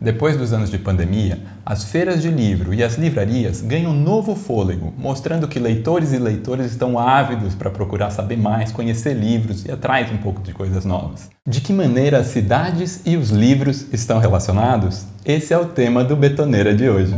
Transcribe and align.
Depois 0.00 0.34
dos 0.34 0.50
anos 0.54 0.70
de 0.70 0.78
pandemia, 0.78 1.38
as 1.64 1.84
feiras 1.84 2.22
de 2.22 2.30
livro 2.30 2.72
e 2.72 2.82
as 2.82 2.96
livrarias 2.96 3.60
ganham 3.60 3.92
novo 3.92 4.34
fôlego, 4.34 4.94
mostrando 4.96 5.46
que 5.46 5.58
leitores 5.58 6.14
e 6.14 6.18
leitores 6.18 6.70
estão 6.70 6.98
ávidos 6.98 7.54
para 7.54 7.68
procurar 7.68 8.10
saber 8.10 8.38
mais, 8.38 8.72
conhecer 8.72 9.12
livros 9.12 9.66
e 9.66 9.70
atrás 9.70 10.10
um 10.10 10.16
pouco 10.16 10.40
de 10.40 10.54
coisas 10.54 10.86
novas. 10.86 11.28
De 11.46 11.60
que 11.60 11.70
maneira 11.70 12.16
as 12.16 12.28
cidades 12.28 13.02
e 13.04 13.14
os 13.14 13.28
livros 13.28 13.92
estão 13.92 14.18
relacionados? 14.18 15.04
Esse 15.22 15.52
é 15.52 15.58
o 15.58 15.66
tema 15.66 16.02
do 16.02 16.16
Betoneira 16.16 16.74
de 16.74 16.88
hoje. 16.88 17.14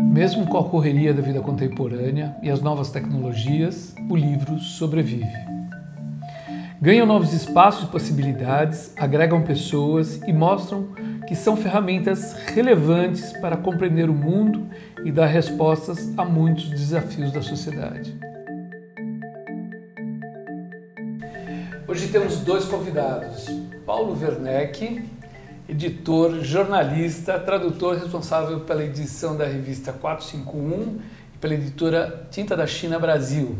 Mesmo 0.00 0.46
com 0.46 0.56
a 0.56 0.64
correria 0.64 1.12
da 1.12 1.20
vida 1.20 1.40
contemporânea 1.42 2.34
e 2.42 2.50
as 2.50 2.62
novas 2.62 2.90
tecnologias, 2.90 3.94
o 4.08 4.16
livro 4.16 4.58
sobrevive. 4.58 5.53
Ganham 6.80 7.06
novos 7.06 7.32
espaços 7.32 7.84
e 7.84 7.90
possibilidades, 7.90 8.92
agregam 8.96 9.42
pessoas 9.42 10.20
e 10.26 10.32
mostram 10.32 10.88
que 11.26 11.34
são 11.34 11.56
ferramentas 11.56 12.34
relevantes 12.48 13.32
para 13.38 13.56
compreender 13.56 14.10
o 14.10 14.14
mundo 14.14 14.68
e 15.04 15.10
dar 15.10 15.26
respostas 15.26 16.12
a 16.18 16.24
muitos 16.24 16.68
desafios 16.68 17.32
da 17.32 17.40
sociedade. 17.40 18.14
Hoje 21.86 22.08
temos 22.08 22.38
dois 22.40 22.64
convidados: 22.64 23.46
Paulo 23.86 24.18
Werneck, 24.20 25.08
editor, 25.68 26.40
jornalista, 26.42 27.38
tradutor 27.38 27.96
responsável 27.96 28.60
pela 28.60 28.84
edição 28.84 29.36
da 29.36 29.46
revista 29.46 29.92
451 29.92 30.98
e 31.34 31.38
pela 31.38 31.54
editora 31.54 32.26
Tinta 32.30 32.56
da 32.56 32.66
China 32.66 32.98
Brasil. 32.98 33.56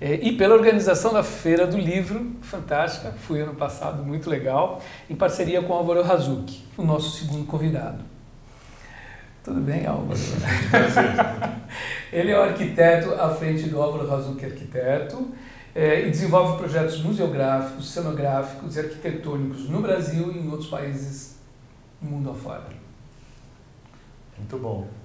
É, 0.00 0.14
e 0.14 0.32
pela 0.32 0.54
organização 0.54 1.12
da 1.12 1.22
Feira 1.22 1.66
do 1.66 1.76
Livro, 1.76 2.32
fantástica, 2.40 3.12
fui 3.12 3.40
ano 3.40 3.54
passado, 3.54 4.02
muito 4.02 4.30
legal, 4.30 4.80
em 5.10 5.14
parceria 5.14 5.60
com 5.60 5.74
Álvaro 5.74 6.02
Razuki, 6.02 6.64
o 6.78 6.82
nosso 6.82 7.18
segundo 7.18 7.46
convidado. 7.46 8.02
Tudo 9.44 9.60
bem, 9.60 9.86
Álvaro? 9.86 10.18
Ele 12.10 12.30
é 12.30 12.38
o 12.38 12.42
arquiteto 12.42 13.12
à 13.14 13.28
frente 13.34 13.68
do 13.68 13.80
Álvaro 13.80 14.08
Razuki 14.08 14.44
Arquiteto 14.44 15.28
é, 15.74 16.06
e 16.06 16.10
desenvolve 16.10 16.58
projetos 16.58 17.02
museográficos, 17.02 17.90
cenográficos 17.90 18.76
e 18.76 18.80
arquitetônicos 18.80 19.68
no 19.68 19.80
Brasil 19.80 20.32
e 20.32 20.38
em 20.38 20.50
outros 20.50 20.68
países 20.68 21.36
do 22.00 22.08
mundo 22.08 22.30
afora. 22.30 22.68
Muito 24.38 24.58
bom. 24.58 24.99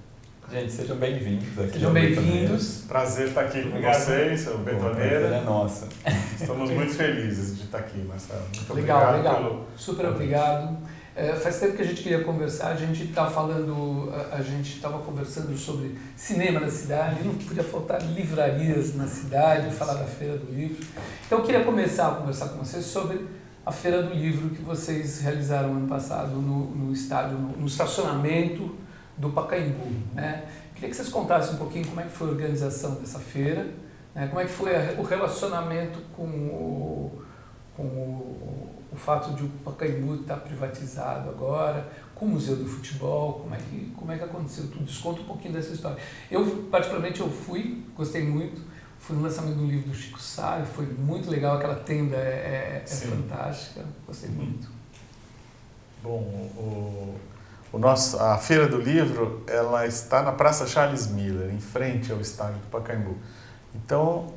Gente, 0.48 0.72
sejam 0.72 0.96
bem-vindos 0.96 1.58
aqui. 1.58 1.72
Sejam 1.72 1.92
bem-vindos. 1.92 2.84
Prazer 2.86 3.28
estar 3.28 3.40
aqui 3.40 3.68
com 3.68 3.80
vocês, 3.82 4.46
o 4.46 4.58
Betoneira. 4.58 5.26
É 5.26 5.40
nossa. 5.40 5.88
Estamos 6.40 6.70
muito 6.70 6.94
felizes 6.94 7.56
de 7.56 7.64
estar 7.64 7.78
aqui, 7.78 7.98
Marcelo. 7.98 8.42
Muito 8.54 8.74
legal, 8.74 9.08
obrigado 9.08 9.16
legal. 9.16 9.50
Pelo... 9.50 9.66
Super 9.76 10.06
obrigado. 10.06 10.78
É, 11.16 11.32
faz 11.32 11.58
tempo 11.58 11.74
que 11.74 11.82
a 11.82 11.84
gente 11.84 12.00
queria 12.00 12.22
conversar, 12.22 12.68
a 12.68 12.76
gente 12.76 13.04
está 13.04 13.28
falando, 13.28 14.12
a, 14.14 14.36
a 14.36 14.42
gente 14.42 14.76
estava 14.76 14.98
conversando 14.98 15.56
sobre 15.56 15.98
cinema 16.14 16.60
na 16.60 16.70
cidade, 16.70 17.24
não 17.24 17.34
podia 17.34 17.64
faltar 17.64 18.00
livrarias 18.14 18.94
na 18.94 19.08
cidade, 19.08 19.74
falar 19.74 19.94
da 19.94 20.04
Feira 20.04 20.36
do 20.36 20.52
Livro. 20.52 20.86
Então 21.26 21.38
eu 21.38 21.44
queria 21.44 21.64
começar 21.64 22.08
a 22.08 22.14
conversar 22.16 22.50
com 22.50 22.58
vocês 22.58 22.84
sobre 22.84 23.26
a 23.64 23.72
Feira 23.72 24.00
do 24.00 24.14
Livro 24.14 24.50
que 24.50 24.62
vocês 24.62 25.22
realizaram 25.22 25.70
ano 25.70 25.88
passado 25.88 26.36
no, 26.36 26.70
no 26.70 26.92
estádio, 26.92 27.36
no, 27.36 27.56
no 27.56 27.66
estacionamento 27.66 28.85
do 29.16 29.30
Pacaembu. 29.30 29.86
Né? 30.14 30.46
Queria 30.74 30.90
que 30.90 30.96
vocês 30.96 31.08
contassem 31.08 31.54
um 31.54 31.58
pouquinho 31.58 31.86
como 31.86 32.00
é 32.00 32.04
que 32.04 32.10
foi 32.10 32.28
a 32.28 32.30
organização 32.30 32.96
dessa 32.96 33.18
feira, 33.18 33.66
né? 34.14 34.26
como 34.28 34.40
é 34.40 34.44
que 34.44 34.50
foi 34.50 34.72
o 34.98 35.02
relacionamento 35.02 36.00
com 36.14 36.26
o, 36.26 37.22
com 37.76 37.82
o, 37.82 38.74
o 38.92 38.96
fato 38.96 39.34
de 39.34 39.44
o 39.44 39.48
Pacaembu 39.64 40.16
estar 40.16 40.36
privatizado 40.36 41.30
agora, 41.30 41.88
com 42.14 42.26
o 42.26 42.28
Museu 42.28 42.56
do 42.56 42.66
Futebol, 42.66 43.40
como 43.40 43.54
é 43.54 43.58
que, 43.58 43.92
como 43.96 44.12
é 44.12 44.18
que 44.18 44.24
aconteceu 44.24 44.68
tudo 44.68 44.84
isso? 44.84 45.02
Conta 45.02 45.20
um 45.20 45.24
pouquinho 45.24 45.54
dessa 45.54 45.72
história. 45.72 45.98
Eu, 46.30 46.64
particularmente, 46.70 47.20
eu 47.20 47.30
fui, 47.30 47.84
gostei 47.94 48.24
muito, 48.24 48.62
fui 48.98 49.16
no 49.16 49.22
lançamento 49.22 49.56
do 49.56 49.66
livro 49.66 49.90
do 49.90 49.94
Chico 49.94 50.20
Sá, 50.20 50.62
foi 50.64 50.86
muito 50.86 51.30
legal, 51.30 51.56
aquela 51.56 51.76
tenda 51.76 52.16
é, 52.16 52.82
é, 52.82 52.84
é 52.84 52.86
fantástica, 52.86 53.84
gostei 54.06 54.30
muito. 54.30 54.68
Bom, 56.02 56.20
o 56.56 57.14
o 57.72 57.78
nosso, 57.78 58.18
a 58.18 58.38
Feira 58.38 58.66
do 58.66 58.78
Livro 58.78 59.42
ela 59.46 59.86
está 59.86 60.22
na 60.22 60.32
Praça 60.32 60.66
Charles 60.66 61.08
Miller, 61.08 61.52
em 61.52 61.60
frente 61.60 62.12
ao 62.12 62.20
estádio 62.20 62.58
do 62.60 62.70
Pacaembu. 62.70 63.16
Então, 63.74 64.32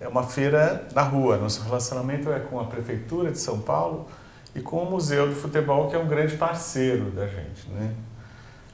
é 0.00 0.06
uma 0.06 0.22
feira 0.22 0.86
na 0.94 1.02
rua. 1.02 1.36
Nosso 1.38 1.62
relacionamento 1.62 2.30
é 2.30 2.38
com 2.38 2.60
a 2.60 2.64
Prefeitura 2.64 3.32
de 3.32 3.38
São 3.38 3.60
Paulo 3.60 4.06
e 4.54 4.60
com 4.60 4.78
o 4.78 4.90
Museu 4.90 5.28
do 5.28 5.34
Futebol, 5.34 5.88
que 5.88 5.96
é 5.96 5.98
um 5.98 6.06
grande 6.06 6.36
parceiro 6.36 7.10
da 7.10 7.26
gente. 7.26 7.68
Né? 7.70 7.94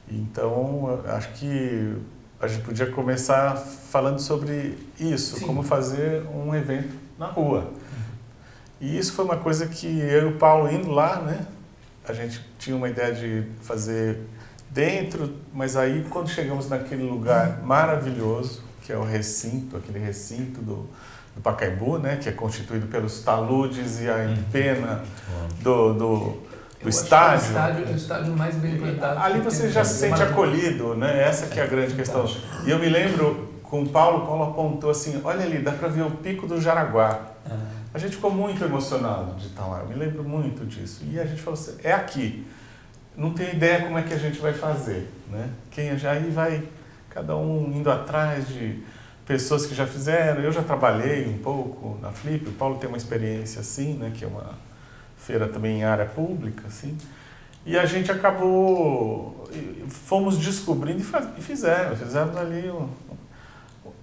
Então, 0.09 1.01
acho 1.07 1.29
que 1.33 1.97
a 2.39 2.47
gente 2.47 2.63
podia 2.63 2.91
começar 2.91 3.55
falando 3.55 4.19
sobre 4.19 4.77
isso, 4.99 5.37
Sim. 5.37 5.45
como 5.45 5.63
fazer 5.63 6.23
um 6.27 6.53
evento 6.53 6.93
na 7.17 7.27
rua. 7.27 7.71
E 8.81 8.97
isso 8.97 9.13
foi 9.13 9.23
uma 9.23 9.37
coisa 9.37 9.65
que 9.67 9.87
eu 9.87 10.29
e 10.29 10.33
o 10.33 10.37
Paulo 10.37 10.69
indo 10.69 10.91
lá, 10.91 11.21
né? 11.21 11.47
A 12.07 12.13
gente 12.13 12.41
tinha 12.59 12.75
uma 12.75 12.89
ideia 12.89 13.13
de 13.13 13.43
fazer 13.61 14.19
dentro, 14.69 15.33
mas 15.53 15.77
aí 15.77 16.05
quando 16.09 16.29
chegamos 16.29 16.67
naquele 16.67 17.03
lugar 17.03 17.61
maravilhoso, 17.63 18.63
que 18.81 18.91
é 18.91 18.97
o 18.97 19.03
recinto, 19.03 19.77
aquele 19.77 19.99
recinto 19.99 20.61
do, 20.61 20.89
do 21.35 21.41
Pacaembu, 21.41 21.99
né, 21.99 22.17
que 22.17 22.27
é 22.27 22.31
constituído 22.31 22.87
pelos 22.87 23.21
taludes 23.21 24.01
e 24.01 24.09
a 24.09 24.15
uhum. 24.15 24.33
empena 24.33 25.03
do, 25.61 25.93
do, 25.93 26.37
do 26.81 26.89
estádio. 26.89 27.45
o 27.45 27.49
estádio 27.49 27.85
é 27.85 27.91
o 27.91 27.95
estádio 27.95 28.35
mais 28.35 28.55
bem 28.55 28.77
plantado. 28.77 29.19
Ali 29.19 29.39
você 29.39 29.69
já 29.69 29.85
se 29.85 29.99
sente 29.99 30.21
acolhido, 30.21 30.95
né? 30.95 31.23
Essa 31.23 31.47
que 31.47 31.59
é 31.59 31.63
a 31.63 31.67
grande 31.67 31.93
questão. 31.93 32.25
E 32.65 32.69
eu 32.69 32.77
me 32.77 32.89
lembro 32.89 33.53
com 33.63 33.83
o 33.83 33.89
Paulo, 33.89 34.25
Paulo 34.25 34.43
apontou 34.43 34.89
assim, 34.89 35.21
olha 35.23 35.43
ali, 35.43 35.59
dá 35.59 35.71
para 35.71 35.87
ver 35.87 36.03
o 36.03 36.11
pico 36.11 36.45
do 36.45 36.59
Jaraguá. 36.59 37.21
A 37.93 37.99
gente 37.99 38.15
ficou 38.15 38.31
muito 38.31 38.63
emocionado 38.63 39.35
de 39.35 39.47
estar 39.47 39.67
lá, 39.67 39.81
eu 39.81 39.87
me 39.87 39.95
lembro 39.95 40.23
muito 40.23 40.65
disso. 40.65 41.03
E 41.09 41.19
a 41.19 41.25
gente 41.25 41.41
falou 41.41 41.59
assim, 41.59 41.77
é 41.83 41.93
aqui. 41.93 42.45
Não 43.15 43.33
tem 43.33 43.53
ideia 43.53 43.83
como 43.83 43.97
é 43.99 44.01
que 44.01 44.13
a 44.13 44.17
gente 44.17 44.39
vai 44.39 44.53
fazer, 44.53 45.07
né? 45.29 45.49
Quem 45.69 45.95
já 45.95 46.11
aí 46.11 46.31
vai 46.31 46.67
cada 47.11 47.37
um 47.37 47.71
indo 47.71 47.91
atrás 47.91 48.47
de 48.47 48.81
pessoas 49.27 49.67
que 49.67 49.75
já 49.75 49.85
fizeram. 49.85 50.41
Eu 50.41 50.51
já 50.51 50.63
trabalhei 50.63 51.27
um 51.27 51.37
pouco 51.37 51.99
na 52.01 52.11
Flip, 52.11 52.49
o 52.49 52.53
Paulo 52.53 52.79
tem 52.79 52.87
uma 52.87 52.97
experiência 52.97 53.61
assim, 53.61 53.93
né, 53.93 54.11
que 54.11 54.25
é 54.25 54.27
uma 54.27 54.57
feira 55.15 55.47
também 55.47 55.81
em 55.81 55.83
área 55.83 56.05
pública, 56.05 56.63
assim. 56.65 56.97
E 57.63 57.77
a 57.77 57.85
gente 57.85 58.11
acabou, 58.11 59.47
fomos 59.87 60.37
descobrindo 60.37 60.99
e 61.37 61.41
fizemos, 61.41 61.99
fizemos 61.99 62.35
ali 62.35 62.73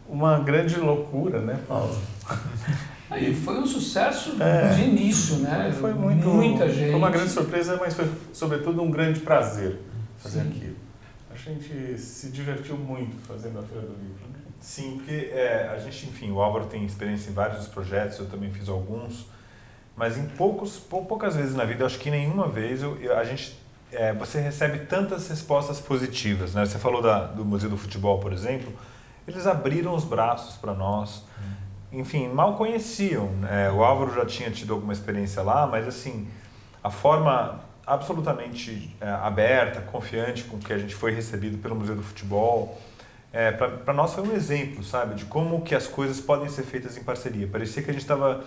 uma 0.08 0.38
grande 0.38 0.78
loucura, 0.78 1.40
né, 1.40 1.58
Paulo? 1.66 2.00
Aí 3.10 3.34
foi 3.34 3.58
um 3.58 3.66
sucesso 3.66 4.36
é, 4.40 4.72
de 4.74 4.82
início, 4.82 5.36
né? 5.36 5.74
Foi 5.78 5.92
muito, 5.92 6.28
muita 6.28 6.68
gente. 6.68 6.90
Foi 6.90 6.98
uma 6.98 7.10
grande 7.10 7.30
surpresa, 7.30 7.76
mas 7.76 7.94
foi 7.94 8.08
sobretudo 8.32 8.80
um 8.82 8.90
grande 8.90 9.20
prazer 9.20 9.80
fazer 10.18 10.42
Sim. 10.42 10.48
aquilo. 10.48 10.76
A 11.30 11.36
gente 11.36 11.98
se 11.98 12.28
divertiu 12.28 12.76
muito 12.76 13.16
fazendo 13.26 13.58
a 13.58 13.62
Feira 13.62 13.86
do 13.86 13.94
Livro. 13.94 14.28
Né? 14.32 14.38
Sim, 14.60 14.98
porque 14.98 15.30
é, 15.32 15.70
a 15.74 15.78
gente, 15.78 16.06
enfim, 16.06 16.30
o 16.30 16.40
Álvaro 16.40 16.66
tem 16.66 16.84
experiência 16.84 17.30
em 17.30 17.32
vários 17.32 17.66
projetos, 17.66 18.18
eu 18.18 18.26
também 18.26 18.50
fiz 18.52 18.68
alguns, 18.68 19.26
mas 19.96 20.16
em 20.16 20.26
poucos, 20.26 20.78
poucas 20.78 21.34
vezes 21.34 21.54
na 21.54 21.64
vida, 21.64 21.82
eu 21.82 21.86
acho 21.86 21.98
que 21.98 22.10
nenhuma 22.10 22.48
vez 22.48 22.82
eu, 22.82 22.96
eu 23.00 23.16
a 23.16 23.24
gente 23.24 23.58
é, 23.92 24.12
você 24.12 24.40
recebe 24.40 24.80
tantas 24.80 25.28
respostas 25.28 25.80
positivas. 25.80 26.54
Né? 26.54 26.64
Você 26.64 26.78
falou 26.78 27.02
da, 27.02 27.24
do 27.26 27.44
Museu 27.44 27.68
do 27.68 27.76
Futebol, 27.76 28.18
por 28.20 28.32
exemplo, 28.32 28.72
eles 29.26 29.46
abriram 29.46 29.94
os 29.94 30.04
braços 30.04 30.56
para 30.56 30.74
nós. 30.74 31.24
Enfim, 31.92 32.28
mal 32.28 32.56
conheciam. 32.56 33.26
Né? 33.40 33.70
O 33.70 33.82
Álvaro 33.82 34.14
já 34.14 34.24
tinha 34.24 34.50
tido 34.50 34.72
alguma 34.72 34.92
experiência 34.92 35.42
lá, 35.42 35.66
mas 35.66 35.86
assim, 35.86 36.28
a 36.82 36.90
forma 36.90 37.60
absolutamente 37.86 38.94
é, 39.00 39.08
aberta, 39.08 39.80
confiante 39.80 40.44
com 40.44 40.58
que 40.58 40.72
a 40.72 40.78
gente 40.78 40.94
foi 40.94 41.12
recebido 41.12 41.58
pelo 41.58 41.74
Museu 41.74 41.96
do 41.96 42.02
Futebol, 42.02 42.78
é, 43.32 43.52
para 43.52 43.92
nós 43.92 44.12
foi 44.12 44.26
um 44.26 44.32
exemplo, 44.32 44.82
sabe, 44.82 45.14
de 45.14 45.24
como 45.24 45.62
que 45.62 45.74
as 45.74 45.86
coisas 45.86 46.20
podem 46.20 46.48
ser 46.48 46.62
feitas 46.64 46.96
em 46.96 47.02
parceria. 47.02 47.46
Parecia 47.46 47.82
que 47.82 47.90
a 47.90 47.92
gente 47.92 48.02
estava 48.02 48.44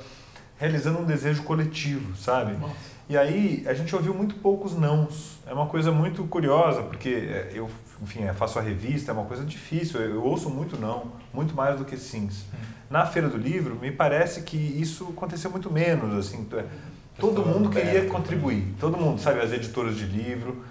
realizando 0.57 0.99
um 0.99 1.05
desejo 1.05 1.43
coletivo, 1.43 2.15
sabe? 2.15 2.53
Nossa. 2.53 2.93
E 3.09 3.17
aí 3.17 3.63
a 3.65 3.73
gente 3.73 3.93
ouviu 3.95 4.13
muito 4.13 4.35
poucos 4.35 4.73
nãos. 4.73 5.39
É 5.45 5.53
uma 5.53 5.67
coisa 5.67 5.91
muito 5.91 6.23
curiosa, 6.25 6.83
porque 6.83 7.09
é, 7.09 7.51
eu, 7.53 7.69
enfim, 8.01 8.25
faço 8.33 8.59
a 8.59 8.61
revista, 8.61 9.11
é 9.11 9.13
uma 9.13 9.25
coisa 9.25 9.43
difícil. 9.43 10.01
Eu 10.01 10.23
ouço 10.23 10.49
muito 10.49 10.79
não, 10.79 11.11
muito 11.33 11.55
mais 11.55 11.77
do 11.77 11.83
que 11.83 11.97
sims. 11.97 12.45
Hum. 12.53 12.57
Na 12.89 13.05
Feira 13.05 13.27
do 13.27 13.37
Livro, 13.37 13.75
me 13.75 13.91
parece 13.91 14.41
que 14.43 14.55
isso 14.55 15.13
aconteceu 15.15 15.49
muito 15.49 15.71
menos, 15.71 16.13
assim. 16.15 16.47
É, 16.53 16.65
todo 17.17 17.43
mundo 17.43 17.69
queria 17.69 18.05
contribuir. 18.05 18.75
Todo 18.79 18.97
mundo, 18.97 19.19
sabe, 19.19 19.39
as 19.39 19.51
editoras 19.51 19.97
de 19.97 20.05
livro, 20.05 20.63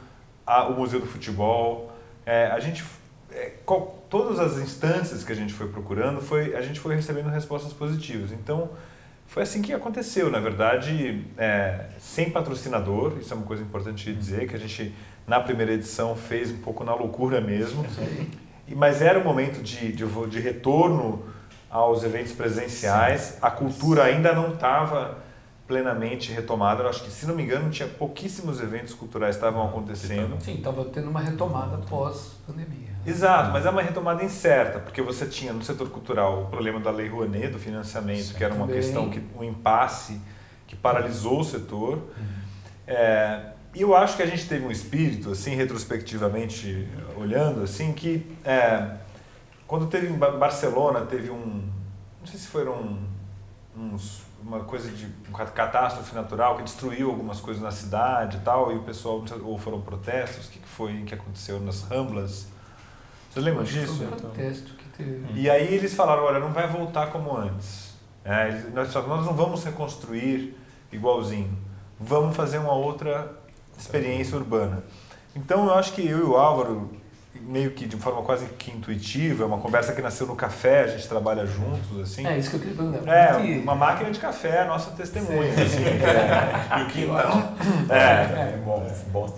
a, 0.47 0.69
o 0.69 0.79
Museu 0.79 1.01
do 1.01 1.07
Futebol. 1.07 1.93
É, 2.25 2.47
a 2.47 2.61
gente, 2.61 2.85
é, 3.33 3.55
qual, 3.67 4.05
todas 4.09 4.39
as 4.39 4.59
instâncias 4.59 5.25
que 5.25 5.33
a 5.33 5.35
gente 5.35 5.53
foi 5.53 5.69
procurando, 5.69 6.21
foi, 6.21 6.55
a 6.55 6.61
gente 6.63 6.79
foi 6.79 6.95
recebendo 6.95 7.29
respostas 7.29 7.73
positivas. 7.73 8.31
Então, 8.31 8.71
foi 9.27 9.43
assim 9.45 9.63
que 9.63 9.73
aconteceu, 9.73 10.31
na 10.31 10.39
verdade, 10.39 11.25
é, 11.39 11.87
sem 11.99 12.31
patrocinador, 12.31 13.17
isso 13.19 13.33
é 13.33 13.37
uma 13.37 13.47
coisa 13.47 13.63
importante 13.63 14.05
de 14.05 14.15
dizer, 14.15 14.47
que 14.47 14.55
a 14.55 14.59
gente, 14.59 14.95
na 15.27 15.41
primeira 15.41 15.73
edição, 15.73 16.15
fez 16.15 16.51
um 16.51 16.59
pouco 16.59 16.85
na 16.85 16.95
loucura 16.95 17.41
mesmo, 17.41 17.83
mas 18.69 19.03
era 19.03 19.19
um 19.19 19.25
momento 19.25 19.63
de, 19.63 19.93
de, 19.93 20.05
de 20.07 20.41
retorno 20.41 21.25
aos 21.71 22.05
eventos 22.05 22.33
presenciais, 22.33 23.39
a 23.41 23.51
cultura 23.51 24.05
ainda 24.05 24.33
não 24.35 24.53
estava 24.53 25.19
plenamente 25.67 26.31
retomada. 26.33 26.83
Eu 26.83 26.89
acho 26.89 27.03
que, 27.03 27.11
se 27.11 27.27
não 27.27 27.35
me 27.35 27.43
engano, 27.43 27.71
tinha 27.71 27.89
pouquíssimos 27.89 28.61
eventos 28.61 28.93
culturais 28.93 29.37
estavam 29.37 29.67
acontecendo. 29.67 30.37
Sim, 30.41 30.57
estava 30.57 30.85
tendo 30.85 31.09
uma 31.09 31.21
retomada 31.21 31.79
pós-pandemia. 31.79 32.93
Exato, 33.07 33.51
mas 33.53 33.65
é 33.65 33.71
uma 33.71 33.83
retomada 33.83 34.23
incerta, 34.23 34.79
porque 34.79 35.01
você 35.01 35.27
tinha 35.27 35.53
no 35.53 35.63
setor 35.63 35.89
cultural 35.89 36.43
o 36.43 36.47
problema 36.47 36.79
da 36.79 36.91
Lei 36.91 37.09
Rouanet, 37.09 37.49
do 37.49 37.59
financiamento, 37.59 38.23
Sim, 38.23 38.35
que 38.35 38.45
era 38.45 38.55
uma 38.55 38.67
também. 38.67 38.81
questão, 38.81 39.09
que 39.09 39.23
um 39.37 39.43
impasse 39.43 40.21
que 40.67 40.77
paralisou 40.77 41.41
o 41.41 41.45
setor. 41.45 41.95
Uhum. 41.95 42.43
É, 42.87 43.52
e 43.75 43.83
eu 43.83 43.97
acho 43.97 44.17
que 44.17 44.23
a 44.23 44.27
gente 44.27 44.47
teve 44.49 44.67
um 44.67 44.71
espírito, 44.71 45.31
assim, 45.31 45.55
retrospectivamente 45.55 46.89
olhando, 47.17 47.63
assim, 47.63 47.93
que 47.93 48.27
é, 48.45 48.97
quando 49.67 49.87
teve 49.87 50.09
em 50.09 50.17
Barcelona, 50.17 51.07
teve 51.07 51.31
um, 51.31 51.63
não 52.21 52.27
sei 52.27 52.39
se 52.39 52.49
foram 52.49 52.99
uns 53.77 54.23
uma 54.43 54.61
coisa 54.61 54.91
de 54.91 55.07
uma 55.29 55.39
catástrofe 55.47 56.15
natural 56.15 56.57
que 56.57 56.65
destruiu 56.65 57.11
algumas 57.11 57.41
coisas 57.41 57.63
na 57.63 57.71
cidade 57.71 58.39
e 58.39 58.41
tal, 58.41 58.73
e 58.73 58.77
o 58.77 58.83
pessoal, 58.83 59.25
ou 59.45 59.59
foram 59.59 59.81
protestos, 59.81 60.49
o 60.49 60.51
que 60.51 60.59
foi 60.67 61.03
que 61.05 61.15
aconteceu 61.15 61.61
nas 61.61 61.83
Ramblas? 61.83 62.49
Você 63.31 63.41
lembra 63.41 63.65
disso? 63.65 63.97
Foi 63.97 64.07
um 64.07 64.11
protesto 64.11 64.75
que 64.75 64.89
teve. 64.91 65.41
E 65.41 65.49
aí 65.49 65.73
eles 65.73 65.95
falaram, 65.95 66.25
olha, 66.25 66.39
não 66.39 66.53
vai 66.53 66.67
voltar 66.67 67.11
como 67.11 67.37
antes. 67.37 67.95
É, 68.25 68.53
nós, 68.75 68.93
nós 68.93 69.27
não 69.27 69.35
vamos 69.35 69.65
reconstruir 69.65 70.57
igualzinho, 70.91 71.57
vamos 71.99 72.37
fazer 72.37 72.59
uma 72.59 72.73
outra 72.73 73.42
experiência 73.83 74.37
urbana. 74.37 74.83
Então 75.35 75.67
eu 75.67 75.75
acho 75.75 75.93
que 75.93 76.07
eu 76.07 76.19
e 76.19 76.23
o 76.23 76.37
Álvaro 76.37 76.91
meio 77.41 77.73
que 77.73 77.87
de 77.87 77.97
forma 77.97 78.23
quase 78.23 78.47
que 78.47 78.71
intuitiva, 78.71 79.43
é 79.43 79.47
uma 79.47 79.59
conversa 79.59 79.93
que 79.93 80.01
nasceu 80.01 80.27
no 80.27 80.37
café, 80.37 80.83
a 80.83 80.87
gente 80.87 81.09
trabalha 81.09 81.45
juntos, 81.47 82.01
assim. 82.01 82.27
É 82.27 82.39
isso 82.39 82.51
que 82.51 82.57
eu 82.57 82.61
queria 82.61 82.77
perguntar. 82.77 83.13
É, 83.13 83.61
uma 83.61 83.75
máquina 83.75 84.11
de 84.11 84.21
café, 84.21 84.61
a 84.61 84.65
nossa 84.67 84.91
testemunha, 84.93 85.53
Sim. 85.55 85.63
assim. 85.63 85.83
É, 86.03 86.81
e 86.81 86.83
o 86.83 86.87
que 86.87 87.03
então, 87.03 87.55
é, 87.91 87.99
é, 87.99 88.55
é, 88.55 88.61
bom, 88.65 88.87
bom 89.09 89.35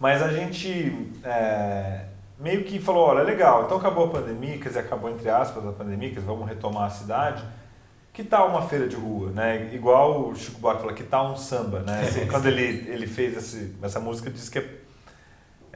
Mas 0.00 0.22
a 0.22 0.28
gente 0.28 1.10
é, 1.22 2.00
meio 2.38 2.64
que 2.64 2.78
falou, 2.78 3.08
olha, 3.08 3.22
legal, 3.22 3.64
então 3.64 3.78
acabou 3.78 4.06
a 4.06 4.08
pandemia, 4.08 4.58
quer 4.58 4.68
dizer, 4.68 4.80
acabou 4.80 5.10
entre 5.10 5.28
aspas 5.28 5.66
a 5.66 5.72
pandemia, 5.72 6.08
quer 6.08 6.16
dizer, 6.16 6.26
vamos 6.26 6.48
retomar 6.48 6.84
a 6.84 6.90
cidade. 6.90 7.44
Que 8.16 8.24
tal 8.24 8.48
uma 8.48 8.62
feira 8.62 8.88
de 8.88 8.96
rua, 8.96 9.30
né? 9.30 9.70
Igual 9.74 10.28
o 10.28 10.34
Chico 10.34 10.58
Buarque 10.58 10.80
falou, 10.80 10.96
que 10.96 11.04
tal 11.04 11.32
um 11.32 11.36
samba, 11.36 11.80
né? 11.80 12.00
Assim, 12.00 12.26
quando 12.26 12.46
ele, 12.46 12.90
ele 12.90 13.06
fez 13.06 13.36
esse, 13.36 13.76
essa 13.82 14.00
música, 14.00 14.30
disse 14.30 14.50
que 14.50 14.58
é 14.58 14.86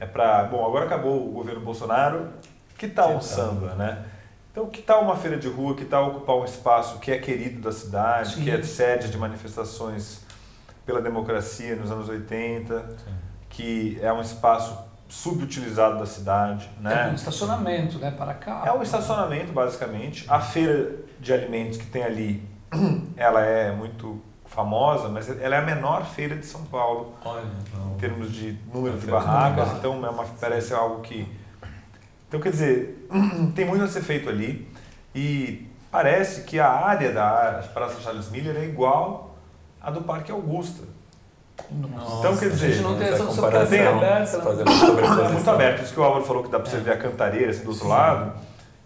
é 0.01 0.07
para, 0.07 0.45
bom, 0.45 0.65
agora 0.65 0.85
acabou 0.85 1.29
o 1.29 1.31
governo 1.31 1.61
Bolsonaro, 1.61 2.29
que 2.75 2.87
tal 2.87 3.17
um 3.17 3.21
samba, 3.21 3.75
né? 3.75 4.03
Então, 4.51 4.65
que 4.67 4.81
tal 4.81 5.03
uma 5.03 5.15
feira 5.15 5.37
de 5.37 5.47
rua, 5.47 5.75
que 5.75 5.85
tal 5.85 6.09
ocupar 6.09 6.37
um 6.37 6.43
espaço 6.43 6.97
que 6.97 7.11
é 7.11 7.19
querido 7.19 7.61
da 7.61 7.71
cidade, 7.71 8.33
Sim. 8.33 8.43
que 8.43 8.49
é 8.49 8.63
sede 8.63 9.11
de 9.11 9.17
manifestações 9.19 10.21
pela 10.87 10.99
democracia 10.99 11.75
nos 11.75 11.91
anos 11.91 12.09
80, 12.09 12.79
Sim. 12.79 12.95
que 13.47 13.99
é 14.01 14.11
um 14.11 14.21
espaço 14.21 14.75
subutilizado 15.11 15.99
da 15.99 16.05
cidade, 16.05 16.69
né? 16.79 17.07
É 17.07 17.11
um 17.11 17.15
estacionamento, 17.15 17.99
né, 17.99 18.11
para 18.11 18.33
cá. 18.33 18.63
É 18.65 18.71
um 18.71 18.81
estacionamento, 18.81 19.51
basicamente. 19.51 20.25
A 20.29 20.39
feira 20.39 20.95
de 21.19 21.33
alimentos 21.33 21.77
que 21.77 21.85
tem 21.85 22.01
ali, 22.01 22.49
ela 23.17 23.41
é 23.41 23.73
muito 23.73 24.21
famosa, 24.45 25.09
mas 25.09 25.29
ela 25.29 25.55
é 25.55 25.59
a 25.59 25.61
menor 25.61 26.05
feira 26.05 26.35
de 26.35 26.45
São 26.45 26.63
Paulo 26.63 27.13
Olha, 27.25 27.43
em 27.93 27.97
termos 27.97 28.31
de 28.31 28.57
número 28.73 28.97
de 28.97 29.05
barracas, 29.07 29.73
então 29.77 30.05
é 30.05 30.09
uma, 30.09 30.23
parece 30.39 30.73
algo 30.73 31.01
que... 31.01 31.27
Então, 32.27 32.39
quer 32.39 32.51
dizer, 32.51 33.07
tem 33.53 33.65
muito 33.65 33.83
a 33.83 33.89
ser 33.89 34.01
feito 34.01 34.29
ali 34.29 34.69
e 35.13 35.69
parece 35.91 36.43
que 36.43 36.57
a 36.57 36.69
área 36.69 37.11
da 37.11 37.63
Praça 37.73 37.99
Charles 37.99 38.29
Miller 38.29 38.55
é 38.55 38.63
igual 38.63 39.35
à 39.81 39.91
do 39.91 40.01
Parque 40.03 40.31
Augusta. 40.31 40.83
Nossa, 41.69 42.19
então, 42.19 42.37
quer 42.37 42.49
dizer, 42.49 42.65
a 42.65 42.69
gente 42.69 42.83
não 42.83 42.97
tem 42.97 43.07
essa 43.07 43.23
comparação 43.23 43.61
aberta. 43.61 44.37
É 45.25 45.29
muito 45.29 45.49
aberto. 45.49 45.83
Isso 45.83 45.93
que 45.93 45.99
o 45.99 46.03
Álvaro 46.03 46.25
falou 46.25 46.43
que 46.43 46.49
dá 46.49 46.59
para 46.59 46.69
você 46.69 46.77
é. 46.77 46.79
ver 46.79 46.91
a 46.93 46.97
cantareira 46.97 47.51
assim, 47.51 47.63
do 47.63 47.69
outro 47.69 47.83
Sim. 47.83 47.89
lado 47.89 48.33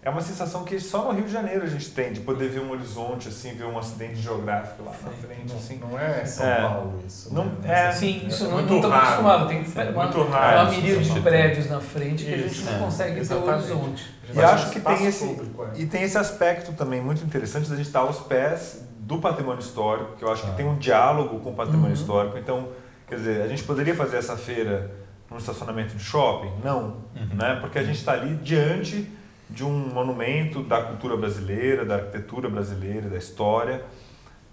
é 0.06 0.10
uma 0.10 0.20
sensação 0.20 0.62
que 0.62 0.78
só 0.78 1.02
no 1.02 1.10
Rio 1.10 1.24
de 1.24 1.32
Janeiro 1.32 1.64
a 1.64 1.66
gente 1.66 1.90
tem, 1.90 2.12
de 2.12 2.20
poder 2.20 2.48
ver 2.48 2.60
um 2.60 2.70
horizonte, 2.70 3.26
assim, 3.26 3.54
ver 3.54 3.64
um 3.64 3.76
acidente 3.76 4.14
geográfico 4.14 4.84
lá 4.84 4.92
na 4.92 5.10
frente. 5.10 5.48
Não, 5.48 5.56
assim. 5.56 5.80
não 5.80 5.98
é 5.98 6.24
São 6.24 6.46
é, 6.46 6.60
Paulo 6.60 7.02
isso. 7.04 7.34
Não, 7.34 7.46
né? 7.46 7.88
é, 7.88 7.90
Sim, 7.90 8.24
isso 8.24 8.44
é, 8.44 8.48
não 8.48 8.60
estamos 8.60 8.84
acostumados. 8.84 9.48
Tem 9.48 9.84
é, 9.84 9.90
uma, 9.90 10.04
muito 10.04 10.22
raro, 10.22 10.60
uma 10.60 10.70
miríade 10.70 11.12
de 11.12 11.20
prédios 11.20 11.68
na 11.68 11.80
frente 11.80 12.24
que 12.24 12.34
a 12.34 12.38
gente 12.38 12.62
não 12.62 12.76
é, 12.76 12.78
consegue 12.78 13.20
ver 13.20 13.34
o 13.34 13.44
horizonte. 13.44 14.14
E 14.32 14.40
acho 14.40 14.70
que 14.70 14.78
tem 14.78 15.06
esse, 15.06 15.26
público, 15.26 15.64
é. 15.64 15.70
e 15.80 15.86
tem 15.86 16.02
esse 16.04 16.16
aspecto 16.16 16.72
também 16.74 17.02
muito 17.02 17.24
interessante 17.24 17.68
da 17.68 17.74
gente 17.74 17.86
estar 17.86 18.00
aos 18.00 18.20
pés 18.20 18.86
do 19.00 19.18
patrimônio 19.18 19.58
histórico, 19.58 20.14
que 20.16 20.24
eu 20.24 20.30
acho 20.30 20.44
que 20.46 20.56
tem 20.56 20.68
um 20.68 20.76
diálogo 20.76 21.40
com 21.40 21.50
o 21.50 21.54
patrimônio 21.54 21.88
uhum. 21.88 22.00
histórico. 22.00 22.38
Então, 22.38 22.68
quer 23.08 23.16
dizer, 23.16 23.42
a 23.42 23.48
gente 23.48 23.64
poderia 23.64 23.96
fazer 23.96 24.18
essa 24.18 24.36
feira 24.36 24.88
num 25.28 25.36
estacionamento 25.36 25.96
de 25.96 26.04
shopping? 26.04 26.52
Não, 26.62 26.98
uhum. 27.16 27.34
né? 27.34 27.58
porque 27.60 27.76
a 27.76 27.82
gente 27.82 27.98
está 27.98 28.12
ali 28.12 28.36
diante 28.36 29.15
de 29.48 29.64
um 29.64 29.70
monumento 29.70 30.62
da 30.62 30.82
cultura 30.82 31.16
brasileira, 31.16 31.84
da 31.84 31.96
arquitetura 31.96 32.48
brasileira, 32.48 33.08
da 33.08 33.16
história. 33.16 33.84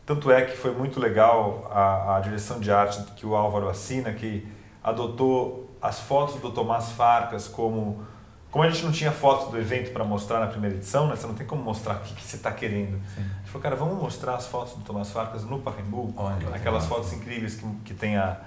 Tanto 0.05 0.31
é 0.31 0.43
que 0.43 0.55
foi 0.57 0.71
muito 0.73 0.99
legal 0.99 1.69
a, 1.71 2.17
a 2.17 2.19
direção 2.19 2.59
de 2.59 2.71
arte 2.71 3.01
que 3.13 3.25
o 3.25 3.35
Álvaro 3.35 3.69
assina, 3.69 4.13
que 4.13 4.47
adotou 4.83 5.71
as 5.81 5.99
fotos 5.99 6.39
do 6.41 6.51
Tomás 6.51 6.91
Farcas 6.91 7.47
como 7.47 8.05
como 8.53 8.63
a 8.63 8.69
gente 8.69 8.85
não 8.85 8.91
tinha 8.91 9.11
fotos 9.11 9.49
do 9.49 9.57
evento 9.57 9.91
para 9.91 10.03
mostrar 10.03 10.39
na 10.39 10.45
primeira 10.45 10.75
edição, 10.75 11.07
né? 11.07 11.15
Você 11.15 11.25
não 11.25 11.33
tem 11.33 11.43
como 11.43 11.63
mostrar 11.63 11.95
o 11.95 11.99
que, 12.01 12.13
que 12.13 12.21
você 12.21 12.35
está 12.35 12.51
querendo. 12.51 13.01
Sim. 13.15 13.21
A 13.21 13.37
gente 13.39 13.47
falou, 13.47 13.63
cara, 13.63 13.75
vamos 13.75 13.99
mostrar 13.99 14.35
as 14.35 14.45
fotos 14.45 14.75
do 14.75 14.81
Tomás 14.81 15.09
Farcas 15.09 15.43
no 15.43 15.57
Pacaembu? 15.57 16.13
Aquelas 16.53 16.85
fotos 16.85 17.11
incríveis 17.13 17.55
que, 17.55 17.67
que 17.83 17.95
tem 17.95 18.15
a, 18.15 18.37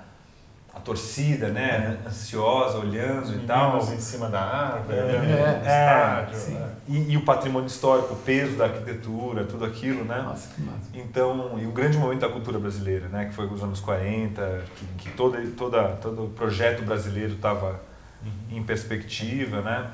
a 0.77 0.81
torcida, 0.81 1.49
né, 1.49 1.97
ansiosa, 2.07 2.79
olhando 2.79 3.35
e 3.35 3.47
tal. 3.47 3.79
em 3.79 3.99
cima 3.99 4.29
da 4.29 4.43
árvore, 4.43 4.99
é, 4.99 5.03
olhando 5.05 5.31
é, 5.31 5.57
estádio. 5.57 6.55
Né? 6.55 6.71
e, 6.87 7.13
e, 7.13 7.17
o 7.17 7.23
patrimônio 7.23 7.67
histórico, 7.67 8.13
o 8.13 8.17
peso 8.19 8.57
da 8.57 8.67
arquitetura, 8.67 9.45
tudo 9.45 9.65
aquilo, 9.65 10.05
né? 10.05 10.21
Nossa, 10.21 10.55
que 10.55 10.61
massa. 10.61 10.91
Então, 10.93 11.59
e 11.59 11.65
o 11.65 11.73
grande 11.73 11.97
momento 11.97 12.21
da 12.21 12.29
cultura 12.29 12.59
brasileira, 12.59 13.09
né, 13.09 13.25
que 13.25 13.35
foi 13.35 13.47
os 13.47 13.63
anos 13.63 13.81
40, 13.81 14.65
que, 14.77 14.87
que 14.99 15.17
todo, 15.17 15.39
toda, 15.53 15.83
todo 15.95 16.27
o 16.27 16.31
projeto 16.31 16.83
brasileiro 16.85 17.33
estava 17.33 17.81
uhum. 18.23 18.59
em 18.59 18.63
perspectiva, 18.63 19.63
né? 19.63 19.91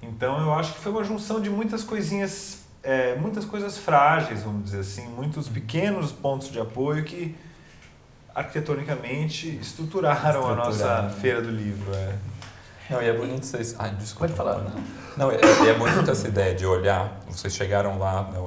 Então, 0.00 0.40
eu 0.40 0.54
acho 0.54 0.72
que 0.72 0.80
foi 0.80 0.92
uma 0.92 1.04
junção 1.04 1.42
de 1.42 1.50
muitas 1.50 1.84
coisinhas, 1.84 2.64
é, 2.82 3.16
muitas 3.16 3.44
coisas 3.44 3.76
frágeis, 3.76 4.42
vamos 4.42 4.64
dizer 4.64 4.80
assim, 4.80 5.06
muitos 5.08 5.46
pequenos 5.46 6.10
pontos 6.10 6.50
de 6.50 6.58
apoio 6.58 7.04
que 7.04 7.36
arquitetonicamente 8.34 9.48
estruturaram 9.60 10.48
a 10.48 10.54
nossa 10.54 11.10
feira 11.20 11.40
do 11.40 11.50
livro. 11.50 11.94
É. 11.94 12.14
Não, 12.90 13.02
e 13.02 13.08
é 13.08 13.12
bonito 13.12 13.46
vocês. 13.46 13.74
Ah, 13.78 13.88
desculpa. 13.88 14.26
Pode 14.26 14.36
falar. 14.36 14.58
Não, 14.58 14.84
não 15.16 15.30
é, 15.30 15.36
é 15.36 15.74
bonito 15.74 16.10
essa 16.10 16.28
ideia 16.28 16.54
de 16.54 16.66
olhar. 16.66 17.20
Vocês 17.28 17.54
chegaram 17.54 17.98
lá, 17.98 18.30
né, 18.30 18.38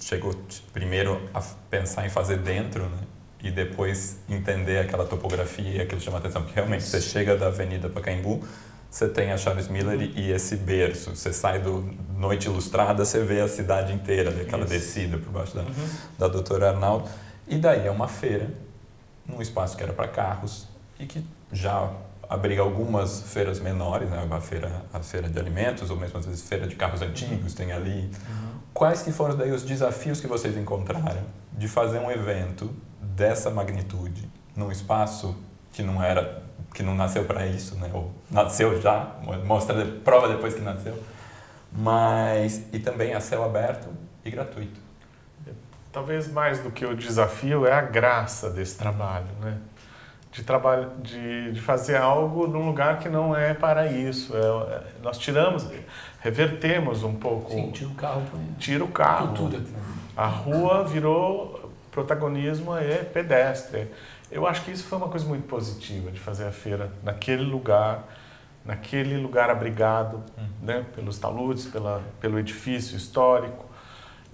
chegou 0.00 0.34
primeiro 0.72 1.20
a 1.32 1.40
pensar 1.70 2.06
em 2.06 2.10
fazer 2.10 2.38
dentro, 2.38 2.84
né? 2.84 2.98
E 3.42 3.50
depois 3.50 4.18
entender 4.28 4.78
aquela 4.78 5.04
topografia 5.04 5.84
que 5.86 6.00
chama 6.00 6.16
a 6.16 6.20
atenção. 6.20 6.42
Porque 6.42 6.54
realmente 6.54 6.82
você 6.82 7.00
chega 7.00 7.36
da 7.36 7.48
Avenida 7.48 7.90
Pacaembu, 7.90 8.42
você 8.90 9.06
tem 9.06 9.32
a 9.32 9.36
Charles 9.36 9.68
Miller 9.68 10.00
e 10.00 10.32
esse 10.32 10.56
berço. 10.56 11.14
Você 11.14 11.32
sai 11.32 11.58
do 11.58 11.88
Noite 12.16 12.46
Ilustrada, 12.46 13.04
você 13.04 13.22
vê 13.22 13.40
a 13.40 13.48
cidade 13.48 13.92
inteira, 13.92 14.30
aquela 14.30 14.64
descida 14.64 15.18
por 15.18 15.30
baixo 15.30 15.54
da, 15.54 15.62
uhum. 15.62 15.88
da 16.18 16.26
Doutora 16.26 16.70
Arnaldo. 16.70 17.08
E 17.46 17.58
daí 17.58 17.86
é 17.86 17.90
uma 17.90 18.08
feira 18.08 18.48
num 19.26 19.40
espaço 19.40 19.76
que 19.76 19.82
era 19.82 19.92
para 19.92 20.08
carros 20.08 20.68
e 20.98 21.06
que 21.06 21.24
já 21.52 21.90
abriga 22.28 22.62
algumas 22.62 23.20
feiras 23.22 23.60
menores, 23.60 24.08
né? 24.08 24.26
a 24.30 24.40
feira 24.40 24.82
a 24.92 25.00
feira 25.00 25.28
de 25.28 25.38
alimentos 25.38 25.90
ou 25.90 25.96
mesmo 25.96 26.18
às 26.18 26.26
vezes 26.26 26.46
feira 26.48 26.66
de 26.66 26.74
carros 26.74 27.02
antigos 27.02 27.54
tem 27.54 27.72
ali. 27.72 28.10
Uhum. 28.28 28.54
Quais 28.72 29.02
que 29.02 29.12
foram 29.12 29.36
daí 29.36 29.52
os 29.52 29.62
desafios 29.62 30.20
que 30.20 30.26
vocês 30.26 30.56
encontraram 30.56 31.22
de 31.52 31.68
fazer 31.68 31.98
um 31.98 32.10
evento 32.10 32.74
dessa 33.00 33.50
magnitude 33.50 34.28
num 34.56 34.70
espaço 34.70 35.36
que 35.72 35.82
não 35.82 36.02
era 36.02 36.42
que 36.72 36.82
não 36.82 36.94
nasceu 36.94 37.24
para 37.24 37.46
isso, 37.46 37.76
né? 37.76 37.88
Ou 37.94 38.10
nasceu 38.28 38.80
já, 38.82 39.16
mostra 39.44 39.86
prova 40.04 40.28
depois 40.28 40.54
que 40.54 40.60
nasceu. 40.60 41.00
Mas 41.72 42.62
e 42.72 42.78
também 42.78 43.14
a 43.14 43.20
céu 43.20 43.44
aberto 43.44 43.88
e 44.24 44.30
gratuito. 44.30 44.80
Talvez 45.94 46.30
mais 46.30 46.58
do 46.58 46.70
que 46.72 46.84
o 46.84 46.96
desafio 46.96 47.64
é 47.64 47.72
a 47.72 47.80
graça 47.80 48.50
desse 48.50 48.76
trabalho, 48.76 49.28
né? 49.40 49.58
De, 50.32 50.42
trabalho, 50.42 50.90
de, 51.00 51.52
de 51.52 51.60
fazer 51.60 51.96
algo 51.96 52.48
num 52.48 52.66
lugar 52.66 52.98
que 52.98 53.08
não 53.08 53.36
é 53.36 53.54
para 53.54 53.86
isso. 53.86 54.36
É, 54.36 54.74
é, 54.74 54.82
nós 55.00 55.16
tiramos, 55.16 55.64
revertemos 56.18 57.04
um 57.04 57.14
pouco. 57.14 57.52
Sim, 57.52 57.70
tira 57.70 57.88
o 57.88 57.94
carro. 57.94 58.22
Tira 58.58 58.84
o 58.84 58.88
carro. 58.88 59.28
Cultura. 59.28 59.60
A 60.16 60.26
rua 60.26 60.82
virou 60.82 61.72
protagonismo 61.94 62.76
é 62.76 63.04
pedestre. 63.04 63.88
Eu 64.30 64.48
acho 64.48 64.64
que 64.64 64.72
isso 64.72 64.84
foi 64.84 64.98
uma 64.98 65.08
coisa 65.08 65.24
muito 65.24 65.46
positiva 65.46 66.10
de 66.10 66.18
fazer 66.18 66.44
a 66.44 66.50
feira 66.50 66.90
naquele 67.04 67.44
lugar, 67.44 68.04
naquele 68.64 69.16
lugar 69.16 69.48
abrigado 69.48 70.16
uhum. 70.36 70.48
né, 70.60 70.84
pelos 70.92 71.20
taludes, 71.20 71.66
pela, 71.66 72.02
pelo 72.20 72.36
edifício 72.36 72.96
histórico. 72.96 73.66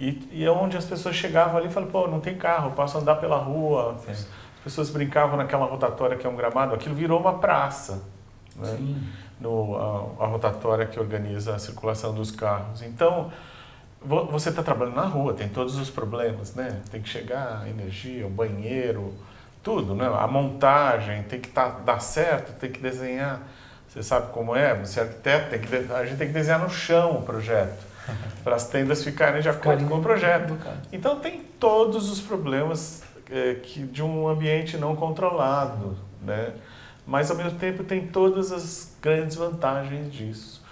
E, 0.00 0.18
e 0.32 0.44
é 0.46 0.50
onde 0.50 0.78
as 0.78 0.86
pessoas 0.86 1.14
chegavam 1.14 1.58
ali 1.58 1.66
e 1.66 1.70
falavam, 1.70 1.92
pô, 1.92 2.08
não 2.08 2.20
tem 2.20 2.34
carro, 2.34 2.70
posso 2.70 2.96
andar 2.96 3.16
pela 3.16 3.36
rua. 3.36 3.98
Sim. 4.06 4.12
As 4.12 4.64
pessoas 4.64 4.88
brincavam 4.88 5.36
naquela 5.36 5.66
rotatória 5.66 6.16
que 6.16 6.26
é 6.26 6.30
um 6.30 6.34
gramado, 6.34 6.74
aquilo 6.74 6.94
virou 6.94 7.20
uma 7.20 7.38
praça. 7.38 8.02
Né? 8.56 8.96
No, 9.38 9.76
a, 9.76 10.24
a 10.24 10.26
rotatória 10.26 10.86
que 10.86 10.98
organiza 10.98 11.54
a 11.54 11.58
circulação 11.58 12.14
dos 12.14 12.30
carros. 12.30 12.80
Então, 12.80 13.30
você 14.02 14.48
está 14.48 14.62
trabalhando 14.62 14.96
na 14.96 15.04
rua, 15.04 15.34
tem 15.34 15.50
todos 15.50 15.76
os 15.76 15.90
problemas, 15.90 16.54
né? 16.54 16.80
Tem 16.90 17.02
que 17.02 17.08
chegar 17.08 17.60
a 17.62 17.68
energia, 17.68 18.26
o 18.26 18.30
banheiro, 18.30 19.14
tudo, 19.62 19.94
né? 19.94 20.10
A 20.18 20.26
montagem 20.26 21.22
tem 21.24 21.38
que 21.38 21.48
tá, 21.50 21.68
dar 21.68 22.00
certo, 22.00 22.58
tem 22.58 22.70
que 22.70 22.80
desenhar. 22.80 23.42
Você 23.86 24.02
sabe 24.02 24.32
como 24.32 24.56
é? 24.56 24.74
Você 24.76 25.00
é 25.00 25.02
arquiteto, 25.02 25.50
tem 25.50 25.60
que, 25.60 25.92
a 25.92 26.06
gente 26.06 26.16
tem 26.16 26.28
que 26.28 26.32
desenhar 26.32 26.60
no 26.60 26.70
chão 26.70 27.18
o 27.18 27.22
projeto 27.22 27.89
para 28.42 28.56
as 28.56 28.68
tendas 28.68 29.02
ficarem 29.04 29.40
de 29.40 29.48
acordo 29.48 29.84
com 29.86 29.98
o 29.98 30.02
projeto. 30.02 30.56
Então 30.92 31.18
tem 31.18 31.40
todos 31.58 32.10
os 32.10 32.20
problemas 32.20 33.02
é, 33.30 33.54
que 33.54 33.82
de 33.82 34.02
um 34.02 34.28
ambiente 34.28 34.76
não 34.76 34.96
controlado, 34.96 35.96
né? 36.22 36.52
Mas 37.06 37.30
ao 37.30 37.36
mesmo 37.36 37.58
tempo 37.58 37.82
tem 37.82 38.06
todas 38.06 38.52
as 38.52 38.94
grandes 39.00 39.36
vantagens 39.36 40.12
disso. 40.12 40.62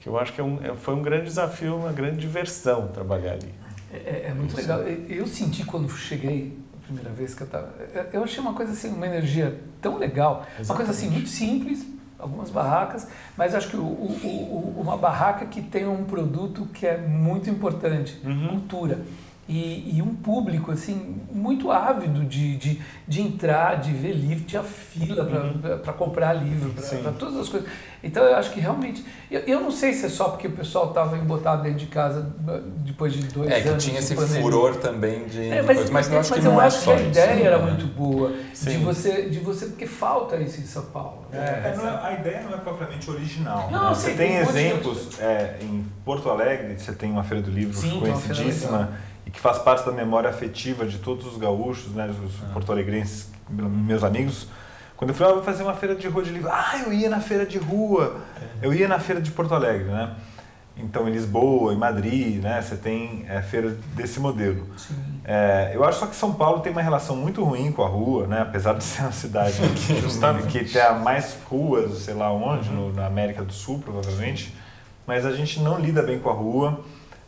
Que 0.00 0.08
eu 0.08 0.18
acho 0.18 0.32
que 0.32 0.40
é 0.40 0.44
um, 0.44 0.58
é, 0.62 0.74
foi 0.74 0.94
um 0.94 1.02
grande 1.02 1.24
desafio, 1.24 1.76
uma 1.76 1.92
grande 1.92 2.18
diversão 2.18 2.88
trabalhar 2.88 3.32
ali. 3.32 3.54
É, 3.92 3.96
é, 3.96 4.26
é 4.30 4.34
muito 4.34 4.56
legal. 4.56 4.80
Eu 4.82 5.26
senti 5.26 5.64
quando 5.64 5.88
cheguei 5.90 6.58
a 6.74 6.84
primeira 6.84 7.10
vez 7.10 7.34
que 7.34 7.42
eu 7.42 7.46
estava, 7.46 7.72
eu 8.12 8.24
achei 8.24 8.40
uma 8.40 8.54
coisa 8.54 8.72
assim, 8.72 8.88
uma 8.88 9.06
energia 9.06 9.60
tão 9.80 9.98
legal, 9.98 10.46
Exatamente. 10.58 10.70
uma 10.70 10.76
coisa 10.76 10.90
assim 10.90 11.10
muito 11.10 11.28
simples, 11.28 11.86
algumas 12.22 12.50
barracas, 12.50 13.08
mas 13.36 13.54
acho 13.54 13.68
que 13.68 13.76
o, 13.76 13.82
o, 13.82 14.74
o, 14.76 14.80
uma 14.80 14.96
barraca 14.96 15.44
que 15.44 15.60
tem 15.60 15.86
um 15.86 16.04
produto 16.04 16.66
que 16.72 16.86
é 16.86 16.96
muito 16.96 17.50
importante, 17.50 18.18
uhum. 18.24 18.48
cultura. 18.48 19.00
E, 19.48 19.96
e, 19.96 20.02
um 20.02 20.14
público 20.14 20.70
assim 20.70 21.20
muito 21.32 21.70
ávido 21.72 22.24
de, 22.24 22.56
de, 22.56 22.80
de 23.08 23.20
entrar, 23.20 23.80
de 23.80 23.92
ver 23.92 24.12
livro, 24.12 24.44
tinha 24.44 24.62
fila 24.62 25.24
para 25.24 25.92
uhum. 25.92 25.98
comprar 25.98 26.32
livro, 26.32 26.72
para 27.02 27.10
todas 27.10 27.36
as 27.36 27.48
coisas. 27.48 27.68
Então 28.04 28.22
eu 28.22 28.36
acho 28.36 28.52
que 28.52 28.60
realmente. 28.60 29.04
Eu, 29.28 29.40
eu 29.40 29.60
não 29.60 29.72
sei 29.72 29.94
se 29.94 30.06
é 30.06 30.08
só 30.08 30.28
porque 30.28 30.46
o 30.46 30.52
pessoal 30.52 30.88
estava 30.88 31.18
embotado 31.18 31.62
dentro 31.62 31.78
de 31.78 31.86
casa 31.86 32.32
depois 32.78 33.12
de 33.12 33.22
dois 33.24 33.50
é, 33.50 33.54
anos. 33.56 33.66
É, 33.66 33.72
que 33.72 33.78
tinha 33.78 33.98
esse 33.98 34.14
pandemia. 34.14 34.42
furor 34.42 34.76
também 34.76 35.24
de. 35.24 35.48
É, 35.48 35.60
mas, 35.60 35.90
mas, 35.90 36.10
eu 36.10 36.20
acho 36.20 36.30
mas 36.30 36.40
que 36.40 36.46
eu 36.46 36.60
acho 36.60 36.84
que 36.84 36.90
a 36.90 37.00
ideia 37.00 37.44
era 37.44 37.58
muito 37.58 37.86
boa. 37.86 38.32
De 38.60 38.76
você, 38.78 39.22
de 39.28 39.40
você, 39.40 39.66
porque 39.66 39.86
falta 39.86 40.36
isso 40.36 40.60
em 40.60 40.66
São 40.66 40.84
Paulo. 40.84 41.26
É, 41.32 41.36
é, 41.36 41.76
é 41.76 42.06
a 42.06 42.12
ideia 42.12 42.42
não 42.42 42.54
é 42.54 42.58
propriamente 42.58 43.10
original. 43.10 43.68
Não, 43.72 43.88
né? 43.88 43.94
Você 43.94 44.12
tem, 44.12 44.28
tem 44.28 44.36
exemplos 44.36 45.08
em 45.60 45.84
Porto 46.04 46.30
Alegre, 46.30 46.78
você 46.78 46.92
tem 46.92 47.10
uma 47.10 47.24
feira 47.24 47.42
do 47.42 47.50
livro 47.50 47.74
Sim, 47.74 47.98
conhecidíssima 47.98 48.92
e 49.26 49.30
que 49.30 49.40
faz 49.40 49.58
parte 49.58 49.84
da 49.84 49.92
memória 49.92 50.28
afetiva 50.28 50.86
de 50.86 50.98
todos 50.98 51.26
os 51.26 51.36
gaúchos, 51.38 51.92
né, 51.92 52.08
os 52.24 52.42
ah. 52.42 52.52
porto-alegrenses, 52.52 53.30
meus 53.48 54.02
amigos. 54.02 54.48
Quando 54.96 55.10
eu 55.10 55.16
fui, 55.16 55.26
ah, 55.26 55.32
vou 55.32 55.42
fazer 55.42 55.62
uma 55.62 55.74
feira 55.74 55.94
de 55.94 56.06
rua 56.06 56.22
de 56.22 56.30
livro, 56.30 56.48
ah, 56.50 56.80
eu 56.86 56.92
ia 56.92 57.10
na 57.10 57.20
feira 57.20 57.44
de 57.44 57.58
rua, 57.58 58.20
é. 58.40 58.66
eu 58.66 58.72
ia 58.72 58.86
na 58.86 58.98
feira 58.98 59.20
de 59.20 59.30
Porto 59.30 59.54
Alegre, 59.54 59.84
né? 59.84 60.14
Então, 60.76 61.06
em 61.06 61.12
Lisboa, 61.12 61.74
em 61.74 61.76
Madrid, 61.76 62.42
né, 62.42 62.60
você 62.62 62.76
tem 62.76 63.26
é, 63.28 63.42
feiras 63.42 63.76
desse 63.94 64.18
modelo. 64.18 64.66
É, 65.24 65.72
eu 65.74 65.84
acho 65.84 65.98
só 65.98 66.06
que 66.06 66.16
São 66.16 66.32
Paulo 66.32 66.60
tem 66.60 66.72
uma 66.72 66.80
relação 66.80 67.14
muito 67.14 67.44
ruim 67.44 67.70
com 67.70 67.82
a 67.82 67.88
rua, 67.88 68.26
né, 68.26 68.40
apesar 68.40 68.74
de 68.74 68.82
ser 68.82 69.02
uma 69.02 69.12
cidade 69.12 69.52
que, 70.48 70.64
que 70.64 70.72
tem 70.72 70.98
mais 71.00 71.36
ruas, 71.48 71.98
sei 71.98 72.14
lá 72.14 72.32
onde, 72.32 72.70
uhum. 72.70 72.88
no, 72.88 72.92
na 72.92 73.06
América 73.06 73.42
do 73.42 73.52
Sul, 73.52 73.80
provavelmente, 73.80 74.56
mas 75.06 75.26
a 75.26 75.32
gente 75.32 75.60
não 75.60 75.78
lida 75.78 76.02
bem 76.02 76.18
com 76.18 76.30
a 76.30 76.32
rua. 76.32 76.80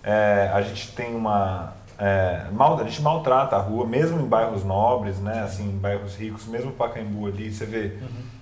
É, 0.03 0.51
a 0.53 0.63
gente 0.63 0.93
tem 0.93 1.15
uma, 1.15 1.75
é, 1.99 2.47
mal, 2.53 2.79
a 2.79 2.85
gente 2.85 3.01
maltrata 3.01 3.57
a 3.57 3.61
rua, 3.61 3.87
mesmo 3.87 4.21
em 4.21 4.27
bairros 4.27 4.65
nobres, 4.65 5.19
né? 5.21 5.43
Assim, 5.43 5.69
em 5.69 5.79
bairros 5.79 6.17
ricos, 6.17 6.47
mesmo 6.47 6.73
Pacaembu 6.73 7.27
ali, 7.27 7.53
você 7.53 7.65
vê. 7.65 7.99
Uhum. 8.01 8.35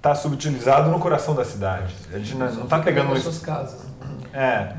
Tá 0.00 0.14
subutilizado 0.14 0.90
no 0.90 0.98
coração 0.98 1.34
da 1.34 1.44
cidade. 1.44 1.94
A 2.12 2.18
gente 2.18 2.34
não, 2.34 2.52
não 2.52 2.66
tá 2.66 2.80
pegando 2.80 3.16
isso. 3.16 3.40
casas. 3.40 3.86
É. 4.32 4.38
é. 4.38 4.74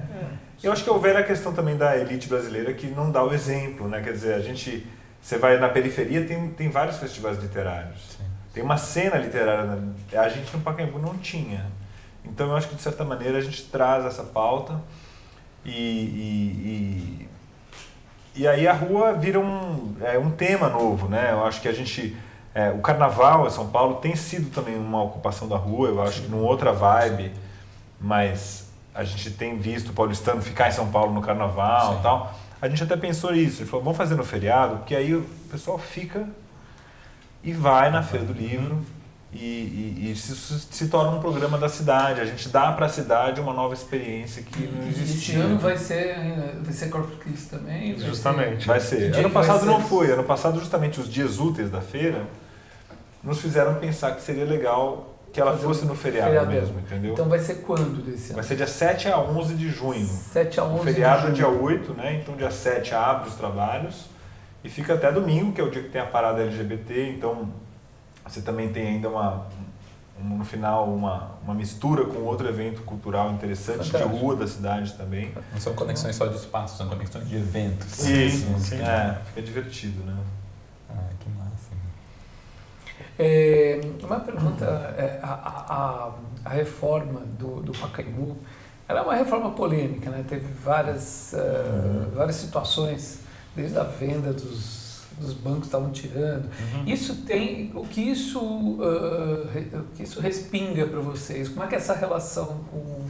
Eu 0.61 0.71
acho 0.71 0.83
que 0.83 0.89
houver 0.89 1.15
a 1.15 1.23
questão 1.23 1.53
também 1.53 1.77
da 1.77 1.97
elite 1.97 2.27
brasileira 2.27 2.73
que 2.73 2.87
não 2.87 3.11
dá 3.11 3.23
o 3.23 3.33
exemplo, 3.33 3.87
né? 3.87 4.01
Quer 4.01 4.13
dizer, 4.13 4.33
a 4.33 4.39
gente 4.39 4.85
você 5.21 5.37
vai 5.37 5.57
na 5.57 5.69
periferia 5.69 6.25
tem 6.25 6.49
tem 6.49 6.69
vários 6.69 6.97
festivais 6.97 7.37
literários. 7.37 8.17
Sim. 8.17 8.23
Tem 8.53 8.63
uma 8.63 8.77
cena 8.77 9.17
literária, 9.17 9.63
né? 9.63 9.93
a 10.13 10.29
gente 10.29 10.55
no 10.55 10.61
Pacaembu 10.61 10.99
não 10.99 11.17
tinha. 11.17 11.65
Então 12.25 12.47
eu 12.47 12.55
acho 12.55 12.67
que 12.69 12.75
de 12.75 12.81
certa 12.81 13.03
maneira 13.03 13.37
a 13.37 13.41
gente 13.41 13.63
traz 13.65 14.05
essa 14.05 14.23
pauta 14.23 14.79
e, 15.65 15.71
e, 15.71 17.23
e 17.23 17.29
e 18.35 18.47
aí 18.47 18.67
a 18.67 18.73
rua 18.73 19.13
vira 19.13 19.39
um, 19.39 19.95
é, 20.01 20.17
um 20.17 20.31
tema 20.31 20.69
novo, 20.69 21.07
né? 21.07 21.29
Eu 21.31 21.45
acho 21.45 21.61
que 21.61 21.67
a 21.67 21.73
gente... 21.73 22.15
É, 22.55 22.69
o 22.69 22.79
carnaval 22.79 23.47
em 23.47 23.49
São 23.49 23.69
Paulo 23.69 23.95
tem 23.95 24.15
sido 24.15 24.51
também 24.51 24.77
uma 24.77 25.01
ocupação 25.03 25.47
da 25.47 25.57
rua, 25.57 25.87
eu 25.87 26.01
acho 26.01 26.21
que 26.21 26.27
numa 26.27 26.47
outra 26.47 26.71
vibe, 26.71 27.31
mas 27.99 28.71
a 28.93 29.03
gente 29.03 29.31
tem 29.31 29.57
visto 29.57 29.89
o 29.89 29.93
paulistano 29.93 30.41
ficar 30.41 30.69
em 30.69 30.71
São 30.71 30.91
Paulo 30.91 31.11
no 31.11 31.21
carnaval 31.21 31.97
e 31.99 32.03
tal. 32.03 32.33
A 32.61 32.69
gente 32.69 32.83
até 32.83 32.95
pensou 32.95 33.33
isso, 33.33 33.63
ele 33.63 33.69
falou, 33.69 33.83
vamos 33.83 33.97
fazer 33.97 34.15
no 34.15 34.23
feriado, 34.23 34.77
porque 34.77 34.95
aí 34.95 35.15
o 35.15 35.23
pessoal 35.51 35.79
fica 35.79 36.27
e 37.43 37.51
vai 37.51 37.89
na 37.89 38.03
Feira 38.03 38.25
do 38.25 38.33
Livro 38.33 38.85
e, 39.35 39.97
e, 39.97 40.11
e 40.11 40.15
se, 40.15 40.35
se, 40.35 40.87
torna 40.87 41.17
um 41.17 41.19
programa 41.19 41.57
da 41.57 41.67
cidade. 41.67 42.21
A 42.21 42.25
gente 42.25 42.49
dá 42.49 42.71
para 42.71 42.85
a 42.85 42.89
cidade 42.89 43.41
uma 43.41 43.53
nova 43.53 43.73
experiência 43.73 44.43
que 44.43 44.67
não 44.67 44.87
existia. 44.87 45.35
Esse 45.35 45.41
ano 45.41 45.57
vai 45.57 45.77
ser, 45.77 46.15
vai 46.61 46.73
ser 46.73 46.89
Corpus 46.89 47.17
Christi 47.19 47.49
também? 47.49 47.95
Vai 47.95 48.05
justamente. 48.05 48.61
Ser, 48.61 48.67
vai 48.67 48.79
ser. 48.79 49.15
Ano 49.15 49.29
passado 49.31 49.65
não 49.65 49.81
foi. 49.81 50.11
Ano 50.11 50.23
passado, 50.23 50.59
justamente, 50.59 50.99
os 50.99 51.09
dias 51.09 51.39
úteis 51.39 51.71
da 51.71 51.81
feira 51.81 52.27
nos 53.23 53.39
fizeram 53.39 53.75
pensar 53.75 54.15
que 54.15 54.21
seria 54.21 54.45
legal 54.45 55.09
que 55.31 55.41
ela 55.41 55.53
Fazer 55.53 55.63
fosse 55.63 55.85
no 55.85 55.95
feriado, 55.95 56.27
feriado, 56.27 56.51
mesmo, 56.51 56.79
entendeu? 56.79 57.13
Então 57.13 57.27
vai 57.27 57.39
ser 57.39 57.55
quando 57.55 58.05
desse 58.05 58.27
ano? 58.27 58.35
Vai 58.35 58.43
ser 58.43 58.55
dia 58.55 58.67
7 58.67 59.07
a 59.07 59.19
11 59.19 59.55
de 59.55 59.67
junho. 59.67 60.05
7 60.05 60.59
a 60.59 60.63
11 60.63 60.79
O 60.79 60.83
feriado 60.83 61.27
é 61.27 61.31
dia 61.31 61.47
8, 61.47 61.93
né? 61.95 62.19
Então 62.21 62.35
dia 62.35 62.51
7 62.51 62.93
abre 62.93 63.29
os 63.29 63.35
trabalhos 63.35 64.05
e 64.63 64.69
fica 64.69 64.93
até 64.93 65.11
domingo, 65.11 65.51
que 65.51 65.59
é 65.59 65.63
o 65.63 65.71
dia 65.71 65.81
que 65.81 65.89
tem 65.89 65.99
a 65.99 66.05
parada 66.05 66.43
LGBT, 66.43 67.09
então 67.09 67.49
você 68.25 68.41
também 68.41 68.71
tem 68.71 68.87
ainda 68.87 69.09
uma, 69.09 69.47
um, 70.19 70.37
no 70.37 70.45
final 70.45 70.87
uma, 70.87 71.31
uma 71.43 71.53
mistura 71.53 72.05
com 72.05 72.19
outro 72.19 72.47
evento 72.47 72.81
cultural 72.83 73.31
interessante 73.31 73.91
Fantástico. 73.91 74.13
de 74.13 74.19
rua 74.19 74.35
da 74.35 74.47
cidade 74.47 74.93
também. 74.93 75.33
Não 75.51 75.59
são 75.59 75.73
conexões 75.73 76.15
só 76.15 76.25
de 76.27 76.35
espaço, 76.35 76.77
são 76.77 76.87
conexões 76.87 77.27
de 77.27 77.35
eventos. 77.35 77.87
Sim, 77.87 78.29
sim. 78.29 78.59
sim. 78.59 78.81
É, 78.81 79.19
fica 79.27 79.41
divertido, 79.41 80.03
né? 80.03 80.15
Ah, 80.89 81.09
que 81.19 81.29
massa. 81.29 81.69
É, 83.19 83.81
uma 84.01 84.19
pergunta, 84.19 84.65
é, 84.97 85.19
a, 85.21 85.33
a, 85.33 86.11
a, 86.45 86.49
reforma 86.49 87.21
do, 87.37 87.61
do 87.61 87.71
Pacaembu, 87.73 88.37
ela 88.87 88.99
é 89.01 89.03
uma 89.03 89.15
reforma 89.15 89.51
polêmica, 89.51 90.09
né? 90.09 90.23
Teve 90.27 90.47
várias, 90.63 91.33
uh, 91.33 92.09
várias 92.15 92.37
situações, 92.37 93.19
desde 93.55 93.77
a 93.77 93.83
venda 93.83 94.33
dos 94.33 94.82
dos 95.19 95.33
bancos 95.33 95.65
estavam 95.65 95.91
tirando. 95.91 96.45
Uhum. 96.45 96.85
Isso 96.85 97.15
tem 97.23 97.71
o 97.75 97.85
que 97.85 98.01
isso 98.01 98.39
uh, 98.39 99.79
o 99.79 99.95
que 99.95 100.03
isso 100.03 100.19
respinga 100.19 100.85
para 100.85 100.99
vocês? 100.99 101.49
Como 101.49 101.63
é 101.63 101.67
que 101.67 101.75
é 101.75 101.77
essa 101.77 101.93
relação 101.93 102.63
com 102.71 103.07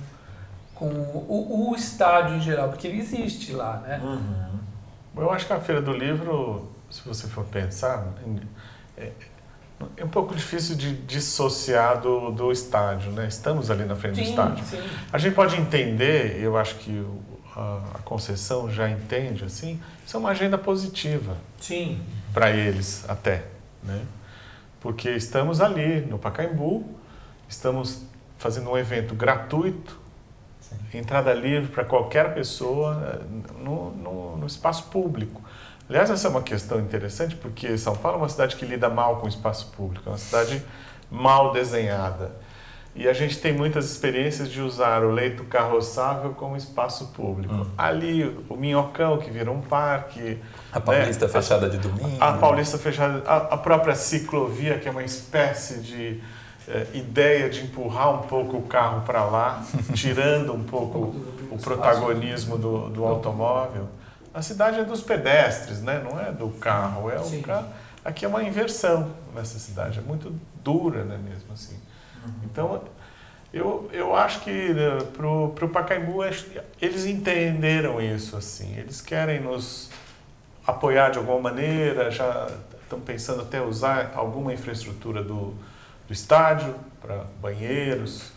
com 0.75 0.88
o, 0.88 1.69
o, 1.72 1.75
estádio 1.75 2.36
em 2.36 2.41
geral, 2.41 2.69
porque 2.69 2.88
ele 2.88 3.00
existe 3.00 3.53
lá, 3.53 3.77
né? 3.77 4.01
Uhum. 4.03 5.22
Eu 5.22 5.31
acho 5.31 5.45
que 5.45 5.53
a 5.53 5.60
feira 5.60 5.81
do 5.81 5.93
livro, 5.93 6.72
se 6.89 7.07
você 7.07 7.27
for 7.27 7.45
pensar, 7.45 8.07
é, 8.98 9.12
é 9.95 10.03
um 10.03 10.10
pouco 10.10 10.36
difícil 10.36 10.75
de 10.75 10.95
dissociar 10.95 12.01
do, 12.01 12.31
do 12.31 12.51
estádio, 12.51 13.12
né? 13.12 13.27
Estamos 13.27 13.69
ali 13.69 13.86
na 13.86 13.95
frente 13.95 14.15
sim, 14.15 14.24
do 14.24 14.29
estádio. 14.29 14.65
Sim. 14.65 14.81
A 15.12 15.17
gente 15.17 15.36
pode 15.36 15.55
entender, 15.55 16.41
eu 16.41 16.57
acho 16.57 16.75
que 16.75 17.05
a, 17.55 18.00
concessão 18.03 18.69
já 18.69 18.89
entende 18.89 19.43
assim, 19.43 19.79
isso 20.05 20.15
é 20.15 20.19
uma 20.19 20.29
agenda 20.29 20.57
positiva. 20.57 21.38
Sim. 21.60 22.01
Para 22.33 22.51
eles 22.51 23.07
até, 23.07 23.45
né? 23.83 24.01
Porque 24.81 25.10
estamos 25.12 25.62
ali 25.62 26.01
no 26.01 26.17
Pacaembu, 26.17 26.83
estamos 27.48 28.05
fazendo 28.38 28.69
um 28.69 28.77
evento 28.77 29.15
gratuito, 29.15 29.98
Sim. 30.60 30.75
entrada 30.98 31.33
livre 31.33 31.72
para 31.72 31.86
qualquer 31.86 32.33
pessoa 32.33 33.01
eh, 33.13 33.63
no, 33.63 33.91
no, 33.91 34.38
no, 34.38 34.48
espaço 34.48 34.86
público. 34.86 35.41
Aliás, 35.88 36.10
essa 36.10 36.27
é 36.27 36.31
uma 36.31 36.41
questão 36.41 36.79
interessante 36.79 37.36
porque 37.36 37.77
São 37.77 37.95
Paulo 37.95 38.17
é 38.17 38.22
uma 38.22 38.29
cidade 38.29 38.55
que 38.55 38.65
lida 38.65 38.89
mal 38.89 39.17
com 39.17 39.25
o 39.25 39.29
espaço 39.29 39.67
público, 39.67 40.10
é 40.10 40.12
uma 40.12 40.17
cidade 40.17 40.62
mal 41.10 41.53
desenhada. 41.53 42.31
E 42.95 43.07
a 43.07 43.13
gente 43.13 43.39
tem 43.39 43.51
muitas 43.51 43.89
experiências 43.89 44.50
de 44.50 44.62
usar 44.62 45.03
o 45.03 45.12
leito 45.12 45.43
carroçável 45.45 46.31
como 46.31 46.55
espaço 46.55 47.07
público. 47.07 47.53
Hum. 47.53 47.65
Ali, 47.75 48.23
o 48.47 48.55
Minhocão, 48.55 49.17
que 49.17 49.31
virou 49.31 49.55
um 49.55 49.62
parque. 49.62 50.38
A 50.71 50.79
Paulista 50.79 51.25
né? 51.25 51.31
fechada 51.31 51.69
de 51.69 51.79
domingo. 51.79 52.17
A, 52.19 52.29
a 52.29 52.33
Paulista 52.38 52.77
fechada. 52.77 53.23
A, 53.27 53.38
a, 53.55 53.57
própria 53.57 53.95
ciclovia, 53.95 54.77
que 54.77 54.88
é 54.88 54.91
uma 54.91 55.03
espécie 55.03 55.79
de 55.79 56.21
é, 56.67 56.85
ideia 56.93 57.50
de 57.50 57.63
empurrar 57.63 58.13
um 58.13 58.27
pouco 58.27 58.57
o 58.57 58.62
carro 58.62 59.01
para 59.01 59.25
lá, 59.25 59.63
tirando 59.95 60.53
um 60.53 60.63
pouco 60.63 61.15
o 61.50 61.57
protagonismo 61.57 62.59
do, 62.59 62.89
do 62.89 63.05
automóvel. 63.05 63.89
A 64.31 64.43
cidade 64.43 64.79
é 64.79 64.83
dos 64.83 65.01
pedestres, 65.01 65.81
né? 65.81 66.00
não 66.03 66.19
é 66.19 66.31
do 66.31 66.50
carro. 66.50 67.09
É 67.09 67.19
o 67.19 67.41
carro. 67.41 67.67
Aqui 68.05 68.23
é 68.23 68.27
uma 68.27 68.43
inversão 68.43 69.12
nessa 69.33 69.57
cidade. 69.57 69.97
É 69.97 70.01
muito 70.01 70.35
dura, 70.63 71.03
né, 71.03 71.17
mesmo 71.17 71.53
assim. 71.53 71.77
Então, 72.44 72.84
eu, 73.53 73.89
eu 73.94 74.15
acho 74.15 74.42
que 74.42 74.74
né, 74.74 74.98
para 75.15 75.65
o 75.65 75.70
Pacaembu, 75.70 76.24
eles 76.82 77.06
entenderam 77.06 78.01
isso, 78.01 78.36
assim. 78.36 78.75
Eles 78.77 79.01
querem 79.01 79.42
nos 79.42 79.89
apoiar 80.65 81.10
de 81.10 81.18
alguma 81.18 81.39
maneira, 81.39 82.10
já 82.10 82.48
estão 82.82 83.00
pensando 83.00 83.42
até 83.42 83.62
usar 83.62 84.13
alguma 84.15 84.53
infraestrutura 84.53 85.24
do, 85.24 85.53
do 86.08 86.13
estádio 86.13 86.74
para 87.01 87.25
banheiros, 87.42 88.32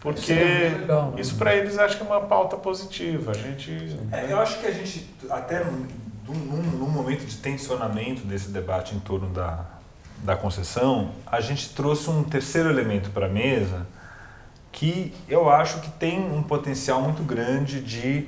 porque 0.00 0.32
é 0.32 0.74
isso 1.16 1.36
para 1.36 1.56
eles 1.56 1.78
acho 1.78 1.96
que 1.96 2.02
é 2.02 2.06
uma 2.06 2.20
pauta 2.20 2.56
positiva. 2.58 3.30
A 3.30 3.34
gente. 3.34 3.98
É, 4.12 4.30
eu 4.30 4.38
acho 4.38 4.60
que 4.60 4.66
a 4.66 4.70
gente, 4.70 5.08
até 5.30 5.64
num, 5.64 5.86
num, 6.28 6.88
momento 6.88 7.24
de 7.24 7.36
tensionamento 7.38 8.26
desse 8.26 8.50
debate 8.50 8.94
em 8.94 9.00
torno 9.00 9.30
da, 9.30 9.64
da 10.24 10.34
concessão, 10.34 11.10
a 11.26 11.38
gente 11.40 11.68
trouxe 11.74 12.08
um 12.08 12.24
terceiro 12.24 12.70
elemento 12.70 13.10
para 13.10 13.26
a 13.26 13.28
mesa 13.28 13.86
que 14.72 15.14
eu 15.28 15.50
acho 15.50 15.80
que 15.80 15.90
tem 15.90 16.18
um 16.18 16.42
potencial 16.42 17.02
muito 17.02 17.22
grande 17.22 17.80
de 17.80 18.26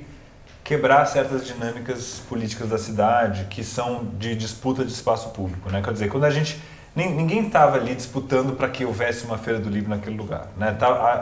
quebrar 0.63 1.05
certas 1.07 1.45
dinâmicas 1.45 2.21
políticas 2.29 2.69
da 2.69 2.77
cidade 2.77 3.45
que 3.49 3.63
são 3.63 4.05
de 4.19 4.35
disputa 4.35 4.85
de 4.85 4.91
espaço 4.91 5.29
público. 5.29 5.71
Né? 5.71 5.81
Quer 5.81 5.91
dizer, 5.91 6.09
quando 6.09 6.25
a 6.25 6.29
gente. 6.29 6.61
Ninguém 6.95 7.45
estava 7.45 7.77
ali 7.77 7.93
disputando 7.93 8.55
para 8.55 8.67
que 8.69 8.83
houvesse 8.83 9.23
uma 9.23 9.37
feira 9.37 9.59
do 9.59 9.69
livro 9.69 9.87
naquele 9.87 10.17
lugar. 10.17 10.47
Né? 10.57 10.75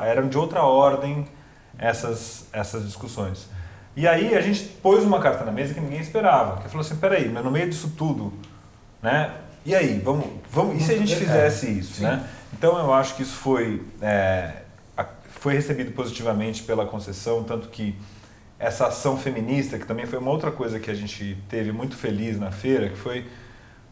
Eram 0.06 0.30
de 0.30 0.38
outra 0.38 0.64
ordem 0.64 1.28
essas, 1.78 2.48
essas 2.54 2.86
discussões. 2.86 3.50
E 3.94 4.08
aí 4.08 4.36
a 4.36 4.42
gente 4.42 4.64
pôs 4.82 5.04
uma 5.04 5.20
carta 5.20 5.44
na 5.44 5.52
mesa 5.52 5.74
que 5.74 5.82
ninguém 5.82 6.00
esperava, 6.00 6.62
que 6.62 6.70
falou 6.70 6.80
assim, 6.80 6.96
peraí, 6.96 7.28
mas 7.28 7.44
no 7.44 7.52
meio 7.52 7.70
disso 7.70 7.94
tudo, 7.98 8.32
né, 9.02 9.32
e 9.66 9.74
aí, 9.74 10.00
vamos, 10.00 10.28
vamos, 10.52 10.82
e 10.82 10.86
se 10.86 10.94
a 10.94 10.98
gente 10.98 11.16
fizesse 11.16 11.68
isso, 11.80 12.04
né? 12.04 12.28
Então 12.54 12.78
eu 12.78 12.94
acho 12.94 13.16
que 13.16 13.24
isso 13.24 13.36
foi, 13.36 13.82
é, 14.02 14.62
foi 15.28 15.54
recebido 15.56 15.92
positivamente 15.92 16.64
pela 16.64 16.86
concessão, 16.86 17.44
tanto 17.44 17.70
que 17.70 17.96
essa 18.60 18.88
ação 18.88 19.18
feminista, 19.18 19.78
que 19.78 19.86
também 19.86 20.06
foi 20.06 20.20
uma 20.20 20.32
outra 20.32 20.52
coisa 20.52 20.80
que 20.80 20.90
a 20.90 20.94
gente 20.94 21.38
teve 21.50 21.72
muito 21.72 21.96
feliz 21.96 22.40
na 22.40 22.52
feira, 22.52 22.90
que 22.90 22.96
foi 22.96 23.26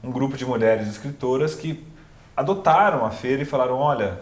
um 0.03 0.11
grupo 0.11 0.37
de 0.37 0.45
mulheres 0.45 0.87
escritoras 0.87 1.55
que 1.55 1.83
adotaram 2.35 3.05
a 3.05 3.09
feira 3.11 3.41
e 3.41 3.45
falaram, 3.45 3.75
olha, 3.75 4.21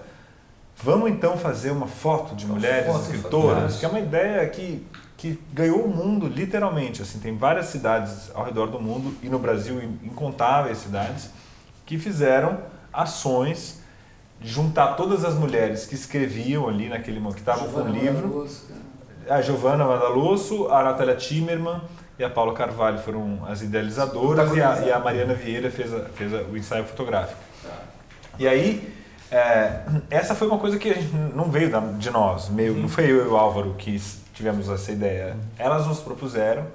vamos 0.81 1.12
então 1.12 1.38
fazer 1.38 1.72
uma 1.72 1.88
foto 1.88 2.36
de 2.36 2.46
mulheres 2.48 2.88
foto 2.88 3.01
escritoras, 3.01 3.77
que 3.77 3.86
é 3.86 3.88
uma 3.89 4.00
ideia 4.00 4.48
que 4.50 4.86
que 5.22 5.39
ganhou 5.53 5.86
o 5.86 5.88
mundo 5.88 6.25
literalmente. 6.25 7.03
Assim, 7.03 7.20
tem 7.20 7.38
várias 7.38 7.67
cidades 7.67 8.31
ao 8.34 8.43
redor 8.43 8.72
do 8.72 8.81
mundo 8.81 9.15
e 9.22 9.29
no 9.29 9.38
Brasil 9.38 9.79
incontáveis 10.03 10.79
cidades 10.79 11.29
que 11.91 12.00
fizeram 12.00 12.57
ações 12.93 13.81
de 14.39 14.48
juntar 14.48 14.95
todas 14.95 15.25
as 15.25 15.36
mulheres 15.36 15.86
que 15.86 15.93
escreviam 15.93 16.69
ali 16.69 16.88
naquele 16.88 17.19
momento, 17.19 17.36
que 17.36 17.41
estavam 17.41 17.67
com 17.67 17.81
o 17.81 17.89
livro. 17.89 18.48
A 19.29 19.41
Giovanna 19.41 19.83
Madalusso, 19.83 20.69
a 20.69 20.83
Natália 20.83 21.15
Timmerman 21.15 21.81
e 22.17 22.24
a 22.24 22.29
Paula 22.29 22.53
Carvalho 22.53 22.98
foram 23.00 23.45
as 23.45 23.62
idealizadoras 23.62 24.55
e 24.55 24.62
a, 24.62 24.79
e 24.86 24.91
a, 24.91 25.00
Mariana 25.00 25.33
Vieira 25.33 25.69
fez, 25.69 25.93
a, 25.93 26.05
fez 26.05 26.33
a, 26.33 26.43
o 26.43 26.55
ensaio 26.55 26.86
fotográfico. 26.86 27.41
Tá. 27.62 27.77
E 28.39 28.48
aí, 28.48 28.95
é, 29.29 29.81
essa 30.10 30.33
foi 30.33 30.48
uma 30.48 30.60
coisa 30.60 30.79
que 30.79 30.89
a 30.89 30.93
gente 30.93 31.13
não 31.13 31.51
veio 31.51 31.70
de 32.00 32.09
nós, 32.09 32.48
meio, 32.48 32.74
não 32.74 32.87
foi 32.87 33.11
eu 33.11 33.25
e 33.25 33.27
o 33.27 33.35
Álvaro 33.35 33.75
que 33.77 34.01
tivemos 34.33 34.70
essa 34.70 34.94
ideia. 34.94 35.35
Elas 35.57 35.85
nos 35.85 36.00
propuseram, 36.00 36.66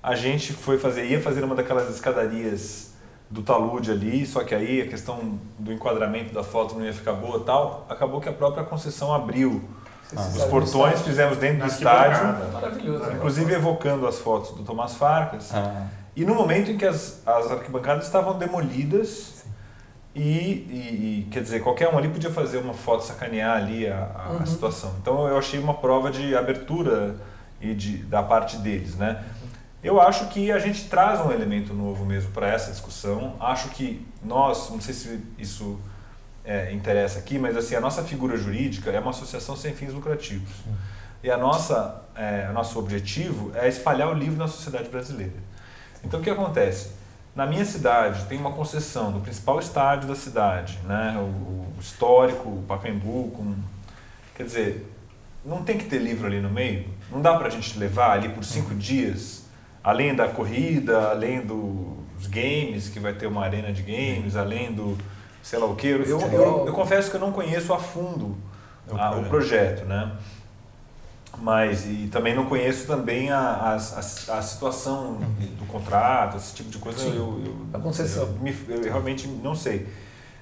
a 0.00 0.14
gente 0.14 0.52
foi 0.52 0.78
fazer, 0.78 1.04
ia 1.06 1.20
fazer 1.20 1.42
uma 1.42 1.56
daquelas 1.56 1.92
escadarias 1.92 2.94
do 3.28 3.42
talude 3.42 3.90
ali, 3.90 4.24
só 4.24 4.44
que 4.44 4.54
aí 4.54 4.80
a 4.80 4.86
questão 4.86 5.38
do 5.58 5.72
enquadramento 5.72 6.32
da 6.32 6.44
foto 6.44 6.74
não 6.76 6.84
ia 6.84 6.92
ficar 6.92 7.12
boa 7.12 7.40
tal, 7.40 7.86
acabou 7.88 8.20
que 8.20 8.28
a 8.28 8.32
própria 8.32 8.64
concessão 8.64 9.12
abriu 9.12 9.62
ah, 10.14 10.20
os 10.20 10.44
portões, 10.44 11.00
fizemos 11.02 11.36
dentro 11.38 11.66
do 11.66 11.66
estádio, 11.66 12.52
maravilhoso, 12.52 13.12
inclusive 13.12 13.54
evocando 13.54 14.06
as 14.06 14.18
fotos 14.18 14.52
do 14.52 14.62
Tomás 14.62 14.94
Farcas. 14.94 15.52
Ah. 15.52 15.88
E 16.14 16.24
no 16.24 16.34
momento 16.34 16.70
em 16.70 16.78
que 16.78 16.86
as, 16.86 17.20
as 17.26 17.50
arquibancadas 17.50 18.06
estavam 18.06 18.38
demolidas 18.38 19.44
e, 20.14 20.20
e, 20.20 21.24
e, 21.26 21.28
quer 21.30 21.42
dizer, 21.42 21.60
qualquer 21.60 21.92
um 21.92 21.98
ali 21.98 22.08
podia 22.08 22.30
fazer 22.30 22.56
uma 22.56 22.72
foto, 22.72 23.04
sacanear 23.04 23.58
ali 23.58 23.86
a, 23.86 24.08
a, 24.14 24.30
uhum. 24.30 24.38
a 24.42 24.46
situação. 24.46 24.94
Então 25.02 25.28
eu 25.28 25.36
achei 25.36 25.60
uma 25.60 25.74
prova 25.74 26.10
de 26.10 26.34
abertura 26.34 27.16
e 27.60 27.74
de, 27.74 27.98
da 27.98 28.22
parte 28.22 28.56
deles, 28.56 28.96
né? 28.96 29.22
Eu 29.82 30.00
acho 30.00 30.28
que 30.28 30.50
a 30.50 30.58
gente 30.58 30.88
traz 30.88 31.20
um 31.20 31.30
elemento 31.30 31.72
novo 31.72 32.04
mesmo 32.04 32.30
para 32.32 32.48
essa 32.48 32.70
discussão. 32.70 33.36
Acho 33.38 33.68
que 33.70 34.06
nós, 34.22 34.70
não 34.70 34.80
sei 34.80 34.94
se 34.94 35.20
isso 35.38 35.78
é, 36.44 36.72
interessa 36.72 37.18
aqui, 37.18 37.38
mas 37.38 37.56
assim 37.56 37.74
a 37.74 37.80
nossa 37.80 38.02
figura 38.02 38.36
jurídica 38.36 38.90
é 38.90 38.98
uma 38.98 39.10
associação 39.10 39.56
sem 39.56 39.74
fins 39.74 39.92
lucrativos. 39.92 40.50
E 41.22 41.30
a 41.30 41.36
nossa, 41.36 42.02
é, 42.14 42.48
nosso 42.52 42.78
objetivo 42.78 43.52
é 43.54 43.68
espalhar 43.68 44.08
o 44.08 44.14
livro 44.14 44.38
na 44.38 44.48
sociedade 44.48 44.88
brasileira. 44.88 45.34
Então 46.04 46.20
o 46.20 46.22
que 46.22 46.30
acontece? 46.30 46.90
Na 47.34 47.44
minha 47.44 47.64
cidade 47.64 48.24
tem 48.26 48.38
uma 48.38 48.52
concessão 48.52 49.12
do 49.12 49.20
principal 49.20 49.58
estádio 49.58 50.08
da 50.08 50.14
cidade, 50.14 50.78
né? 50.84 51.16
o, 51.18 51.22
o 51.22 51.76
histórico, 51.80 52.48
o 52.48 52.64
Pacaembu, 52.66 53.30
com, 53.30 53.54
quer 54.34 54.44
dizer, 54.44 54.92
não 55.44 55.62
tem 55.62 55.76
que 55.76 55.84
ter 55.84 55.98
livro 55.98 56.26
ali 56.26 56.40
no 56.40 56.48
meio? 56.48 56.88
Não 57.10 57.20
dá 57.20 57.36
para 57.36 57.48
a 57.48 57.50
gente 57.50 57.78
levar 57.78 58.12
ali 58.12 58.28
por 58.30 58.42
cinco 58.42 58.74
dias 58.74 59.45
além 59.86 60.16
da 60.16 60.26
corrida, 60.26 61.10
além 61.10 61.40
dos 61.42 62.26
games, 62.26 62.88
que 62.88 62.98
vai 62.98 63.12
ter 63.12 63.28
uma 63.28 63.44
arena 63.44 63.72
de 63.72 63.82
games, 63.82 64.34
além 64.34 64.72
do 64.72 64.98
sei 65.40 65.60
lá 65.60 65.66
o 65.66 65.76
que. 65.76 65.86
Eu, 65.86 66.02
eu, 66.02 66.20
eu, 66.20 66.64
eu 66.66 66.72
confesso 66.72 67.08
que 67.08 67.16
eu 67.16 67.20
não 67.20 67.30
conheço 67.30 67.72
a 67.72 67.78
fundo 67.78 68.36
a, 68.90 69.12
o 69.12 69.24
projeto, 69.26 69.84
né? 69.84 70.10
Mas, 71.38 71.86
e 71.86 72.08
também 72.10 72.34
não 72.34 72.46
conheço 72.46 72.86
também 72.86 73.30
a, 73.30 73.38
a, 73.38 73.72
a, 73.74 73.76
a 73.76 74.42
situação 74.42 75.20
do 75.56 75.66
contrato, 75.66 76.36
esse 76.36 76.54
tipo 76.54 76.68
de 76.70 76.78
coisa. 76.78 76.98
Sim, 76.98 77.14
eu, 77.14 77.42
eu, 77.44 77.56
a 77.72 77.78
concessão. 77.78 78.36
Eu, 78.68 78.76
eu 78.76 78.82
realmente 78.82 79.28
não 79.28 79.54
sei. 79.54 79.86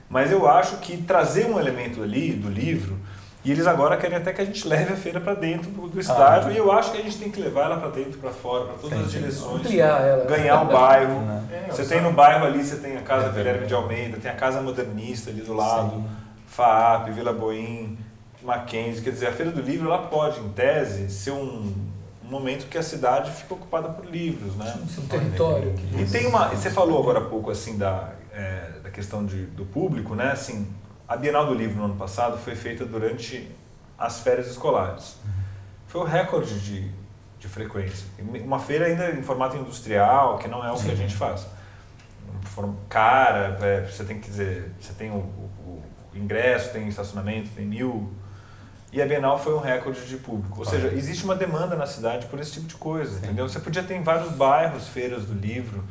Mas 0.09 0.31
eu 0.31 0.49
acho 0.49 0.79
que 0.79 0.97
trazer 0.99 1.47
um 1.47 1.59
elemento 1.59 2.03
ali 2.03 2.33
do 2.33 2.49
livro 2.49 2.97
e 3.45 3.51
eles 3.51 3.67
agora 3.67 3.99
querem 3.99 4.17
até 4.17 4.33
que 4.33 4.41
a 4.41 4.45
gente 4.45 4.67
leve 4.67 4.95
a 4.95 4.97
feira 4.97 5.21
para 5.21 5.35
dentro 5.35 5.71
do 5.71 6.01
estádio. 6.01 6.49
Ah, 6.49 6.53
e 6.53 6.57
eu 6.57 6.73
acho 6.73 6.93
que 6.93 6.99
a 6.99 7.03
gente 7.03 7.19
tem 7.19 7.31
que 7.31 7.39
levar 7.39 7.67
ela 7.67 7.77
para 7.77 7.91
dentro, 7.91 8.19
para 8.19 8.31
fora, 8.31 8.65
para 8.65 8.79
todas 8.79 9.01
as 9.01 9.13
direções. 9.13 9.61
Ampliar 9.61 10.01
ela. 10.01 10.25
Ganhar 10.25 10.63
o 10.63 10.67
bairro. 10.67 11.23
É, 11.53 11.71
você 11.71 11.85
tem 11.85 12.01
no 12.01 12.11
bairro 12.11 12.47
ali, 12.47 12.65
você 12.65 12.77
tem 12.77 12.97
a 12.97 13.03
Casa 13.03 13.27
é 13.27 13.33
Guilherme 13.33 13.67
de 13.67 13.75
Almeida, 13.75 14.17
tem 14.17 14.31
a 14.31 14.35
Casa 14.35 14.63
Modernista 14.63 15.29
ali 15.29 15.43
do 15.43 15.53
lado, 15.53 15.97
Sim. 15.97 16.07
FAAP, 16.47 17.11
Vila 17.11 17.35
Boim, 17.35 17.99
Mackenzie. 18.43 19.03
Quer 19.03 19.11
dizer, 19.11 19.27
a 19.27 19.33
Feira 19.33 19.53
do 19.53 19.61
Livro 19.61 19.89
ela 19.89 19.99
pode, 19.99 20.41
em 20.41 20.49
tese, 20.49 21.11
ser 21.11 21.33
um, 21.33 21.71
um 22.25 22.31
momento 22.31 22.67
que 22.69 22.79
a 22.79 22.83
cidade 22.83 23.31
fica 23.31 23.53
ocupada 23.53 23.91
por 23.91 24.07
livros. 24.07 24.57
Né? 24.57 24.75
Um 24.99 25.07
território. 25.07 25.75
E 25.99 26.07
tem 26.07 26.27
uma. 26.27 26.49
Você 26.49 26.71
falou 26.71 26.99
agora 26.99 27.19
há 27.19 27.25
pouco 27.25 27.51
assim 27.51 27.77
da, 27.77 28.09
é, 28.33 28.81
da 28.83 28.89
questão 28.89 29.27
de, 29.27 29.45
do 29.47 29.67
público, 29.67 30.15
né? 30.15 30.31
Assim, 30.33 30.67
a 31.07 31.17
Bienal 31.17 31.47
do 31.47 31.55
Livro 31.55 31.77
no 31.77 31.85
ano 31.85 31.97
passado 31.97 32.39
foi 32.39 32.55
feita 32.55 32.85
durante 32.85 33.51
as 33.99 34.21
férias 34.21 34.49
escolares. 34.49 35.17
Foi 35.87 36.01
o 36.01 36.05
recorde 36.05 36.59
de, 36.61 36.91
de 37.39 37.49
frequência. 37.49 38.07
Uma 38.19 38.59
feira 38.59 38.87
ainda 38.87 39.11
em 39.11 39.23
formato 39.23 39.57
industrial, 39.57 40.39
que 40.39 40.49
não 40.49 40.65
é 40.65 40.73
o 40.73 40.77
Sim. 40.77 40.87
que 40.87 40.93
a 40.93 40.97
gente 40.97 41.15
faz. 41.15 41.47
Cara, 42.89 43.59
é, 43.61 43.81
você 43.83 44.05
tem 44.05 44.19
que 44.19 44.29
dizer, 44.29 44.73
você 44.81 44.93
tem 44.93 45.11
o, 45.11 45.17
o, 45.17 45.83
o, 46.13 46.17
ingresso, 46.17 46.73
tem 46.73 46.89
estacionamento, 46.89 47.51
tem 47.51 47.67
mil. 47.67 48.13
E 48.93 49.03
a 49.03 49.07
Bienal 49.07 49.39
foi 49.39 49.55
um 49.55 49.61
recorde 49.61 50.07
de 50.07 50.17
público. 50.17 50.59
Ou 50.61 50.65
seja, 50.65 50.89
existe 50.89 51.25
uma 51.25 51.35
demanda 51.35 51.77
na 51.77 51.87
cidade 51.87 52.27
por 52.27 52.39
esse 52.39 52.53
tipo 52.53 52.67
de 52.67 52.77
coisa, 52.77 53.19
Sim. 53.19 53.27
entendeu? 53.27 53.49
Você 53.49 53.61
podia 53.61 53.83
ter 53.83 53.95
em 53.95 54.03
vários 54.03 54.33
bairros 54.33 54.89
feiras 54.89 55.27
do 55.27 55.35
livro. 55.35 55.85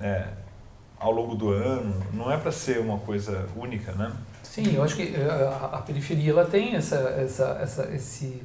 É, 0.00 0.28
ao 0.98 1.12
longo 1.12 1.34
do 1.34 1.50
ano, 1.50 1.94
não 2.12 2.30
é 2.32 2.36
para 2.36 2.50
ser 2.50 2.78
uma 2.80 2.98
coisa 2.98 3.46
única, 3.56 3.92
né? 3.92 4.12
Sim, 4.42 4.74
eu 4.74 4.82
acho 4.82 4.96
que 4.96 5.14
eh, 5.14 5.58
a, 5.60 5.76
a 5.76 5.82
periferia 5.82 6.30
ela 6.30 6.44
tem 6.44 6.74
essa, 6.74 6.96
essa, 6.96 7.58
essa, 7.60 7.94
esse, 7.94 8.42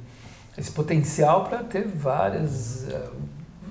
esse 0.58 0.72
potencial 0.72 1.46
para 1.46 1.60
ter 1.64 1.88
várias, 1.88 2.88
eh, 2.90 3.10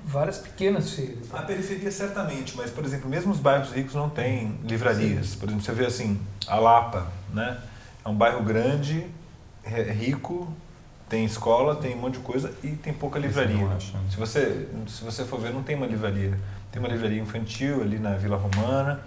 várias 0.03 0.39
pequenas 0.39 0.91
feiras. 0.91 1.31
A 1.31 1.43
periferia 1.43 1.91
certamente, 1.91 2.57
mas 2.57 2.71
por 2.71 2.83
exemplo, 2.83 3.09
mesmo 3.09 3.31
os 3.31 3.39
bairros 3.39 3.71
ricos 3.71 3.93
não 3.93 4.09
têm 4.09 4.57
livrarias. 4.63 5.27
Sim. 5.27 5.37
Por 5.37 5.49
exemplo, 5.49 5.63
você 5.63 5.71
vê 5.71 5.85
assim, 5.85 6.19
a 6.47 6.55
Lapa, 6.55 7.07
né? 7.31 7.59
É 8.03 8.09
um 8.09 8.15
bairro 8.15 8.43
grande, 8.43 9.05
é 9.63 9.91
rico, 9.91 10.51
tem 11.07 11.25
escola, 11.25 11.75
tem 11.75 11.93
um 11.93 11.99
monte 11.99 12.13
de 12.13 12.21
coisa 12.21 12.51
e 12.63 12.69
tem 12.69 12.93
pouca 12.93 13.19
livraria. 13.19 13.67
Se 14.09 14.17
você, 14.17 14.67
se 14.87 15.03
você 15.03 15.25
for 15.25 15.39
ver, 15.39 15.53
não 15.53 15.61
tem 15.61 15.75
uma 15.75 15.85
livraria. 15.85 16.39
Tem 16.71 16.81
uma 16.81 16.87
livraria 16.87 17.21
infantil 17.21 17.81
ali 17.81 17.99
na 17.99 18.15
Vila 18.15 18.37
Romana. 18.37 19.01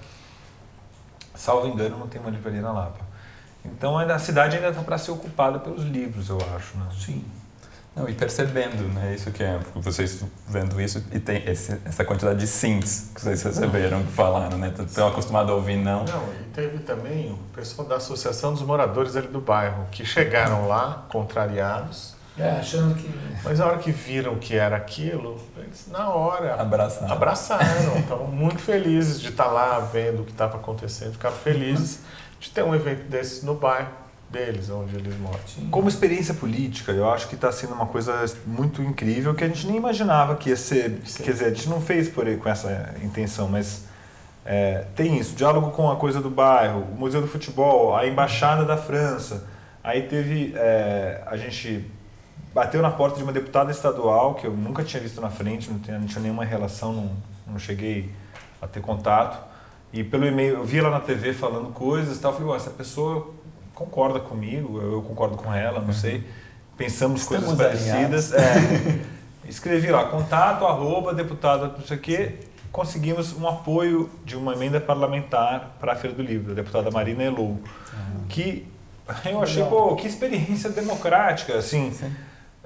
Salvo 1.34 1.66
engano, 1.66 1.98
não 1.98 2.06
tem 2.06 2.20
uma 2.20 2.30
livraria 2.30 2.60
na 2.60 2.72
Lapa. 2.72 3.00
Então 3.64 3.98
a 3.98 4.18
cidade 4.18 4.56
ainda 4.56 4.68
está 4.68 4.82
para 4.82 4.98
ser 4.98 5.10
ocupada 5.10 5.58
pelos 5.58 5.82
livros, 5.84 6.28
eu 6.28 6.38
acho. 6.54 6.76
Né? 6.76 6.86
Sim. 6.98 7.24
Não, 7.96 8.08
e 8.08 8.12
percebendo, 8.12 8.92
né? 8.92 9.14
Isso 9.14 9.30
que 9.30 9.42
é, 9.42 9.60
vocês 9.76 10.24
vendo 10.48 10.80
isso 10.80 11.02
e 11.12 11.20
tem 11.20 11.48
esse, 11.48 11.80
essa 11.84 12.04
quantidade 12.04 12.40
de 12.40 12.46
sims 12.46 13.12
que 13.14 13.20
vocês 13.20 13.40
receberam, 13.40 14.02
que 14.02 14.10
falaram, 14.10 14.58
né? 14.58 14.74
Estão 14.80 15.06
acostumados 15.06 15.52
a 15.52 15.54
ouvir 15.54 15.76
não. 15.76 16.04
Não, 16.04 16.24
e 16.40 16.44
teve 16.52 16.78
também 16.78 17.30
o 17.30 17.38
pessoal 17.54 17.86
da 17.86 17.96
Associação 17.96 18.52
dos 18.52 18.62
Moradores 18.62 19.14
ali 19.14 19.28
do 19.28 19.40
bairro, 19.40 19.86
que 19.92 20.04
chegaram 20.04 20.66
lá, 20.66 21.06
contrariados. 21.08 22.13
É, 22.36 22.50
achando 22.50 22.94
que. 22.96 23.08
Mas 23.44 23.60
a 23.60 23.66
hora 23.66 23.78
que 23.78 23.92
viram 23.92 24.36
que 24.36 24.56
era 24.56 24.76
aquilo, 24.76 25.40
eles 25.56 25.86
na 25.88 26.08
hora 26.08 26.60
abraçaram. 26.60 27.12
Abraçaram, 27.12 27.98
estavam 27.98 28.26
muito 28.26 28.58
felizes 28.58 29.20
de 29.20 29.28
estar 29.28 29.46
lá 29.46 29.78
vendo 29.78 30.22
o 30.22 30.24
que 30.24 30.32
estava 30.32 30.56
acontecendo, 30.56 31.12
ficaram 31.12 31.36
felizes 31.36 32.00
de 32.40 32.50
ter 32.50 32.64
um 32.64 32.74
evento 32.74 33.08
desse 33.08 33.46
no 33.46 33.54
bairro 33.54 33.88
deles, 34.28 34.68
onde 34.68 34.96
eles 34.96 35.16
moram. 35.18 35.38
Como 35.70 35.88
experiência 35.88 36.34
política, 36.34 36.90
eu 36.90 37.08
acho 37.08 37.28
que 37.28 37.36
está 37.36 37.52
sendo 37.52 37.74
uma 37.74 37.86
coisa 37.86 38.24
muito 38.44 38.82
incrível 38.82 39.32
que 39.32 39.44
a 39.44 39.46
gente 39.46 39.66
nem 39.66 39.76
imaginava 39.76 40.34
que 40.34 40.50
ia 40.50 40.56
ser. 40.56 41.00
Sim. 41.04 41.22
Quer 41.22 41.32
dizer, 41.32 41.44
a 41.46 41.48
gente 41.50 41.68
não 41.68 41.80
fez 41.80 42.08
por 42.08 42.26
aí 42.26 42.36
com 42.36 42.48
essa 42.48 42.94
intenção, 43.00 43.48
mas 43.48 43.84
é, 44.44 44.86
tem 44.96 45.18
isso: 45.18 45.36
diálogo 45.36 45.70
com 45.70 45.88
a 45.88 45.96
coisa 45.96 46.20
do 46.20 46.30
bairro, 46.30 46.80
o 46.80 46.98
Museu 46.98 47.20
do 47.20 47.28
Futebol, 47.28 47.96
a 47.96 48.06
Embaixada 48.06 48.64
da 48.64 48.76
França. 48.76 49.46
Aí 49.84 50.02
teve. 50.02 50.52
É, 50.56 51.22
a 51.26 51.36
gente 51.36 51.88
bateu 52.54 52.80
na 52.80 52.90
porta 52.90 53.16
de 53.16 53.24
uma 53.24 53.32
deputada 53.32 53.72
estadual 53.72 54.34
que 54.34 54.46
eu 54.46 54.52
nunca 54.52 54.84
tinha 54.84 55.02
visto 55.02 55.20
na 55.20 55.28
frente, 55.28 55.70
não 55.70 55.80
tinha, 55.80 55.98
não 55.98 56.06
tinha 56.06 56.22
nenhuma 56.22 56.44
relação, 56.44 56.92
não, 56.92 57.10
não 57.48 57.58
cheguei 57.58 58.10
a 58.62 58.68
ter 58.68 58.80
contato. 58.80 59.42
E 59.92 60.04
pelo 60.04 60.24
e-mail, 60.24 60.54
eu 60.54 60.64
vi 60.64 60.78
ela 60.78 60.90
na 60.90 61.00
TV 61.00 61.32
falando 61.32 61.72
coisas 61.72 62.16
e 62.16 62.20
tal. 62.20 62.32
Eu 62.32 62.38
falei, 62.38 62.56
essa 62.56 62.70
pessoa 62.70 63.34
concorda 63.74 64.20
comigo, 64.20 64.80
eu 64.80 65.02
concordo 65.02 65.36
com 65.36 65.52
ela, 65.52 65.80
não 65.80 65.92
sei. 65.92 66.24
Pensamos 66.76 67.22
Estamos 67.22 67.44
coisas 67.44 67.58
parecidas. 67.58 68.32
É, 68.32 69.00
escrevi 69.48 69.90
lá, 69.90 70.06
contato, 70.06 70.64
arroba, 70.64 71.12
deputado, 71.12 71.76
não 71.76 71.86
sei 71.86 71.96
o 71.96 72.00
quê. 72.00 72.34
Conseguimos 72.70 73.32
um 73.32 73.48
apoio 73.48 74.10
de 74.24 74.36
uma 74.36 74.52
emenda 74.52 74.80
parlamentar 74.80 75.76
para 75.78 75.92
a 75.92 75.96
Feira 75.96 76.16
do 76.16 76.22
Livro, 76.22 76.52
a 76.52 76.54
deputada 76.54 76.90
Marina 76.90 77.22
Elou. 77.22 77.60
Que 78.28 78.66
eu 79.26 79.42
achei, 79.42 79.62
pô, 79.64 79.94
que 79.94 80.08
experiência 80.08 80.70
democrática, 80.70 81.56
assim. 81.56 81.92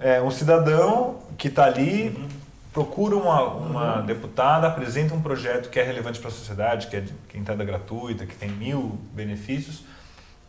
É, 0.00 0.20
um 0.22 0.30
cidadão 0.30 1.16
que 1.36 1.48
está 1.48 1.64
ali, 1.64 2.14
uhum. 2.16 2.28
procura 2.72 3.16
uma, 3.16 3.42
uma 3.42 3.98
uhum. 3.98 4.06
deputada, 4.06 4.68
apresenta 4.68 5.14
um 5.14 5.20
projeto 5.20 5.70
que 5.70 5.78
é 5.78 5.82
relevante 5.82 6.20
para 6.20 6.28
a 6.28 6.32
sociedade, 6.32 6.86
que 6.86 6.96
é 6.96 7.00
de, 7.00 7.12
que 7.28 7.36
é 7.36 7.40
entrada 7.40 7.64
gratuita, 7.64 8.24
que 8.24 8.34
tem 8.34 8.48
mil 8.48 8.98
benefícios, 9.12 9.84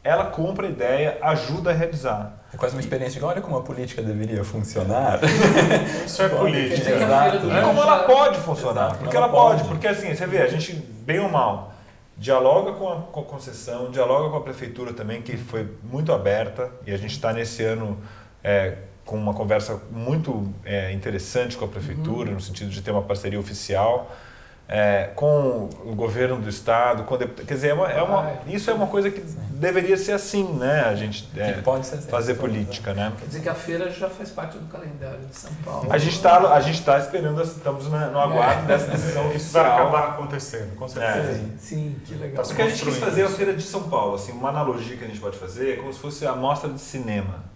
ela 0.04 0.26
compra 0.26 0.68
a 0.68 0.70
ideia, 0.70 1.18
ajuda 1.22 1.72
a 1.72 1.74
realizar. 1.74 2.40
É 2.54 2.58
quase 2.58 2.74
uma 2.74 2.80
experiência 2.80 3.20
de 3.20 3.26
olha 3.26 3.42
como 3.42 3.58
a 3.58 3.62
política 3.62 4.02
deveria 4.02 4.44
funcionar. 4.44 5.20
Isso 6.06 6.22
é 6.22 6.30
política. 6.30 6.90
Exato. 6.90 7.48
E 7.48 7.62
como 7.62 7.82
ela 7.82 8.04
pode 8.04 8.38
funcionar. 8.40 8.88
Exato, 8.88 9.00
porque 9.00 9.18
ela, 9.18 9.28
ela 9.28 9.36
pode. 9.36 9.58
pode. 9.58 9.70
Porque 9.70 9.88
assim, 9.88 10.14
você 10.16 10.26
vê, 10.26 10.42
a 10.42 10.48
gente, 10.48 10.74
bem 10.74 11.20
ou 11.20 11.30
mal, 11.30 11.74
dialoga 12.18 12.72
com 12.74 12.90
a, 12.92 12.96
com 13.02 13.20
a 13.20 13.24
concessão, 13.24 13.92
dialoga 13.92 14.30
com 14.30 14.38
a 14.38 14.42
prefeitura 14.42 14.94
também, 14.94 15.22
que 15.22 15.36
foi 15.36 15.68
muito 15.84 16.14
aberta. 16.14 16.72
E 16.88 16.94
a 16.94 16.98
gente 16.98 17.12
está 17.12 17.34
nesse 17.34 17.64
ano 17.64 18.00
é, 18.44 18.78
com 19.10 19.18
uma 19.18 19.34
conversa 19.34 19.82
muito 19.90 20.54
é, 20.64 20.92
interessante 20.92 21.58
com 21.58 21.66
a 21.66 21.68
prefeitura, 21.68 22.30
uhum. 22.30 22.36
no 22.36 22.42
sentido 22.42 22.70
de 22.70 22.80
ter 22.80 22.92
uma 22.92 23.02
parceria 23.02 23.40
oficial 23.40 24.16
é, 24.72 25.10
com 25.16 25.68
o 25.84 25.96
governo 25.96 26.40
do 26.40 26.48
estado, 26.48 27.04
com 27.04 27.18
deputado, 27.18 27.48
quer 27.48 27.56
dizer, 27.56 27.70
é 27.70 27.74
uma, 27.74 27.92
é 27.92 28.04
uma, 28.04 28.34
isso 28.46 28.70
é 28.70 28.74
uma 28.74 28.86
coisa 28.86 29.10
que 29.10 29.20
deveria 29.20 29.98
ser 29.98 30.12
assim, 30.12 30.44
né? 30.44 30.82
A 30.82 30.94
gente 30.94 31.28
é, 31.36 31.60
assim, 31.80 32.02
fazer 32.08 32.36
política, 32.36 32.94
né? 32.94 33.12
Quer 33.18 33.26
dizer 33.26 33.42
que 33.42 33.50
a 33.50 33.56
feira 33.56 33.90
já 33.90 34.08
faz 34.08 34.30
parte 34.30 34.60
do 34.60 34.68
calendário 34.68 35.26
de 35.26 35.36
São 35.36 35.52
Paulo. 35.66 35.92
A 35.92 35.98
gente 35.98 36.16
está, 36.16 36.54
a 36.54 36.62
gente 36.62 36.80
está 36.80 37.00
esperando, 37.00 37.42
estamos 37.42 37.88
no 37.88 38.20
aguardo 38.20 38.68
dessa 38.68 38.86
decisão. 38.94 39.32
Isso 39.34 39.52
vai 39.52 39.66
acabar 39.66 40.10
acontecendo, 40.10 40.76
com 40.76 40.88
certeza. 40.88 41.34
Sim, 41.34 41.56
sim, 41.58 41.96
que 42.06 42.14
legal. 42.14 42.46
O 42.46 42.56
que 42.56 42.62
a 42.62 42.70
gente 42.70 42.86
quis 42.86 42.98
fazer 42.98 43.22
é 43.22 43.26
a 43.26 43.30
feira 43.30 43.56
de 43.56 43.64
São 43.64 43.90
Paulo, 43.90 44.14
assim, 44.14 44.34
uma 44.34 44.50
analogia 44.50 44.96
que 44.96 45.04
a 45.04 45.08
gente 45.08 45.20
pode 45.20 45.36
fazer 45.36 45.74
é 45.74 45.76
como 45.78 45.92
se 45.92 45.98
fosse 45.98 46.28
a 46.28 46.36
mostra 46.36 46.70
de 46.70 46.80
cinema. 46.80 47.50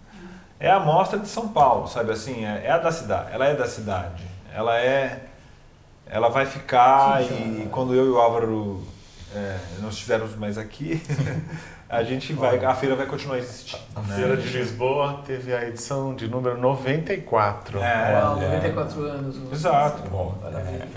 É 0.64 0.70
a 0.70 0.80
mostra 0.80 1.18
de 1.18 1.28
São 1.28 1.48
Paulo, 1.48 1.86
sabe 1.86 2.12
assim? 2.12 2.44
É, 2.44 2.62
é 2.64 2.70
a 2.70 2.78
da 2.78 2.90
cidade. 2.90 3.28
Ela 3.32 3.46
é 3.46 3.54
da 3.54 3.68
cidade. 3.68 4.24
Ela 4.54 4.78
é 4.78 5.20
ela 6.06 6.28
vai 6.28 6.46
ficar 6.46 7.22
Sim, 7.22 7.62
e 7.64 7.68
quando 7.70 7.94
eu 7.94 8.06
e 8.06 8.08
o 8.08 8.18
Álvaro 8.18 8.82
é, 9.34 9.58
não 9.80 9.88
estivermos 9.88 10.34
mais 10.36 10.56
aqui, 10.56 11.02
a 11.88 12.02
gente 12.02 12.32
vai, 12.32 12.62
a 12.64 12.74
feira 12.74 12.94
vai 12.94 13.04
continuar 13.06 13.38
existindo. 13.38 13.82
A 13.94 14.00
né? 14.00 14.16
Feira 14.16 14.36
de 14.36 14.48
Lisboa 14.48 15.22
teve 15.26 15.52
a 15.52 15.66
edição 15.68 16.14
de 16.14 16.28
número 16.28 16.58
94. 16.58 17.78
É, 17.82 18.12
Uau, 18.12 18.40
94 18.40 19.02
anos. 19.02 19.52
Exato. 19.52 20.08
Bom, 20.08 20.38
maravilha. 20.42 20.88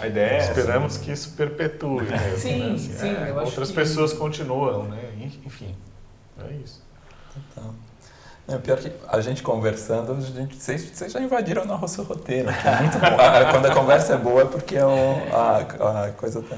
A 0.00 0.06
ideia 0.06 0.32
é 0.32 0.38
Esperamos 0.38 0.96
que 0.98 1.12
isso 1.12 1.32
perpetue. 1.36 2.02
Né? 2.02 2.34
Sim, 2.36 2.72
né? 2.72 2.78
sim. 2.78 3.08
É, 3.08 3.32
outras 3.32 3.70
pessoas 3.70 4.12
que... 4.12 4.18
continuam, 4.18 4.84
né? 4.84 4.98
Enfim, 5.46 5.74
é 6.38 6.52
isso. 6.54 6.82
Então. 7.36 7.74
É, 8.46 8.58
pior 8.58 8.78
que 8.78 8.92
a 9.08 9.20
gente 9.22 9.42
conversando, 9.42 10.12
a 10.12 10.20
gente, 10.20 10.56
vocês, 10.56 10.90
vocês 10.90 11.12
já 11.12 11.20
invadiram 11.20 11.62
o 11.62 11.66
nosso 11.66 12.02
roteiro. 12.02 12.50
É 12.64 12.80
muito 12.80 12.98
bom. 12.98 13.50
Quando 13.50 13.66
a 13.66 13.74
conversa 13.74 14.14
é 14.14 14.16
boa 14.18 14.42
é 14.42 14.44
porque 14.44 14.76
é 14.76 14.84
um, 14.84 15.34
a, 15.34 16.06
a 16.06 16.10
coisa 16.12 16.42
tá. 16.42 16.56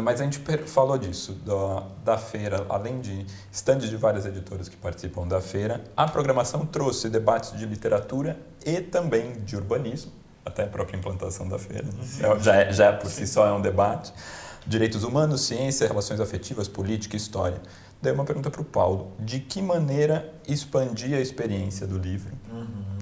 Mas 0.00 0.20
a 0.20 0.24
gente 0.24 0.40
falou 0.66 0.96
disso, 0.96 1.32
da, 1.44 1.82
da 2.04 2.18
feira, 2.18 2.64
além 2.68 3.00
de 3.00 3.26
estandes 3.50 3.90
de 3.90 3.96
várias 3.96 4.24
editoras 4.24 4.68
que 4.68 4.76
participam 4.76 5.26
da 5.26 5.40
feira, 5.40 5.82
a 5.96 6.06
programação 6.06 6.64
trouxe 6.64 7.10
debates 7.10 7.58
de 7.58 7.66
literatura 7.66 8.38
e 8.64 8.80
também 8.80 9.32
de 9.40 9.56
urbanismo, 9.56 10.12
até 10.46 10.62
a 10.62 10.66
própria 10.68 10.96
implantação 10.96 11.48
da 11.48 11.58
feira. 11.58 11.84
Né? 11.84 12.40
Já, 12.40 12.56
é, 12.56 12.72
já 12.72 12.86
é 12.86 12.92
por 12.92 13.10
si 13.10 13.26
só 13.26 13.46
é 13.46 13.52
um 13.52 13.60
debate. 13.60 14.14
Direitos 14.64 15.02
humanos, 15.02 15.42
ciência, 15.42 15.88
relações 15.88 16.20
afetivas, 16.20 16.68
política 16.68 17.16
e 17.16 17.18
história. 17.18 17.60
Daí 18.02 18.12
uma 18.12 18.24
pergunta 18.24 18.50
para 18.50 18.60
o 18.60 18.64
Paulo: 18.64 19.12
de 19.20 19.38
que 19.38 19.62
maneira 19.62 20.34
expandir 20.46 21.16
a 21.16 21.20
experiência 21.20 21.86
do 21.86 21.96
livro 21.96 22.32
uhum. 22.50 22.98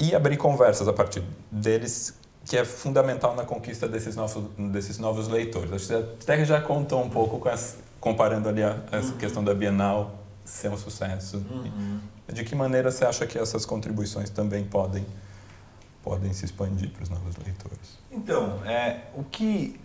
e 0.00 0.14
abrir 0.14 0.38
conversas 0.38 0.88
a 0.88 0.92
partir 0.92 1.22
deles, 1.52 2.14
que 2.46 2.56
é 2.56 2.64
fundamental 2.64 3.36
na 3.36 3.44
conquista 3.44 3.86
desses 3.86 4.16
novos, 4.16 4.42
desses 4.72 4.98
novos 4.98 5.28
leitores? 5.28 5.70
Acho 5.70 5.86
que 5.86 5.94
até 5.94 6.44
já 6.46 6.62
contou 6.62 7.02
um 7.02 7.10
pouco 7.10 7.38
com 7.38 7.48
essa, 7.48 7.76
comparando 8.00 8.48
ali 8.48 8.62
a, 8.62 8.78
essa 8.90 9.12
uhum. 9.12 9.18
questão 9.18 9.44
da 9.44 9.54
Bienal 9.54 10.14
ser 10.46 10.70
um 10.70 10.78
sucesso. 10.78 11.36
Uhum. 11.36 12.00
De 12.32 12.42
que 12.42 12.54
maneira 12.54 12.90
você 12.90 13.04
acha 13.04 13.26
que 13.26 13.38
essas 13.38 13.66
contribuições 13.66 14.30
também 14.30 14.64
podem 14.64 15.04
podem 16.02 16.32
se 16.32 16.44
expandir 16.44 16.88
para 16.90 17.02
os 17.02 17.08
novos 17.08 17.34
leitores? 17.36 17.98
Então, 18.12 18.64
é, 18.64 19.00
o 19.16 19.24
que 19.24 19.80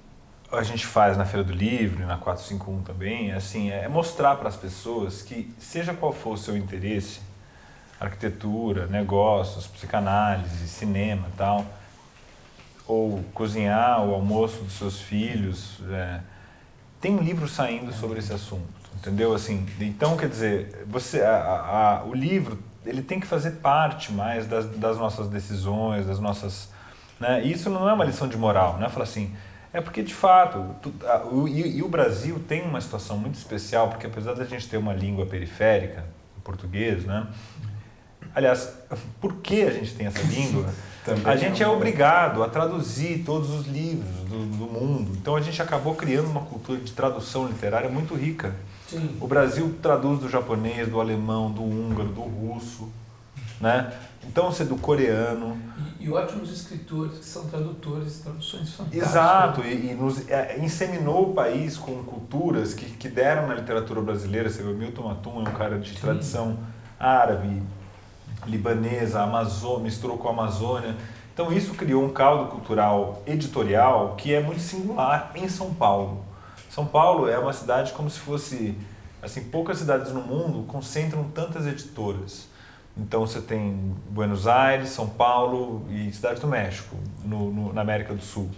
a 0.52 0.64
gente 0.64 0.86
faz 0.86 1.18
na 1.18 1.26
Feira 1.26 1.44
do 1.44 1.54
Livro, 1.54 2.06
na 2.06 2.18
451 2.18 2.84
também, 2.84 3.32
é 3.32 3.36
assim, 3.36 3.72
é 3.72 3.88
mostrar 3.88 4.36
para 4.36 4.50
as 4.50 4.56
pessoas 4.56 5.22
que, 5.22 5.54
seja 5.58 5.94
qual 5.94 6.12
for 6.12 6.34
o 6.34 6.38
seu 6.38 6.58
interesse, 6.58 7.22
arquitetura, 8.00 8.88
negócios, 8.88 9.68
psicanálise, 9.68 10.68
cinema 10.68 11.28
tal, 11.38 11.66
ou 12.86 13.24
cozinhar 13.34 14.04
o 14.04 14.14
almoço 14.14 14.64
dos 14.64 14.74
seus 14.74 15.00
filhos, 15.00 15.80
é, 15.90 16.20
tem 17.00 17.16
um 17.16 17.22
livro 17.22 17.48
saindo 17.48 17.94
sobre 17.94 18.20
esse 18.20 18.34
assunto, 18.34 18.68
entendeu? 18.96 19.34
Assim, 19.34 19.66
então, 19.80 20.18
quer 20.18 20.28
dizer, 20.28 20.86
você, 20.88 21.22
a, 21.22 22.02
a, 22.02 22.04
o 22.04 22.14
livro 22.14 22.60
ele 22.86 23.02
tem 23.02 23.20
que 23.20 23.28
fazer 23.28 23.52
parte 23.52 24.12
mais 24.12 24.48
das, 24.48 24.66
das 24.66 24.98
nossas 24.98 25.30
decisões, 25.30 26.08
das 26.08 26.20
nossas... 26.20 26.70
Né? 27.20 27.46
E 27.46 27.52
isso 27.52 27.70
não 27.70 27.88
é 27.88 27.94
uma 27.94 28.04
lição 28.04 28.28
de 28.28 28.36
moral, 28.36 28.78
não 28.80 28.88
é 28.88 28.90
falar 28.90 29.04
assim 29.04 29.34
é 29.74 29.80
porque, 29.80 30.04
de 30.04 30.14
fato, 30.14 30.76
tu, 30.82 30.94
a, 31.06 31.26
o, 31.26 31.48
e, 31.48 31.78
e, 31.78 31.84
o 31.84 31.88
Brasil 31.88 32.42
tem 32.48 32.62
uma 32.62 32.82
situação 32.82 33.18
muito 33.18 33.36
especial, 33.36 33.88
porque 33.90 34.06
apesar 34.06 34.34
da 34.34 34.44
gente 34.44 34.68
ter 34.68 34.78
uma 34.78 34.94
língua 34.94 35.26
periférica, 35.26 36.06
o 36.38 36.42
português, 36.42 37.06
né? 37.06 37.28
Aliás, 38.36 38.74
por 39.20 39.36
que 39.38 39.64
a 39.64 39.72
gente 39.72 39.94
tem 39.94 40.08
essa 40.08 40.22
língua? 40.24 40.70
a 41.26 41.36
gente 41.36 41.64
é, 41.64 41.66
é 41.66 41.70
obrigado 41.70 42.44
a 42.44 42.50
traduzir 42.50 43.24
todos 43.26 43.50
os 43.50 43.68
livros 43.68 44.10
do, 44.30 44.46
do, 44.46 44.66
mundo. 44.68 45.12
Então 45.20 45.36
a 45.36 45.42
gente 45.42 45.62
acabou 45.62 45.96
criando 45.96 46.30
uma 46.30 46.42
cultura 46.42 46.80
de 46.80 46.92
tradução 46.92 47.48
literária 47.48 47.90
muito 47.90 48.14
rica. 48.14 48.56
Sim. 48.88 49.18
O 49.20 49.28
Brasil 49.28 49.74
traduz 49.82 50.20
do 50.20 50.30
japonês, 50.30 50.88
do 50.88 51.00
alemão, 51.00 51.50
do 51.50 51.64
húngaro, 51.64 52.10
do 52.10 52.22
russo, 52.22 52.90
né? 53.60 53.94
Então, 54.28 54.52
você 54.52 54.64
do 54.64 54.76
coreano. 54.76 55.58
E, 56.02 56.12
ótimos 56.12 56.52
escritores 56.52 57.20
que 57.20 57.26
são 57.26 57.46
tradutores, 57.48 58.20
traduções 58.20 58.74
fantásticas. 58.74 59.10
Exato, 59.10 59.62
e, 59.62 59.92
e 59.92 59.94
nos 59.94 60.28
é, 60.30 60.58
inseminou 60.60 61.32
o 61.32 61.34
país 61.34 61.78
com 61.78 62.04
culturas 62.04 62.74
que, 62.74 62.86
que 62.86 63.08
deram 63.08 63.48
na 63.48 63.56
literatura 63.56 64.02
brasileira. 64.02 64.50
Você 64.50 64.64
vê, 64.64 64.74
Milton 64.74 65.12
Atum 65.12 65.46
é 65.46 65.50
um 65.50 65.54
cara 65.54 65.78
de 65.78 65.90
Sim. 65.90 66.00
tradição 66.00 66.58
árabe, 67.00 67.62
libanesa, 68.46 69.22
Amazônia, 69.22 69.84
misturou 69.84 70.18
com 70.18 70.28
a 70.28 70.32
Amazônia. 70.32 70.96
Então 71.34 71.52
isso 71.52 71.74
criou 71.74 72.04
um 72.04 72.10
caldo 72.10 72.52
cultural 72.52 73.22
editorial 73.26 74.16
que 74.18 74.34
é 74.34 74.42
muito 74.42 74.60
singular 74.60 75.32
em 75.36 75.48
São 75.48 75.74
Paulo. 75.74 76.26
São 76.70 76.86
Paulo 76.86 77.28
é 77.28 77.38
uma 77.38 77.54
cidade 77.54 77.92
como 77.94 78.10
se 78.10 78.20
fosse, 78.20 78.78
assim, 79.22 79.44
poucas 79.46 79.78
cidades 79.78 80.12
no 80.12 80.22
mundo 80.22 80.66
concentram 80.68 81.24
tantas 81.26 81.68
editoras. 81.68 82.48
Então 83.02 83.26
você 83.26 83.42
tem 83.42 83.96
Buenos 84.10 84.48
Aires, 84.48 84.90
São 84.90 85.08
Paulo 85.08 85.86
e 85.90 86.12
cidades 86.12 86.40
do 86.40 86.48
México, 86.48 86.96
no, 87.26 87.52
no, 87.52 87.74
na 87.74 87.82
América 87.82 88.14
do 88.14 88.22
Sul. 88.22 88.50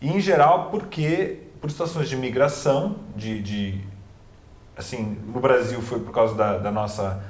E 0.00 0.08
em 0.08 0.20
geral 0.20 0.70
porque 0.70 1.40
por 1.60 1.70
situações 1.70 2.08
de 2.08 2.16
migração, 2.16 2.96
de, 3.16 3.42
de 3.42 3.80
assim, 4.76 5.16
no 5.26 5.40
Brasil 5.40 5.80
foi 5.80 6.00
por 6.00 6.12
causa 6.12 6.34
da, 6.34 6.58
da 6.58 6.70
nossa 6.70 7.22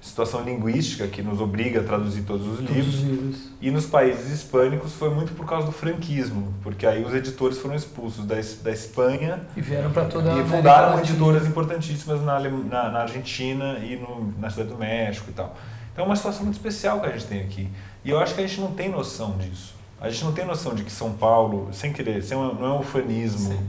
situação 0.00 0.42
linguística 0.42 1.06
que 1.06 1.22
nos 1.22 1.40
obriga 1.40 1.80
a 1.80 1.84
traduzir 1.84 2.22
todos 2.22 2.46
os 2.46 2.56
Todos 2.58 2.70
livros. 2.70 2.94
os 2.94 3.00
livros. 3.02 3.48
E 3.60 3.70
nos 3.70 3.84
países 3.86 4.30
hispânicos 4.30 4.94
foi 4.94 5.10
muito 5.10 5.32
por 5.34 5.46
causa 5.46 5.66
do 5.66 5.72
franquismo, 5.72 6.54
porque 6.62 6.86
aí 6.86 7.04
os 7.04 7.14
editores 7.14 7.58
foram 7.58 7.74
expulsos 7.74 8.24
da, 8.24 8.36
da 8.62 8.70
Espanha 8.70 9.40
E 9.54 9.60
vieram 9.60 9.90
para 9.90 10.06
toda 10.06 10.30
a 10.30 10.36
e 10.36 10.40
América 10.40 10.56
fundaram 10.56 10.98
editoras 10.98 11.46
importantíssimas 11.46 12.22
na, 12.22 12.40
na, 12.40 12.90
na 12.90 12.98
Argentina 13.00 13.78
e 13.78 13.96
no, 13.96 14.32
na 14.38 14.48
cidade 14.48 14.70
do 14.70 14.78
México 14.78 15.26
e 15.30 15.32
tal. 15.34 15.54
É 16.00 16.02
uma 16.02 16.16
situação 16.16 16.44
muito 16.44 16.54
especial 16.54 16.98
que 17.00 17.06
a 17.06 17.10
gente 17.10 17.26
tem 17.26 17.42
aqui. 17.42 17.68
E 18.02 18.08
eu 18.08 18.18
acho 18.18 18.34
que 18.34 18.40
a 18.40 18.46
gente 18.46 18.58
não 18.58 18.72
tem 18.72 18.88
noção 18.88 19.36
disso. 19.36 19.74
A 20.00 20.08
gente 20.08 20.24
não 20.24 20.32
tem 20.32 20.46
noção 20.46 20.74
de 20.74 20.82
que 20.82 20.90
São 20.90 21.12
Paulo, 21.12 21.68
sem 21.72 21.92
querer, 21.92 22.22
sem 22.22 22.38
não 22.38 22.64
é 22.64 22.72
um 22.72 22.80
ufanismo 22.80 23.52
Sim. 23.52 23.66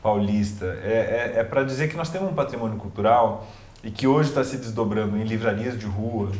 paulista, 0.00 0.66
é, 0.84 1.32
é, 1.34 1.40
é 1.40 1.42
para 1.42 1.64
dizer 1.64 1.88
que 1.88 1.96
nós 1.96 2.08
temos 2.10 2.30
um 2.30 2.34
patrimônio 2.34 2.78
cultural 2.78 3.44
e 3.82 3.90
que 3.90 4.06
hoje 4.06 4.28
está 4.28 4.44
se 4.44 4.56
desdobrando 4.56 5.16
em 5.16 5.24
livrarias 5.24 5.76
de 5.76 5.86
rua. 5.86 6.30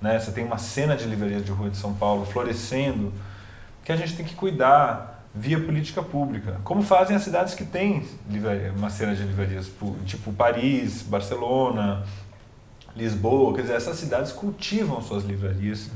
Né? 0.00 0.18
Você 0.18 0.32
tem 0.32 0.42
uma 0.42 0.56
cena 0.56 0.96
de 0.96 1.04
livrarias 1.04 1.44
de 1.44 1.52
rua 1.52 1.68
de 1.68 1.76
São 1.76 1.92
Paulo 1.92 2.24
florescendo, 2.24 3.12
que 3.84 3.92
a 3.92 3.96
gente 3.96 4.16
tem 4.16 4.24
que 4.24 4.34
cuidar 4.34 5.26
via 5.34 5.60
política 5.60 6.02
pública, 6.02 6.56
como 6.64 6.82
fazem 6.82 7.14
as 7.14 7.22
cidades 7.22 7.54
que 7.54 7.64
têm 7.64 8.08
uma 8.74 8.88
cena 8.88 9.14
de 9.14 9.22
livrarias, 9.22 9.70
tipo 10.06 10.32
Paris, 10.32 11.02
Barcelona, 11.02 12.04
Lisboa, 12.98 13.54
quer 13.54 13.62
dizer, 13.62 13.74
essas 13.74 13.96
cidades 13.96 14.32
cultivam 14.32 15.00
suas 15.00 15.24
livrarias 15.24 15.90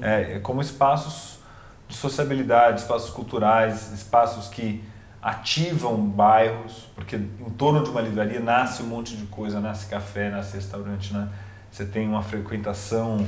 é, 0.00 0.36
é, 0.36 0.38
como 0.40 0.60
espaços 0.60 1.38
de 1.86 1.94
sociabilidade, 1.94 2.80
espaços 2.80 3.10
culturais, 3.10 3.92
espaços 3.92 4.48
que 4.48 4.82
ativam 5.22 5.96
bairros, 5.96 6.88
porque 6.94 7.16
em 7.16 7.50
torno 7.56 7.82
de 7.82 7.90
uma 7.90 8.00
livraria 8.00 8.40
nasce 8.40 8.82
um 8.82 8.86
monte 8.86 9.16
de 9.16 9.26
coisa, 9.26 9.60
nasce 9.60 9.86
café, 9.86 10.30
nasce 10.30 10.54
restaurante, 10.54 11.12
né? 11.12 11.28
Você 11.70 11.84
tem 11.84 12.08
uma 12.08 12.22
frequentação 12.22 13.26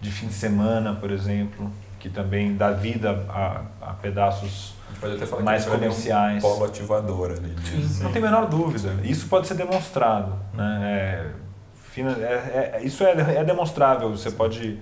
de 0.00 0.10
fim 0.10 0.28
de 0.28 0.34
semana, 0.34 0.94
por 0.94 1.10
exemplo, 1.10 1.70
que 1.98 2.08
também 2.08 2.56
dá 2.56 2.70
vida 2.70 3.26
a, 3.28 3.62
a 3.80 3.92
pedaços 3.94 4.74
A 4.86 4.90
gente 4.90 5.00
pode 5.00 5.14
até 5.16 5.26
falar 5.26 5.42
Mais 5.42 5.64
comerciais. 5.64 6.44
É 6.44 6.46
um 6.46 6.50
polo 6.50 6.64
ativador 6.64 7.30
ali. 7.30 7.54
Sim. 7.64 8.02
não 8.04 8.12
tem 8.12 8.22
a 8.22 8.26
menor 8.26 8.46
dúvida. 8.46 8.94
Isso 9.02 9.26
pode 9.28 9.46
ser 9.46 9.54
demonstrado. 9.54 10.38
Né? 10.52 10.80
É, 10.82 11.43
é- 12.02 12.72
é- 12.76 12.82
isso 12.84 13.04
é, 13.04 13.12
é 13.38 13.44
demonstrável. 13.44 14.10
Você 14.10 14.30
pode. 14.30 14.78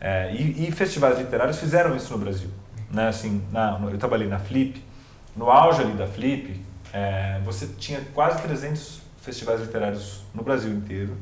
é, 0.00 0.32
e, 0.34 0.68
e 0.68 0.72
festivais 0.72 1.18
literários 1.18 1.58
fizeram 1.58 1.96
isso 1.96 2.12
no 2.12 2.18
Brasil. 2.18 2.48
Né? 2.90 3.08
Assim, 3.08 3.42
na- 3.50 3.80
eu 3.90 3.98
trabalhei 3.98 4.28
na 4.28 4.38
Flip. 4.38 4.82
No 5.36 5.50
auge 5.50 5.80
ali 5.82 5.92
da 5.94 6.06
Flip, 6.06 6.60
é, 6.92 7.40
você 7.44 7.66
tinha 7.78 8.00
quase 8.14 8.40
300 8.42 9.00
festivais 9.22 9.60
literários 9.60 10.22
no 10.34 10.42
Brasil 10.42 10.70
inteiro. 10.72 11.16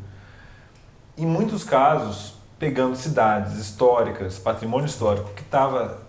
Em 1.16 1.24
muitos 1.26 1.62
casos, 1.64 2.34
pegando 2.58 2.96
cidades 2.96 3.56
históricas, 3.56 4.38
patrimônio 4.38 4.86
histórico 4.86 5.30
que 5.34 5.42
estava 5.42 6.02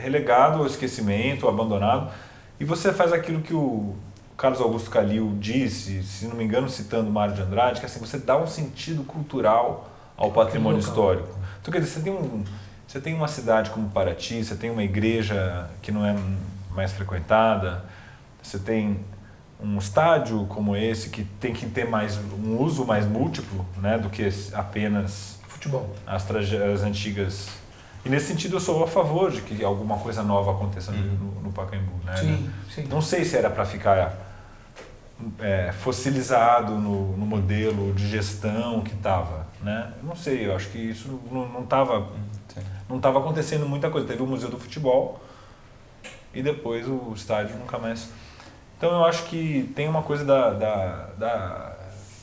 relegado 0.00 0.58
ao 0.60 0.66
esquecimento, 0.66 1.48
abandonado, 1.48 2.10
e 2.58 2.64
você 2.64 2.92
faz 2.92 3.12
aquilo 3.12 3.42
que 3.42 3.52
o 3.54 3.94
Carlos 4.36 4.60
Augusto 4.60 4.90
Calil 4.90 5.36
disse, 5.38 6.02
se 6.02 6.26
não 6.26 6.36
me 6.36 6.44
engano, 6.44 6.68
citando 6.68 7.10
Mário 7.10 7.34
de 7.34 7.42
Andrade, 7.42 7.80
que 7.80 7.86
assim, 7.86 8.00
você 8.00 8.18
dá 8.18 8.36
um 8.36 8.46
sentido 8.46 9.04
cultural 9.04 9.90
ao 10.16 10.30
patrimônio 10.30 10.78
local. 10.78 10.90
histórico. 10.90 11.38
Então, 11.60 11.72
quer 11.72 11.80
dizer, 11.80 11.92
você 11.92 12.00
tem, 12.00 12.12
um, 12.12 12.44
você 12.86 13.00
tem 13.00 13.14
uma 13.14 13.28
cidade 13.28 13.70
como 13.70 13.88
Paraty, 13.90 14.44
você 14.44 14.54
tem 14.54 14.70
uma 14.70 14.82
igreja 14.82 15.70
que 15.80 15.92
não 15.92 16.04
é 16.04 16.16
mais 16.70 16.92
frequentada, 16.92 17.84
você 18.42 18.58
tem 18.58 19.04
um 19.62 19.78
estádio 19.78 20.44
como 20.46 20.76
esse 20.76 21.08
que 21.08 21.24
tem 21.24 21.52
que 21.52 21.66
ter 21.66 21.88
mais 21.88 22.18
um 22.18 22.58
uso 22.58 22.84
mais 22.84 23.06
múltiplo, 23.06 23.64
né, 23.76 23.96
do 23.96 24.10
que 24.10 24.28
apenas 24.54 25.38
Futebol. 25.46 25.94
as, 26.04 26.28
as 26.28 26.82
antigas. 26.82 27.61
E 28.04 28.08
nesse 28.08 28.26
sentido 28.26 28.56
eu 28.56 28.60
sou 28.60 28.82
a 28.82 28.86
favor 28.88 29.30
de 29.30 29.40
que 29.42 29.62
alguma 29.64 29.96
coisa 29.98 30.22
nova 30.22 30.50
aconteça 30.52 30.90
no- 30.92 30.98
Uhum. 30.98 31.32
no, 31.36 31.40
no 31.42 31.52
Pacaembu. 31.52 31.92
Né? 32.04 32.16
Sim, 32.16 32.50
sim. 32.74 32.84
Não 32.88 33.00
sei 33.00 33.24
se 33.24 33.36
era 33.36 33.48
para 33.48 33.64
ficar 33.64 34.14
é, 35.38 35.70
fossilizado 35.72 36.72
no, 36.72 37.16
no 37.16 37.24
modelo 37.24 37.92
de 37.94 38.08
gestão 38.08 38.80
que 38.80 38.92
estava. 38.94 39.46
Né? 39.62 39.92
Eu 40.02 40.08
Não 40.08 40.16
sei, 40.16 40.46
eu 40.46 40.56
acho 40.56 40.68
que 40.70 40.78
isso 40.78 41.20
não 41.30 41.62
estava 41.62 42.08
Sim. 42.52 42.60
não 42.88 42.96
estava 42.96 43.20
acontecendo 43.20 43.66
muita 43.68 43.88
coisa. 43.88 44.06
Teve 44.06 44.22
o 44.22 44.26
Museu 44.26 44.48
do 44.50 44.58
Futebol 44.58 45.20
e 46.34 46.42
depois 46.42 46.88
o 46.88 47.12
estádio 47.14 47.56
nunca 47.56 47.78
mais. 47.78 48.08
Então 48.76 48.90
eu 48.90 49.04
acho 49.04 49.26
que 49.26 49.72
tem 49.76 49.88
uma 49.88 50.02
coisa 50.02 50.24
da, 50.24 50.50
da, 50.50 51.06
da 51.16 51.71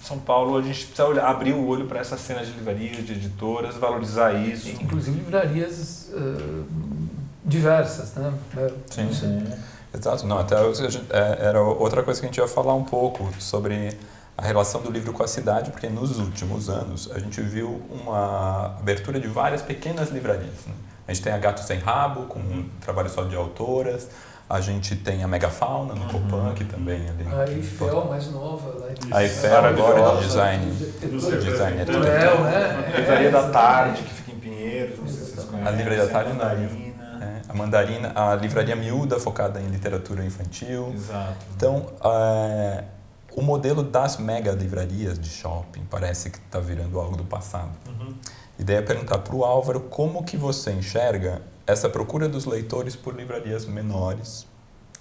São 0.10 0.17
Paulo, 0.17 0.58
a 0.58 0.62
gente 0.63 0.86
precisa 0.88 1.08
olhar, 1.08 1.28
abrir 1.28 1.54
o 1.54 1.67
olho 1.67 1.86
para 1.86 2.00
essa 2.00 2.17
cena 2.17 2.43
de 2.43 2.52
livrarias, 2.52 3.06
de 3.06 3.13
editoras, 3.13 3.76
valorizar 3.76 4.34
isso. 4.34 4.67
Inclusive 4.69 5.17
livrarias 5.17 6.10
eh, 6.12 6.63
diversas, 7.45 8.15
né? 8.15 8.34
É, 8.58 8.72
Sim, 8.89 9.13
sim. 9.13 9.48
Exato. 9.93 10.26
Não, 10.26 10.39
até 10.39 10.56
é, 10.56 11.45
era 11.45 11.62
outra 11.62 12.02
coisa 12.02 12.19
que 12.19 12.26
a 12.26 12.30
gente 12.30 12.38
ia 12.38 12.48
falar 12.48 12.74
um 12.74 12.84
pouco 12.84 13.30
sobre 13.39 13.95
a 14.36 14.41
relação 14.41 14.82
do 14.82 14.89
livro 14.89 15.13
com 15.13 15.22
a 15.22 15.28
cidade, 15.28 15.69
porque 15.69 15.88
nos 15.89 16.17
últimos 16.17 16.69
anos 16.69 17.12
a 17.13 17.19
gente 17.19 17.39
viu 17.41 17.80
uma 17.91 18.78
abertura 18.80 19.19
de 19.19 19.28
várias 19.28 19.62
pequenas 19.62 20.10
livrarias. 20.10 20.65
né? 20.65 20.74
A 21.08 21.13
gente 21.13 21.24
tem 21.24 21.34
a 21.34 21.38
Gato 21.38 21.62
Sem 21.62 21.78
Rabo, 21.78 22.24
com 22.24 22.39
um 22.39 22.67
trabalho 22.82 23.10
só 23.12 23.24
de 23.24 23.36
autoras. 23.36 24.08
A 24.50 24.60
gente 24.62 24.96
tem 24.96 25.24
a 25.24 25.28
Megafauna 25.28 25.94
no 25.94 26.06
Copan, 26.08 26.54
que 26.56 26.64
também 26.66 27.08
ali. 27.08 27.28
A 27.32 27.48
Eiffel, 27.52 28.06
mais 28.10 28.32
nova. 28.32 28.80
Lá 28.80 28.88
em- 28.90 29.14
A 29.14 29.24
Eiffel 29.24 29.56
agora 29.66 30.16
de 30.18 30.26
design. 30.26 30.72
De- 30.72 31.38
Design 31.46 31.82
é 31.82 31.86
tudo. 31.86 32.00
Né? 32.00 32.94
Livraria 32.98 33.32
da 33.32 33.40
É, 33.42 33.50
Tarde, 33.52 34.02
que 34.02 34.14
fica 34.14 34.32
em 34.32 34.40
Pinheiros, 34.40 34.98
não 34.98 35.08
sei 35.08 35.18
se 35.24 35.32
vocês 35.36 35.46
conhecem. 35.46 35.68
A 35.68 35.72
Livraria 35.76 36.06
da 36.06 36.12
Tarde 36.12 36.30
não. 36.34 36.38
Mandarina. 36.40 36.90
É, 37.22 37.42
a 37.48 37.54
Mandarina, 37.54 38.12
a 38.16 38.36
livraria 38.36 38.76
miúda 38.76 39.20
focada 39.20 39.60
em 39.62 39.68
literatura 39.68 40.26
infantil. 40.26 40.94
Exato. 40.96 41.36
Então, 41.56 41.86
é, 42.04 42.84
o 43.36 43.42
modelo 43.44 43.84
das 43.84 44.18
mega 44.18 44.52
livrarias 44.54 45.20
de 45.20 45.30
shopping 45.30 45.86
parece 45.92 46.32
que 46.32 46.40
está 46.40 46.60
virando 46.60 47.00
algo 47.00 47.16
do 47.16 47.24
passado. 47.26 47.70
Uhum. 47.88 48.16
E 48.58 48.64
daí 48.64 48.78
é 48.78 48.82
perguntar 48.82 49.20
para 49.20 49.36
o 49.36 49.46
Álvaro 49.46 49.82
como 49.82 50.24
que 50.24 50.36
você 50.38 50.72
enxerga 50.72 51.42
essa 51.69 51.88
procura 51.88 52.27
dos 52.27 52.45
leitores 52.45 52.95
por 52.95 53.15
livrarias 53.15 53.65
menores, 53.65 54.47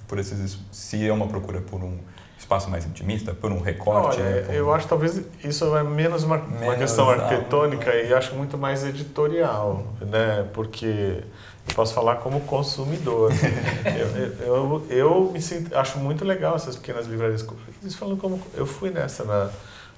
por 0.07 0.19
esses, 0.19 0.59
se 0.71 1.07
é 1.09 1.13
uma 1.13 1.27
procura 1.27 1.63
por 1.63 1.83
um 1.83 1.99
espaço 2.39 2.69
mais 2.69 2.85
intimista, 2.85 3.33
por 3.33 3.51
um 3.51 3.61
recorte. 3.61 4.21
Olha, 4.21 4.31
né, 4.31 4.43
por- 4.43 4.55
eu 4.55 4.75
acho 4.75 4.85
que 4.85 4.89
talvez 4.91 5.21
isso 5.43 5.75
é 5.77 5.83
menos 5.83 6.25
uma, 6.25 6.37
uma 6.37 6.59
Menos, 6.61 6.77
questão 6.77 7.09
ah, 7.09 7.15
arquitetônica 7.15 7.95
e 7.95 8.13
acho 8.13 8.35
muito 8.35 8.59
mais 8.59 8.85
editorial, 8.85 9.87
né? 10.01 10.47
Porque 10.53 11.25
eu 11.69 11.75
posso 11.75 11.95
falar 11.95 12.17
como 12.17 12.41
consumidor. 12.43 13.33
eu, 13.85 14.23
eu, 14.23 14.47
eu, 14.47 14.87
eu 14.91 15.31
me 15.33 15.41
sinto, 15.41 15.75
acho 15.77 15.99
muito 15.99 16.23
legal 16.25 16.55
essas 16.55 16.77
pequenas 16.77 17.07
livrarias. 17.07 17.45
Eles 17.83 17.95
falam 17.95 18.17
como 18.17 18.41
eu 18.55 18.67
fui 18.67 18.91
nessa 18.91 19.25
na 19.25 19.51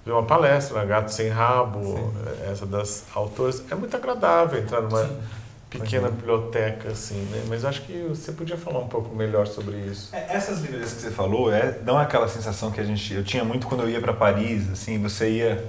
vi 0.04 0.10
uma 0.12 0.22
palestra 0.22 0.78
na 0.78 0.84
Gato 0.84 1.12
Sem 1.12 1.28
Rabo, 1.28 2.12
essa 2.50 2.64
das 2.64 3.04
autoras. 3.14 3.62
É 3.70 3.74
muito 3.74 3.94
agradável 3.94 4.58
entrar 4.58 4.80
numa 4.80 5.10
pequena 5.70 6.08
biblioteca 6.10 6.90
assim, 6.90 7.20
né? 7.30 7.44
Mas 7.48 7.64
acho 7.64 7.82
que 7.82 7.92
você 8.08 8.32
podia 8.32 8.56
falar 8.56 8.80
um 8.80 8.88
pouco 8.88 9.14
melhor 9.14 9.46
sobre 9.46 9.76
isso. 9.78 10.14
É, 10.14 10.26
Essas 10.36 10.60
livrarias 10.60 10.92
que 10.92 11.00
você 11.02 11.10
falou, 11.10 11.52
é, 11.52 11.70
dão 11.72 11.96
aquela 11.96 12.26
sensação 12.28 12.70
que 12.70 12.80
a 12.80 12.84
gente, 12.84 13.14
eu 13.14 13.22
tinha 13.24 13.44
muito 13.44 13.66
quando 13.66 13.82
eu 13.84 13.88
ia 13.90 14.00
para 14.00 14.12
Paris, 14.12 14.68
assim, 14.70 15.00
você 15.00 15.30
ia, 15.30 15.64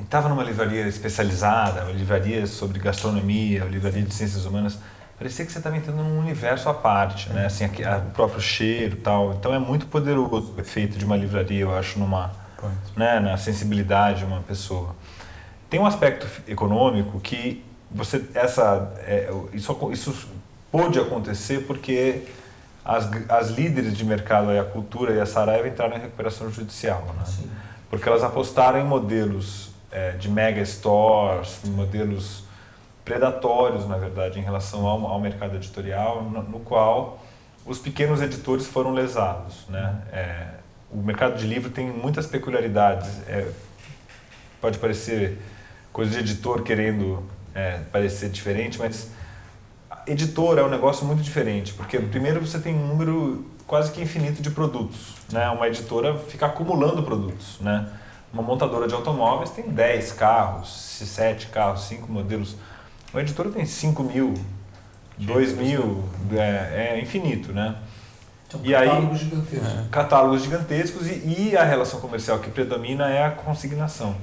estava 0.00 0.28
numa 0.28 0.42
livraria 0.44 0.86
especializada, 0.86 1.82
uma 1.82 1.92
livraria 1.92 2.46
sobre 2.46 2.78
gastronomia, 2.78 3.62
uma 3.64 3.70
livraria 3.70 4.02
de 4.02 4.14
ciências 4.14 4.44
humanas, 4.46 4.78
parecia 5.18 5.44
que 5.44 5.50
você 5.52 5.58
estava 5.58 5.76
entrando 5.76 6.02
num 6.02 6.18
universo 6.20 6.68
à 6.68 6.74
parte, 6.74 7.28
né? 7.32 7.46
Assim, 7.46 7.64
aqui, 7.64 7.84
a- 7.84 7.98
o 7.98 8.10
próprio 8.12 8.40
cheiro, 8.40 8.96
tal. 8.96 9.32
Então 9.34 9.52
é 9.52 9.58
muito 9.58 9.86
poderoso 9.86 10.54
o 10.56 10.60
efeito 10.60 10.96
de 10.96 11.04
uma 11.04 11.16
livraria, 11.16 11.60
eu 11.62 11.74
acho, 11.76 11.98
numa, 11.98 12.30
né, 12.96 13.18
na 13.20 13.36
sensibilidade 13.36 14.20
de 14.20 14.24
uma 14.24 14.40
pessoa. 14.40 14.94
Tem 15.68 15.80
um 15.80 15.86
aspecto 15.86 16.26
econômico 16.46 17.18
que 17.20 17.64
você 17.94 18.24
essa 18.34 18.92
é, 19.06 19.30
isso 19.52 19.90
isso 19.92 20.28
pôde 20.70 20.98
acontecer 20.98 21.64
porque 21.66 22.24
as, 22.84 23.08
as 23.30 23.48
líderes 23.50 23.96
de 23.96 24.04
mercado, 24.04 24.50
a 24.50 24.64
cultura 24.64 25.14
e 25.14 25.20
a 25.20 25.24
Saraiva 25.24 25.66
entraram 25.68 25.96
em 25.96 26.00
recuperação 26.00 26.50
judicial, 26.50 27.02
né? 27.16 27.24
Sim. 27.24 27.48
porque 27.88 28.06
elas 28.08 28.22
apostaram 28.22 28.78
em 28.80 28.84
modelos 28.84 29.70
é, 29.90 30.10
de 30.10 30.28
mega 30.28 30.62
stores, 30.64 31.60
modelos 31.64 32.44
predatórios, 33.04 33.88
na 33.88 33.96
verdade, 33.96 34.38
em 34.38 34.42
relação 34.42 34.86
ao, 34.86 35.06
ao 35.06 35.20
mercado 35.20 35.54
editorial, 35.56 36.24
no, 36.24 36.42
no, 36.42 36.60
qual 36.60 37.22
os 37.64 37.78
pequenos 37.78 38.20
editores 38.20 38.66
foram 38.66 38.92
lesados. 38.92 39.66
Né? 39.68 40.02
É, 40.12 40.46
o 40.90 40.98
mercado 40.98 41.38
de 41.38 41.46
livro 41.46 41.70
tem 41.70 41.86
muitas 41.86 42.26
peculiaridades. 42.26 43.08
É, 43.28 43.48
pode 44.60 44.78
parecer 44.78 45.38
coisa 45.92 46.10
de 46.10 46.18
editor 46.18 46.62
querendo 46.62 47.22
é, 47.54 47.78
parecer 47.92 48.28
diferente, 48.30 48.78
mas 48.78 49.10
editor 50.06 50.58
é 50.58 50.62
um 50.62 50.68
negócio 50.68 51.06
muito 51.06 51.22
diferente, 51.22 51.72
porque 51.72 51.98
primeiro 51.98 52.44
você 52.44 52.58
tem 52.58 52.74
um 52.74 52.86
número 52.86 53.46
quase 53.66 53.92
que 53.92 54.00
infinito 54.00 54.42
de 54.42 54.50
produtos. 54.50 55.14
Né? 55.32 55.48
Uma 55.50 55.68
editora 55.68 56.18
fica 56.18 56.46
acumulando 56.46 57.02
produtos. 57.02 57.58
Né? 57.60 57.88
Uma 58.32 58.42
montadora 58.42 58.86
de 58.86 58.94
automóveis 58.94 59.50
tem 59.50 59.68
10 59.68 60.12
carros, 60.12 60.68
7 61.04 61.46
carros, 61.48 61.84
5 61.84 62.10
modelos. 62.10 62.56
Uma 63.12 63.22
editora 63.22 63.50
tem 63.50 63.64
5 63.64 64.02
mil, 64.02 64.34
2 65.16 65.52
mil, 65.56 66.04
é, 66.32 66.96
é 66.96 67.00
infinito. 67.00 67.52
Né? 67.52 67.76
Então, 68.48 68.60
e 68.62 68.72
catálogos 68.72 69.20
aí, 69.20 69.24
gigantescos. 69.24 69.68
É, 69.68 69.84
catálogos 69.90 70.42
gigantescos 70.42 71.06
e, 71.08 71.50
e, 71.50 71.56
a 71.56 71.64
relação 71.64 72.00
comercial 72.00 72.38
que 72.38 72.50
predomina 72.50 73.08
é 73.08 73.24
a 73.24 73.30
consignação. 73.30 74.14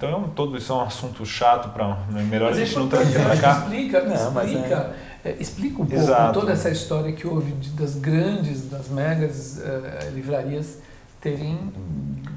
Então 0.00 0.24
é 0.24 0.28
todo 0.34 0.56
isso 0.56 0.72
é 0.72 0.76
um 0.76 0.80
assunto 0.80 1.26
chato 1.26 1.68
para 1.74 1.98
é 2.16 2.22
melhor 2.22 2.48
mas 2.48 2.56
a 2.56 2.64
gente 2.64 2.74
é 2.74 2.78
não 2.78 2.88
trazer 2.88 3.22
para 3.22 3.36
cá. 3.36 3.58
Explica, 3.58 4.02
não, 4.02 4.14
explica, 4.14 4.96
é... 5.22 5.36
explica 5.38 5.74
um 5.74 5.86
pouco 5.86 6.02
Exato. 6.02 6.40
toda 6.40 6.52
essa 6.52 6.70
história 6.70 7.12
que 7.12 7.26
houve 7.26 7.52
de, 7.52 7.68
das 7.70 7.96
grandes, 7.96 8.70
das 8.70 8.88
megas 8.88 9.58
uh, 9.58 10.14
livrarias 10.14 10.78
terem 11.20 11.70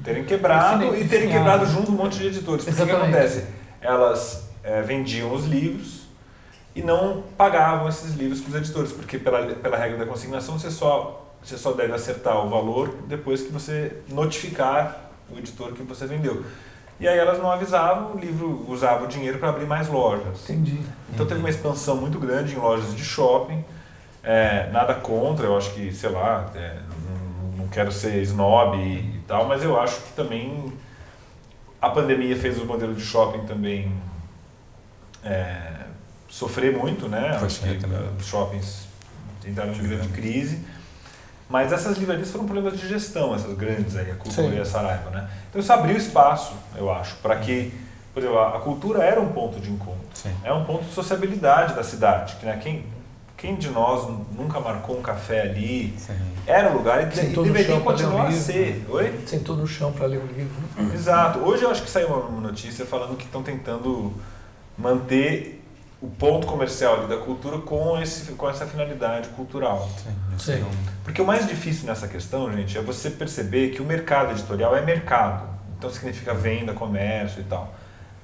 terem 0.04 0.24
quebrado 0.24 0.94
e 0.94 1.08
terem 1.08 1.30
quebrado 1.30 1.64
junto 1.64 1.90
um 1.90 1.94
monte 1.94 2.18
de 2.18 2.26
editores. 2.26 2.66
Porque 2.66 2.82
o 2.82 2.86
que 2.86 2.92
acontece? 2.92 3.46
Elas 3.80 4.46
é, 4.62 4.82
vendiam 4.82 5.32
os 5.32 5.46
livros 5.46 6.02
e 6.74 6.82
não 6.82 7.22
pagavam 7.34 7.88
esses 7.88 8.14
livros 8.14 8.40
para 8.40 8.50
os 8.50 8.56
editores, 8.56 8.92
porque 8.92 9.16
pela, 9.16 9.42
pela 9.46 9.78
regra 9.78 9.96
da 9.96 10.04
consignação 10.04 10.58
você 10.58 10.70
só, 10.70 11.32
você 11.42 11.56
só 11.56 11.72
deve 11.72 11.94
acertar 11.94 12.44
o 12.44 12.50
valor 12.50 12.94
depois 13.06 13.40
que 13.40 13.50
você 13.50 14.00
notificar 14.10 15.12
o 15.30 15.38
editor 15.38 15.72
que 15.72 15.82
você 15.82 16.06
vendeu. 16.06 16.44
E 17.00 17.08
aí 17.08 17.18
elas 17.18 17.38
não 17.38 17.50
avisavam, 17.50 18.14
o 18.14 18.18
livro 18.18 18.64
usava 18.68 19.04
o 19.04 19.08
dinheiro 19.08 19.38
para 19.38 19.48
abrir 19.48 19.66
mais 19.66 19.88
lojas. 19.88 20.48
Entendi. 20.48 20.80
Então 21.12 21.26
teve 21.26 21.40
uma 21.40 21.50
expansão 21.50 21.96
muito 21.96 22.18
grande 22.18 22.54
em 22.54 22.58
lojas 22.58 22.94
de 22.94 23.04
shopping. 23.04 23.64
É, 24.22 24.70
nada 24.70 24.94
contra, 24.94 25.46
eu 25.46 25.56
acho 25.56 25.74
que, 25.74 25.92
sei 25.92 26.10
lá, 26.10 26.50
é, 26.54 26.78
não, 27.08 27.58
não, 27.58 27.68
quero 27.68 27.92
ser 27.92 28.22
snob 28.22 28.76
e, 28.78 29.16
e, 29.16 29.22
tal, 29.26 29.46
mas 29.46 29.62
eu 29.62 29.78
acho 29.78 30.00
que 30.00 30.12
também 30.14 30.72
a 31.80 31.90
pandemia 31.90 32.34
fez 32.36 32.58
o 32.58 32.64
modelo 32.64 32.94
de 32.94 33.02
shopping 33.02 33.44
também 33.44 33.92
é, 35.22 35.84
sofrer 36.28 36.76
muito, 36.76 37.06
né? 37.06 37.38
Acho 37.42 37.60
que 37.60 37.78
os 38.18 38.26
shoppings 38.26 38.88
entraram 39.46 39.72
em 39.72 39.82
grande 39.82 40.08
crise. 40.08 40.64
Mas 41.48 41.72
essas 41.72 41.98
livrarias 41.98 42.30
foram 42.30 42.46
problemas 42.46 42.78
de 42.78 42.88
gestão, 42.88 43.34
essas 43.34 43.54
grandes 43.56 43.96
aí, 43.96 44.10
a 44.10 44.14
Cultura 44.14 44.48
Sim. 44.48 44.56
e 44.56 44.60
a 44.60 44.64
Saraiva, 44.64 45.10
né? 45.10 45.28
Então 45.50 45.60
isso 45.60 45.72
abriu 45.72 45.96
espaço, 45.96 46.54
eu 46.74 46.90
acho, 46.90 47.16
para 47.16 47.36
que, 47.36 47.72
por 48.12 48.22
exemplo, 48.22 48.38
a, 48.38 48.58
cultura 48.60 49.02
era 49.02 49.20
um 49.20 49.28
ponto 49.28 49.60
de 49.60 49.70
encontro. 49.70 50.08
Sim. 50.14 50.34
É 50.42 50.52
um 50.52 50.64
ponto 50.64 50.84
de 50.84 50.92
sociabilidade 50.92 51.74
da 51.74 51.82
cidade, 51.82 52.36
que 52.36 52.46
né, 52.46 52.58
quem 52.62 52.84
quem 53.36 53.56
de 53.56 53.68
nós 53.68 54.08
nunca 54.34 54.58
marcou 54.58 54.98
um 54.98 55.02
café 55.02 55.42
ali? 55.42 55.92
Sim. 55.98 56.14
Era 56.46 56.70
um 56.70 56.78
lugar 56.78 57.02
e, 57.02 57.20
e 57.20 57.26
deveria 57.26 57.78
continuar 57.80 58.28
a 58.28 58.32
ser. 58.32 58.86
Oi? 58.88 59.20
Sentou 59.26 59.54
no 59.54 59.66
chão 59.66 59.92
para 59.92 60.06
ler 60.06 60.18
o 60.18 60.26
livro. 60.26 60.94
Exato. 60.94 61.40
Hoje 61.40 61.62
eu 61.62 61.70
acho 61.70 61.82
que 61.82 61.90
saiu 61.90 62.08
uma 62.08 62.40
notícia 62.40 62.86
falando 62.86 63.16
que 63.18 63.24
estão 63.24 63.42
tentando 63.42 64.14
manter 64.78 65.62
o 66.04 66.10
ponto 66.18 66.46
comercial 66.46 66.98
ali 66.98 67.06
da 67.06 67.16
cultura 67.16 67.58
com, 67.58 67.98
esse, 67.98 68.32
com 68.32 68.48
essa 68.48 68.66
finalidade 68.66 69.30
cultural. 69.30 69.88
Sim, 69.96 70.14
Sim. 70.38 70.66
Porque 71.02 71.22
o 71.22 71.24
mais 71.24 71.48
difícil 71.48 71.86
nessa 71.86 72.06
questão, 72.06 72.52
gente, 72.52 72.76
é 72.76 72.82
você 72.82 73.08
perceber 73.08 73.70
que 73.70 73.80
o 73.80 73.86
mercado 73.86 74.32
editorial 74.32 74.76
é 74.76 74.82
mercado. 74.82 75.48
Então 75.78 75.88
significa 75.88 76.34
venda, 76.34 76.74
comércio 76.74 77.40
e 77.40 77.44
tal. 77.44 77.74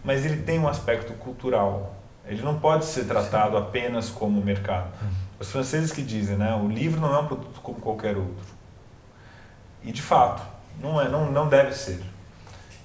Mas 0.04 0.26
ele 0.26 0.42
tem 0.42 0.58
um 0.58 0.68
aspecto 0.68 1.14
cultural. 1.14 1.94
Ele 2.26 2.42
não 2.42 2.60
pode 2.60 2.84
ser 2.84 3.04
tratado 3.04 3.56
Sim. 3.56 3.62
apenas 3.62 4.10
como 4.10 4.42
mercado. 4.42 4.88
Hum. 5.02 5.08
Os 5.38 5.50
franceses 5.50 5.90
que 5.90 6.02
dizem, 6.02 6.36
né, 6.36 6.54
o 6.54 6.68
livro 6.68 7.00
não 7.00 7.14
é 7.14 7.18
um 7.18 7.26
produto 7.26 7.62
como 7.62 7.80
qualquer 7.80 8.14
outro. 8.14 8.60
E 9.82 9.90
de 9.90 10.02
fato, 10.02 10.42
não 10.82 11.00
é, 11.00 11.08
não, 11.08 11.32
não 11.32 11.48
deve 11.48 11.72
ser. 11.72 12.02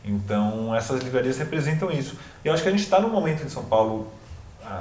Então 0.05 0.73
essas 0.73 1.01
livrarias 1.01 1.38
representam 1.38 1.91
isso. 1.91 2.17
E 2.45 2.47
eu 2.47 2.53
acho 2.53 2.63
que 2.63 2.69
a 2.69 2.71
gente 2.71 2.84
está 2.84 3.01
num 3.01 3.10
momento 3.10 3.43
em 3.43 3.49
São 3.49 3.65
Paulo 3.65 4.10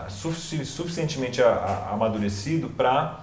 suficientemente 0.09 1.42
amadurecido 1.42 2.68
para 2.68 3.20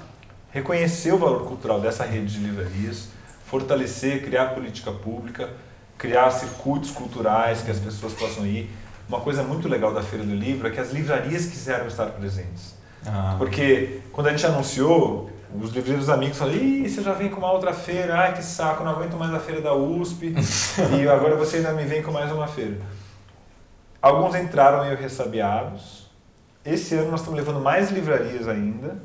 reconhecer 0.52 1.14
o 1.14 1.18
valor 1.18 1.48
cultural 1.48 1.80
dessa 1.80 2.04
rede 2.04 2.34
de 2.34 2.40
livrarias, 2.40 3.10
fortalecer, 3.46 4.24
criar 4.24 4.48
política 4.48 4.92
pública, 4.92 5.50
criar 5.98 6.30
circuitos 6.32 6.92
culturais 6.92 7.62
que 7.62 7.72
as 7.72 7.80
pessoas 7.80 8.14
possam 8.14 8.46
ir. 8.46 8.70
Uma 9.08 9.20
coisa 9.20 9.44
muito 9.44 9.68
legal 9.68 9.94
da 9.94 10.02
Feira 10.02 10.26
do 10.26 10.34
Livro 10.34 10.68
é 10.68 10.72
que 10.72 10.80
as 10.80 10.92
livrarias 10.92 11.46
quiseram 11.46 11.88
estar 11.88 12.08
presentes. 12.08 12.76
Ah. 13.06 13.36
Porque 13.38 14.02
quando 14.12 14.28
a 14.28 14.32
gente 14.32 14.46
anunciou, 14.46 15.30
os 15.60 15.72
livreiros 15.72 16.10
amigos 16.10 16.38
falaram: 16.38 16.58
Ih, 16.60 16.88
você 16.88 17.02
já 17.02 17.14
vem 17.14 17.30
com 17.30 17.38
uma 17.38 17.52
outra 17.52 17.74
feira, 17.74 18.16
ai 18.18 18.34
que 18.34 18.44
saco, 18.44 18.84
não 18.84 18.92
aguento 18.92 19.18
mais 19.18 19.34
a 19.34 19.40
feira 19.40 19.62
da 19.62 19.74
USP, 19.74 20.34
e 21.00 21.08
agora 21.08 21.36
você 21.36 21.58
ainda 21.58 21.74
me 21.74 21.84
vem 21.84 22.02
com 22.02 22.12
mais 22.12 22.32
uma 22.32 22.48
feira. 22.48 22.78
Alguns 24.02 24.36
entraram 24.36 24.86
meio 24.86 24.98
ressabiados, 24.98 26.10
esse 26.66 26.96
ano 26.96 27.12
nós 27.12 27.22
estamos 27.22 27.40
levando 27.40 27.60
mais 27.60 27.92
livrarias 27.92 28.48
ainda 28.48 29.02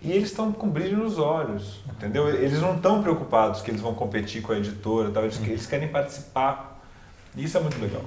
e 0.00 0.10
eles 0.10 0.30
estão 0.30 0.52
com 0.52 0.68
brilho 0.68 0.98
nos 0.98 1.18
olhos, 1.18 1.80
entendeu? 1.88 2.28
Eles 2.28 2.60
não 2.60 2.74
estão 2.74 3.02
preocupados 3.02 3.62
que 3.62 3.70
eles 3.70 3.80
vão 3.80 3.94
competir 3.94 4.42
com 4.42 4.52
a 4.52 4.58
editora, 4.58 5.10
tal. 5.10 5.22
Eles, 5.22 5.40
eles 5.40 5.66
querem 5.66 5.88
participar. 5.88 6.80
E 7.36 7.44
isso 7.44 7.56
é 7.56 7.60
muito 7.60 7.80
legal. 7.80 8.02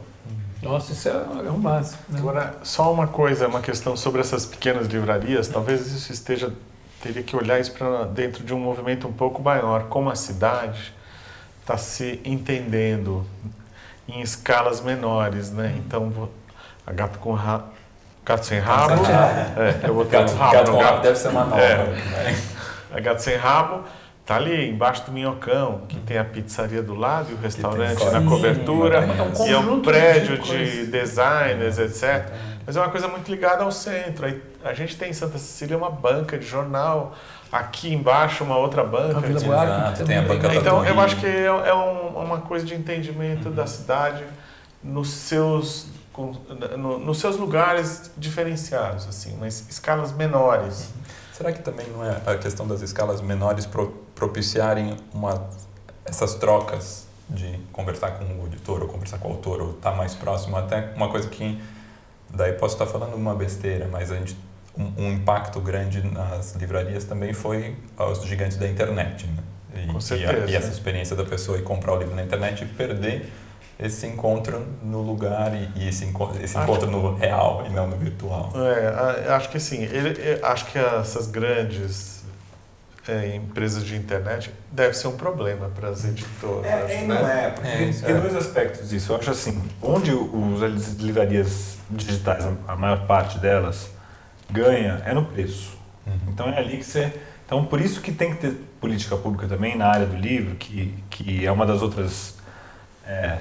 Nossa, 0.61 0.91
isso 0.91 1.07
é, 1.07 1.11
é 1.11 1.51
um 1.51 1.59
básico. 1.59 2.03
Né? 2.09 2.19
Agora, 2.19 2.57
só 2.63 2.91
uma 2.91 3.07
coisa, 3.07 3.47
uma 3.47 3.61
questão 3.61 3.95
sobre 3.95 4.19
essas 4.19 4.45
pequenas 4.45 4.87
livrarias. 4.87 5.47
Talvez 5.47 5.87
isso 5.87 6.11
esteja 6.11 6.51
teria 7.01 7.21
que 7.21 7.35
olhar 7.35 7.59
isso 7.59 7.71
para 7.73 8.05
dentro 8.05 8.43
de 8.43 8.53
um 8.53 8.59
movimento 8.59 9.07
um 9.07 9.13
pouco 9.13 9.41
maior, 9.41 9.83
como 9.83 10.09
a 10.09 10.15
cidade 10.15 10.91
está 11.61 11.77
se 11.77 12.19
entendendo 12.25 13.23
em 14.07 14.21
escalas 14.21 14.81
menores, 14.81 15.51
né? 15.51 15.75
Então, 15.77 16.29
a 16.85 16.91
Gato 16.91 17.19
com 17.19 17.33
Gato 18.25 18.45
sem 18.45 18.59
rabo. 18.59 19.05
É, 19.05 19.87
eu 19.87 19.93
vou 19.93 20.03
ter 20.03 20.17
gato, 20.17 20.33
um 20.33 20.37
rabo 20.37 20.53
gato 20.53 20.71
no 20.71 20.77
gato. 20.79 21.01
Deve 21.01 21.15
ser 21.15 21.27
uma 21.27 21.43
nova. 21.45 21.61
É. 21.61 21.77
Né? 21.77 22.41
A 22.91 22.99
gato 22.99 23.19
sem 23.21 23.35
rabo 23.35 23.83
tá 24.25 24.37
ali 24.37 24.69
embaixo 24.69 25.05
do 25.05 25.11
Minhocão, 25.11 25.81
que 25.87 25.99
tem 25.99 26.17
a 26.17 26.25
pizzaria 26.25 26.81
do 26.81 26.95
lado 26.95 27.29
e 27.29 27.35
o 27.35 27.37
restaurante 27.37 28.03
na 28.05 28.23
cobertura. 28.23 28.97
É 28.97 29.39
um 29.39 29.47
e 29.47 29.51
é 29.51 29.59
um 29.59 29.79
prédio 29.79 30.39
de, 30.39 30.85
de 30.85 30.91
designers, 30.91 31.77
etc. 31.77 32.33
Mas 32.65 32.75
é 32.75 32.79
uma 32.79 32.89
coisa 32.89 33.07
muito 33.07 33.29
ligada 33.29 33.63
ao 33.63 33.71
centro. 33.71 34.25
A 34.63 34.73
gente 34.73 34.97
tem 34.97 35.11
em 35.11 35.13
Santa 35.13 35.37
Cecília 35.37 35.77
uma 35.77 35.91
banca 35.91 36.35
de 36.39 36.47
jornal, 36.47 37.15
aqui 37.51 37.93
embaixo 37.93 38.43
uma 38.43 38.57
outra 38.57 38.83
banca. 38.83 39.19
Vila 39.19 39.39
Buarque, 39.39 40.03
tem 40.03 40.17
a 40.17 40.21
banca 40.23 40.55
Então 40.55 40.83
eu 40.83 40.99
acho 40.99 41.17
que 41.17 41.27
é, 41.27 41.45
é 41.45 41.73
um, 41.75 42.07
uma 42.17 42.41
coisa 42.41 42.65
de 42.65 42.73
entendimento 42.73 43.49
uhum. 43.49 43.55
da 43.55 43.67
cidade 43.67 44.23
nos 44.83 45.09
seus 45.09 45.87
com, 46.15 46.31
no, 46.77 46.97
nos 46.97 47.19
seus 47.19 47.35
lugares 47.35 48.09
diferenciados, 48.17 49.05
assim, 49.05 49.35
mas 49.37 49.65
escalas 49.69 50.13
menores. 50.13 50.89
Será 51.33 51.51
que 51.51 51.61
também 51.61 51.85
não 51.89 52.05
é 52.05 52.21
a 52.25 52.37
questão 52.37 52.65
das 52.65 52.81
escalas 52.81 53.19
menores 53.19 53.65
pro, 53.65 53.89
propiciarem 54.15 54.95
uma, 55.13 55.49
essas 56.05 56.35
trocas 56.35 57.05
de 57.29 57.59
conversar 57.73 58.11
com 58.11 58.23
o 58.23 58.47
editor 58.47 58.81
ou 58.81 58.87
conversar 58.87 59.17
com 59.17 59.27
o 59.27 59.31
autor 59.33 59.61
ou 59.61 59.71
estar 59.71 59.91
tá 59.91 59.97
mais 59.97 60.15
próximo? 60.15 60.55
Até 60.55 60.93
uma 60.95 61.09
coisa 61.09 61.27
que, 61.27 61.61
daí 62.29 62.53
posso 62.53 62.75
estar 62.75 62.85
falando 62.85 63.15
uma 63.15 63.35
besteira, 63.35 63.89
mas 63.91 64.09
a 64.09 64.15
gente, 64.15 64.37
um, 64.77 64.93
um 64.97 65.11
impacto 65.11 65.59
grande 65.59 66.01
nas 66.01 66.55
livrarias 66.55 67.03
também 67.03 67.33
foi 67.33 67.75
os 67.97 68.23
gigantes 68.23 68.55
da 68.55 68.69
internet, 68.69 69.27
né? 69.27 69.43
E, 69.83 69.91
com 69.91 69.99
certeza. 69.99 70.31
E, 70.31 70.43
a, 70.43 70.47
e 70.51 70.55
essa 70.55 70.71
experiência 70.71 71.13
da 71.13 71.25
pessoa 71.25 71.57
ir 71.57 71.63
comprar 71.63 71.91
o 71.91 71.97
livro 71.97 72.15
na 72.15 72.23
internet 72.23 72.63
e 72.63 72.67
perder 72.67 73.29
esse 73.77 74.07
encontro 74.07 74.65
no 74.81 75.01
lugar 75.01 75.53
e, 75.53 75.69
e 75.75 75.89
esse, 75.89 76.05
encontro, 76.05 76.41
esse 76.41 76.57
encontro 76.57 76.89
no 76.89 77.15
real 77.15 77.65
e 77.67 77.69
não 77.69 77.87
no 77.87 77.97
virtual. 77.97 78.53
É, 78.55 79.33
acho 79.33 79.49
que 79.49 79.59
sim. 79.59 79.83
Ele, 79.83 80.39
acho 80.41 80.65
que 80.67 80.77
essas 80.77 81.27
grandes 81.27 82.23
é, 83.07 83.35
empresas 83.35 83.83
de 83.83 83.95
internet 83.95 84.51
deve 84.71 84.93
ser 84.93 85.07
um 85.07 85.17
problema 85.17 85.69
para 85.69 85.89
as 85.89 86.05
editoras. 86.05 86.65
É, 86.65 87.03
é, 87.03 87.05
não 87.05 87.27
é, 87.27 87.49
porque 87.49 87.67
é, 87.67 87.91
tem 87.91 88.19
dois 88.19 88.35
aspectos 88.35 88.89
disso. 88.89 89.11
Eu 89.11 89.17
acho 89.17 89.31
assim, 89.31 89.61
onde 89.81 90.11
os, 90.11 90.63
as 90.63 90.93
livrarias 90.93 91.77
digitais, 91.89 92.45
a 92.67 92.75
maior 92.75 93.05
parte 93.05 93.37
delas, 93.39 93.89
ganha 94.49 95.01
é 95.05 95.13
no 95.13 95.25
preço. 95.25 95.77
Uhum. 96.07 96.13
Então 96.29 96.47
é 96.49 96.57
ali 96.57 96.77
que 96.77 96.83
você... 96.83 97.13
Então 97.45 97.65
por 97.65 97.79
isso 97.79 98.01
que 98.01 98.11
tem 98.11 98.33
que 98.33 98.41
ter 98.41 98.51
política 98.79 99.17
pública 99.17 99.47
também 99.47 99.77
na 99.77 99.87
área 99.87 100.05
do 100.05 100.15
livro, 100.15 100.55
que, 100.55 100.95
que 101.09 101.45
é 101.45 101.51
uma 101.51 101.65
das 101.65 101.81
outras... 101.81 102.35
É, 103.05 103.39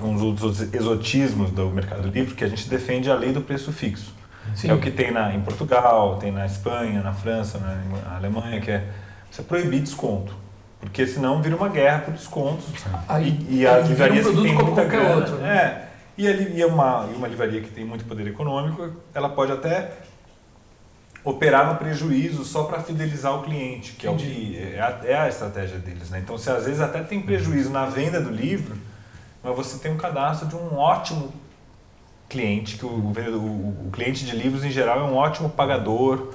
um 0.00 0.34
dos 0.34 0.60
exotismos 0.74 1.50
do 1.50 1.66
mercado 1.70 2.08
livre 2.08 2.34
que 2.34 2.44
a 2.44 2.48
gente 2.48 2.68
defende 2.68 3.10
a 3.10 3.14
lei 3.14 3.32
do 3.32 3.40
preço 3.40 3.72
fixo. 3.72 4.14
Sim. 4.54 4.68
Que 4.68 4.70
é 4.70 4.74
o 4.74 4.80
que 4.80 4.90
tem 4.90 5.10
na, 5.10 5.34
em 5.34 5.40
Portugal, 5.40 6.16
tem 6.18 6.32
na 6.32 6.46
Espanha, 6.46 7.02
na 7.02 7.12
França, 7.12 7.58
na 7.58 8.16
Alemanha, 8.16 8.60
que 8.60 8.70
é 8.70 8.84
você 9.30 9.42
proibir 9.42 9.80
desconto. 9.80 10.34
Porque 10.80 11.06
senão 11.06 11.42
vira 11.42 11.54
uma 11.54 11.68
guerra 11.68 12.00
por 12.00 12.14
descontos. 12.14 12.66
Aí, 13.06 13.38
e, 13.48 13.60
e 13.60 13.66
aí 13.66 13.82
vira 13.84 14.12
um 14.12 14.42
que 14.42 14.54
como 14.54 14.66
muita 14.66 14.84
grana, 14.84 15.16
outro, 15.16 15.36
né? 15.36 15.56
É, 15.56 15.88
e, 16.16 16.26
ali, 16.26 16.58
e, 16.58 16.64
uma, 16.64 17.08
e 17.12 17.16
uma 17.16 17.28
livraria 17.28 17.60
que 17.60 17.70
tem 17.70 17.84
muito 17.84 18.04
poder 18.04 18.26
econômico, 18.26 18.90
ela 19.14 19.28
pode 19.28 19.52
até 19.52 19.92
operar 21.22 21.70
no 21.70 21.78
prejuízo 21.78 22.44
só 22.44 22.64
para 22.64 22.80
fidelizar 22.80 23.34
o 23.34 23.42
cliente, 23.42 23.92
que 23.92 24.06
é, 24.06 24.10
o 24.10 24.16
que 24.16 24.58
é, 24.58 24.80
a, 24.80 25.00
é 25.04 25.14
a 25.16 25.28
estratégia 25.28 25.78
deles. 25.78 26.08
Né? 26.10 26.20
Então, 26.20 26.38
se 26.38 26.50
às 26.50 26.64
vezes 26.64 26.80
até 26.80 27.02
tem 27.02 27.20
prejuízo 27.20 27.70
na 27.70 27.84
venda 27.84 28.20
do 28.20 28.30
livro, 28.30 28.74
mas 29.42 29.56
você 29.56 29.78
tem 29.78 29.92
um 29.92 29.96
cadastro 29.96 30.46
de 30.46 30.56
um 30.56 30.76
ótimo 30.76 31.32
cliente, 32.28 32.76
que 32.76 32.86
o, 32.86 32.88
o, 32.88 33.86
o 33.86 33.90
cliente 33.92 34.24
de 34.24 34.36
livros 34.36 34.64
em 34.64 34.70
geral 34.70 35.00
é 35.00 35.02
um 35.02 35.16
ótimo 35.16 35.50
pagador, 35.50 36.28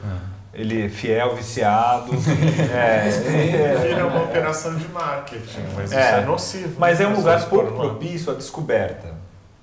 ele 0.53 0.85
é 0.85 0.89
fiel, 0.89 1.35
viciado. 1.35 2.11
é, 2.73 3.07
é, 3.07 3.87
Vira 3.87 4.07
uma 4.07 4.23
operação 4.23 4.75
de 4.75 4.87
marketing, 4.87 5.61
mas 5.75 5.91
É. 5.91 5.99
isso 5.99 6.15
é 6.15 6.25
nocivo. 6.25 6.75
mas 6.79 6.99
é 7.01 7.07
um 7.07 7.11
As 7.11 7.17
lugar 7.17 7.45
pouco 7.49 7.73
propício 7.73 8.31
à 8.31 8.35
descoberta. 8.35 9.13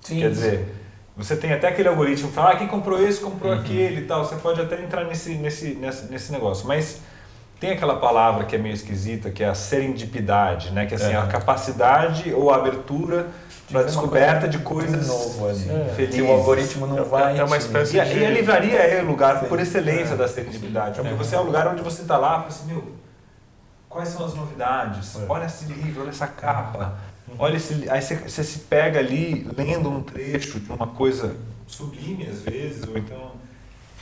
Sim, 0.00 0.20
Quer 0.20 0.30
dizer, 0.30 0.74
você 1.16 1.36
tem 1.36 1.52
até 1.52 1.68
aquele 1.68 1.88
algoritmo 1.88 2.28
que 2.28 2.34
fala, 2.34 2.52
ah, 2.52 2.56
quem 2.56 2.66
comprou 2.66 3.00
esse, 3.06 3.20
comprou 3.20 3.52
aquele 3.52 4.00
e 4.00 4.04
tal. 4.04 4.24
Você 4.24 4.36
pode 4.36 4.60
até 4.60 4.82
entrar 4.82 5.04
nesse, 5.04 5.34
nesse, 5.34 5.74
nesse, 5.74 6.10
nesse 6.10 6.32
negócio. 6.32 6.66
Mas 6.66 7.00
tem 7.62 7.70
aquela 7.70 7.94
palavra 7.94 8.44
que 8.44 8.56
é 8.56 8.58
meio 8.58 8.74
esquisita, 8.74 9.30
que 9.30 9.40
é 9.44 9.48
a 9.48 9.54
serendipidade, 9.54 10.72
né? 10.72 10.84
Que 10.84 10.94
é 10.94 10.96
assim, 10.96 11.12
É. 11.12 11.16
a 11.16 11.28
capacidade 11.28 12.34
ou 12.34 12.50
a 12.50 12.56
abertura 12.56 13.28
para 13.70 13.84
descoberta 13.84 14.40
coisa 14.40 14.48
de 14.48 14.58
coisas 14.58 15.06
novo 15.06 15.48
ali. 15.48 15.70
é, 15.70 15.92
felizes. 15.94 16.16
Que 16.16 16.22
o 16.22 16.32
algoritmo 16.32 16.88
não 16.88 16.98
É- 16.98 17.02
vai. 17.04 17.38
é 17.38 17.44
uma 17.44 17.56
espécie 17.56 17.96
E 17.96 18.00
a, 18.00 18.04
e 18.04 18.26
a 18.26 18.30
livraria 18.30 18.80
é 18.80 19.00
o 19.00 19.06
lugar 19.06 19.38
Sim. 19.38 19.46
por 19.46 19.60
excelência 19.60 20.16
da 20.16 20.26
serendipidade. 20.26 20.96
Porque 20.96 21.14
É. 21.14 21.16
você 21.16 21.36
é 21.36 21.38
o 21.38 21.44
lugar 21.44 21.68
onde 21.68 21.82
você 21.82 22.02
está 22.02 22.16
lá 22.18 22.30
e 22.30 22.34
fala 22.38 22.46
assim, 22.48 22.66
meu, 22.66 22.92
quais 23.88 24.08
são 24.08 24.26
as 24.26 24.34
novidades? 24.34 25.14
É. 25.20 25.24
Olha 25.28 25.44
esse 25.44 25.64
livro, 25.66 26.00
olha 26.02 26.10
essa 26.10 26.26
capa. 26.26 26.94
Olha 27.38 27.56
esse, 27.56 27.88
aí 27.88 28.02
você, 28.02 28.16
você 28.16 28.42
se 28.42 28.58
pega 28.58 28.98
ali 28.98 29.48
lendo 29.56 29.88
um 29.88 30.02
trecho 30.02 30.58
de 30.58 30.72
uma 30.72 30.88
coisa 30.88 31.36
sublime 31.68 32.26
às 32.28 32.40
vezes, 32.42 32.82
ou 32.88 32.98
então... 32.98 33.40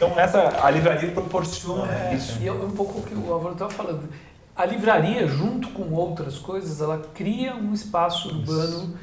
Então 0.00 0.18
essa, 0.18 0.64
a 0.64 0.70
livraria 0.70 1.10
proporciona 1.10 1.92
É, 2.10 2.14
isso. 2.14 2.38
E 2.40 2.48
é 2.48 2.52
um 2.52 2.70
pouco 2.70 3.00
o 3.00 3.02
que 3.02 3.14
o 3.14 3.30
Álvaro 3.30 3.52
estava 3.52 3.70
falando. 3.70 4.08
A 4.56 4.64
livraria, 4.64 5.26
junto 5.26 5.68
com 5.68 5.92
outras 5.92 6.38
coisas, 6.38 6.80
ela 6.80 7.02
cria 7.14 7.54
um 7.54 7.74
espaço 7.74 8.28
urbano 8.28 8.94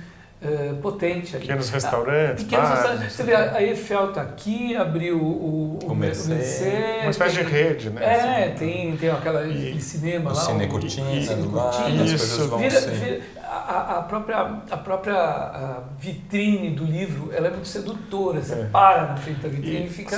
eh, 0.42 0.74
potente 0.82 1.36
ali. 1.36 1.46
Pequenos 1.46 1.70
restaurantes, 1.70 2.44
Pequenos 2.44 2.66
bares. 2.70 2.82
restaurantes. 2.84 3.16
Você 3.16 3.24
vê, 3.24 3.36
a 3.36 3.62
Eiffel 3.62 4.10
está 4.10 4.22
aqui, 4.22 4.76
abriu 4.76 5.18
o, 5.20 5.80
O 5.84 5.96
Mercê. 5.96 6.34
Mercê, 6.34 7.00
Uma 7.02 7.10
espécie 7.12 7.36
de 7.38 7.44
tem- 7.44 7.54
rede, 7.54 7.90
né? 7.92 8.04
É, 8.04 8.44
Assim. 8.46 8.56
tem, 8.58 8.98
tem 8.98 9.10
aquela, 9.10 9.44
E- 9.48 9.52
aquele 9.52 9.82
cinema 9.82 10.32
O 10.32 10.34
lá. 10.36 10.42
Cine 10.42 10.66
o- 10.66 10.70
Cortina, 10.70 11.10
o 11.10 11.22
Cine 11.24 11.48
Cortina. 11.48 12.04
as 12.04 12.10
Isso. 12.12 12.28
coisas 12.28 12.48
vão 12.48 12.60
Vira, 12.60 12.82
vira- 12.82 13.20
a, 13.50 13.98
a 14.00 14.02
própria, 14.04 14.38
a 14.72 14.78
própria 14.78 15.16
a 15.16 15.84
vitrine 15.98 16.72
do 16.76 16.84
livro 16.84 17.32
ela 17.34 17.48
é 17.48 17.52
muito 17.52 17.68
sedutora. 17.68 18.42
Você 18.42 18.54
É. 18.54 18.64
para 18.66 19.08
na 19.08 19.18
frente 19.18 19.40
da 19.42 19.50
vitrine 19.50 19.84
e, 19.84 19.88
E- 19.88 19.90
fica 19.90 20.18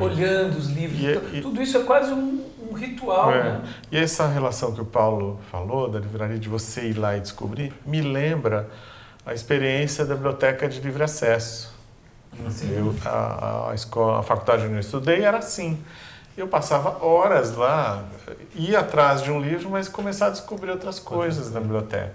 olhando 0.00 0.56
os 0.56 0.68
livros. 0.68 1.00
E- 1.00 1.10
Então, 1.12 1.22
e- 1.34 1.40
tudo 1.42 1.62
isso 1.62 1.76
é 1.78 1.82
quase 1.84 2.12
um, 2.12 2.44
um 2.70 2.72
ritual, 2.74 3.32
É. 3.32 3.42
né? 3.44 3.62
E 3.90 3.98
essa 3.98 4.26
relação 4.26 4.72
que 4.72 4.80
o 4.80 4.84
Paulo 4.84 5.38
falou 5.50 5.88
da 5.88 5.98
livraria 6.00 6.38
de 6.38 6.48
você 6.48 6.88
ir 6.88 6.94
lá 6.98 7.16
e 7.16 7.20
descobrir, 7.20 7.72
me 7.84 8.00
lembra 8.00 8.68
a 9.26 9.32
experiência 9.34 10.04
da 10.04 10.14
biblioteca 10.14 10.68
de 10.68 10.80
livre 10.80 11.02
acesso. 11.02 11.72
Eu, 12.70 12.94
a, 13.04 13.70
a 13.70 13.74
escola, 13.74 14.20
a 14.20 14.22
faculdade 14.22 14.64
onde 14.64 14.74
eu 14.74 14.80
estudei 14.80 15.22
era 15.22 15.38
assim. 15.38 15.78
Eu 16.34 16.48
passava 16.48 17.04
horas 17.04 17.54
lá, 17.54 18.04
ia 18.54 18.80
atrás 18.80 19.20
de 19.22 19.30
um 19.30 19.38
livro, 19.38 19.68
mas 19.68 19.86
começava 19.86 20.30
a 20.30 20.32
descobrir 20.34 20.70
outras 20.70 20.98
coisas 20.98 21.52
na 21.52 21.60
biblioteca. 21.60 22.14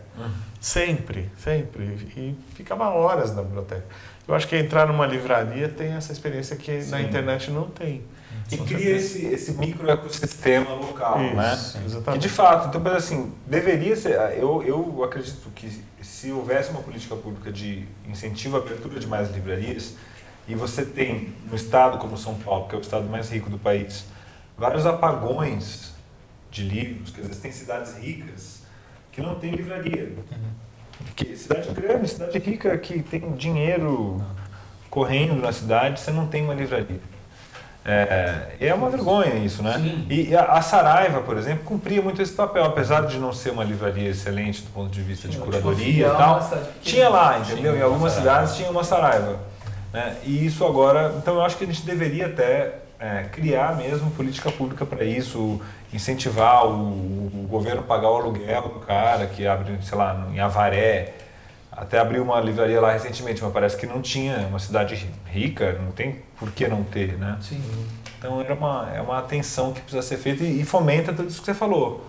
Sempre, 0.59 1.29
sempre. 1.37 1.83
E 2.15 2.35
ficava 2.55 2.89
horas 2.89 3.35
na 3.35 3.43
biblioteca. 3.43 3.85
Eu 4.27 4.35
acho 4.35 4.47
que 4.47 4.57
entrar 4.57 4.87
numa 4.87 5.05
livraria 5.05 5.69
tem 5.69 5.93
essa 5.93 6.11
experiência 6.11 6.55
que 6.55 6.71
na 6.85 6.97
Sim. 6.97 7.03
internet 7.05 7.51
não 7.51 7.69
tem. 7.69 8.03
E 8.51 8.57
cria 8.57 8.95
esse, 8.95 9.25
esse 9.25 9.51
microecossistema 9.53 10.73
local, 10.73 11.19
né? 11.19 11.53
Isso, 11.53 11.77
Que 11.77 11.85
exatamente. 11.85 12.21
de 12.21 12.29
fato, 12.29 12.67
então, 12.69 12.79
mas 12.79 12.93
assim, 12.93 13.33
deveria 13.45 13.95
ser. 13.95 14.13
Eu, 14.37 14.63
eu 14.63 15.03
acredito 15.03 15.49
que 15.53 15.69
se 16.01 16.31
houvesse 16.31 16.71
uma 16.71 16.81
política 16.81 17.15
pública 17.15 17.51
de 17.51 17.85
incentivo 18.07 18.55
à 18.55 18.59
abertura 18.59 18.99
de 18.99 19.07
mais 19.07 19.29
livrarias, 19.31 19.95
e 20.47 20.55
você 20.55 20.85
tem 20.85 21.33
no 21.49 21.55
estado 21.55 21.97
como 21.97 22.17
São 22.17 22.35
Paulo, 22.35 22.67
que 22.69 22.75
é 22.75 22.77
o 22.77 22.81
estado 22.81 23.05
mais 23.09 23.29
rico 23.29 23.49
do 23.49 23.57
país, 23.57 24.05
vários 24.57 24.85
apagões 24.85 25.93
de 26.49 26.63
livros, 26.63 27.11
quer 27.11 27.21
dizer, 27.21 27.33
você 27.33 27.41
tem 27.41 27.51
cidades 27.51 27.97
ricas 27.97 28.56
que 29.17 29.21
não 29.23 29.33
tem 29.33 29.49
livraria. 29.49 30.13
Que 31.15 31.35
cidade 31.35 31.71
grande, 31.71 32.07
cidade 32.07 32.37
rica 32.37 32.77
que 32.77 33.01
tem 33.01 33.31
dinheiro 33.31 34.21
correndo 34.91 35.41
na 35.41 35.51
cidade, 35.51 35.99
você 35.99 36.11
não 36.11 36.27
tem 36.27 36.43
uma 36.43 36.53
livraria. 36.53 36.99
É, 37.83 38.57
é 38.59 38.73
uma 38.75 38.89
vergonha 38.91 39.33
isso, 39.35 39.63
né? 39.63 39.73
Sim. 39.79 40.05
E 40.07 40.35
a, 40.35 40.43
a 40.43 40.61
Saraiva, 40.61 41.21
por 41.21 41.35
exemplo, 41.35 41.63
cumpria 41.63 41.99
muito 42.01 42.21
esse 42.21 42.33
papel, 42.33 42.65
apesar 42.65 43.07
de 43.07 43.17
não 43.17 43.33
ser 43.33 43.51
uma 43.51 43.63
livraria 43.63 44.09
excelente 44.09 44.61
do 44.61 44.69
ponto 44.69 44.91
de 44.91 45.01
vista 45.01 45.27
de 45.27 45.35
Tinha 45.35 45.45
curadoria 45.45 46.07
uma 46.07 46.13
e 46.13 46.17
tal. 46.17 46.65
Tinha 46.81 47.09
lá, 47.09 47.39
entendeu? 47.39 47.73
Em 47.73 47.77
uma 47.77 47.85
algumas 47.85 48.13
cidades 48.13 48.55
tinha 48.55 48.69
uma 48.69 48.83
Saraiva. 48.83 49.39
Né? 49.91 50.15
E 50.25 50.45
isso 50.45 50.63
agora, 50.63 51.15
então 51.17 51.35
eu 51.35 51.41
acho 51.41 51.57
que 51.57 51.63
a 51.63 51.67
gente 51.67 51.83
deveria 51.83 52.27
até 52.27 52.75
é, 52.99 53.23
criar 53.31 53.77
mesmo 53.77 54.09
política 54.11 54.51
pública 54.51 54.85
para 54.85 55.03
isso, 55.03 55.61
incentivar 55.93 56.65
o, 56.65 56.71
o 56.71 57.47
governo 57.49 57.81
a 57.81 57.83
pagar 57.83 58.09
o 58.09 58.15
aluguel 58.15 58.63
do 58.63 58.79
cara 58.81 59.27
que 59.27 59.45
abre, 59.45 59.77
sei 59.81 59.97
lá, 59.97 60.27
em 60.33 60.39
Avaré. 60.39 61.13
Até 61.71 61.99
abriu 61.99 62.23
uma 62.23 62.39
livraria 62.39 62.81
lá 62.81 62.91
recentemente, 62.91 63.43
mas 63.43 63.53
parece 63.53 63.77
que 63.77 63.85
não 63.85 64.01
tinha, 64.01 64.47
uma 64.47 64.57
cidade 64.57 65.07
rica, 65.27 65.73
não 65.73 65.91
tem 65.91 66.23
por 66.39 66.51
que 66.51 66.67
não 66.67 66.83
ter, 66.83 67.17
né? 67.19 67.37
Sim. 67.39 67.61
Então 68.17 68.41
era 68.41 68.55
uma, 68.55 68.91
é 68.95 68.99
uma 68.99 69.19
atenção 69.19 69.71
que 69.71 69.81
precisa 69.81 70.01
ser 70.01 70.17
feita 70.17 70.43
e, 70.43 70.61
e 70.61 70.65
fomenta 70.65 71.13
tudo 71.13 71.29
isso 71.29 71.39
que 71.39 71.45
você 71.45 71.53
falou. 71.53 72.03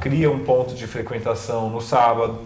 Cria 0.00 0.28
um 0.28 0.40
ponto 0.40 0.74
de 0.74 0.88
frequentação 0.88 1.70
no 1.70 1.80
sábado, 1.80 2.40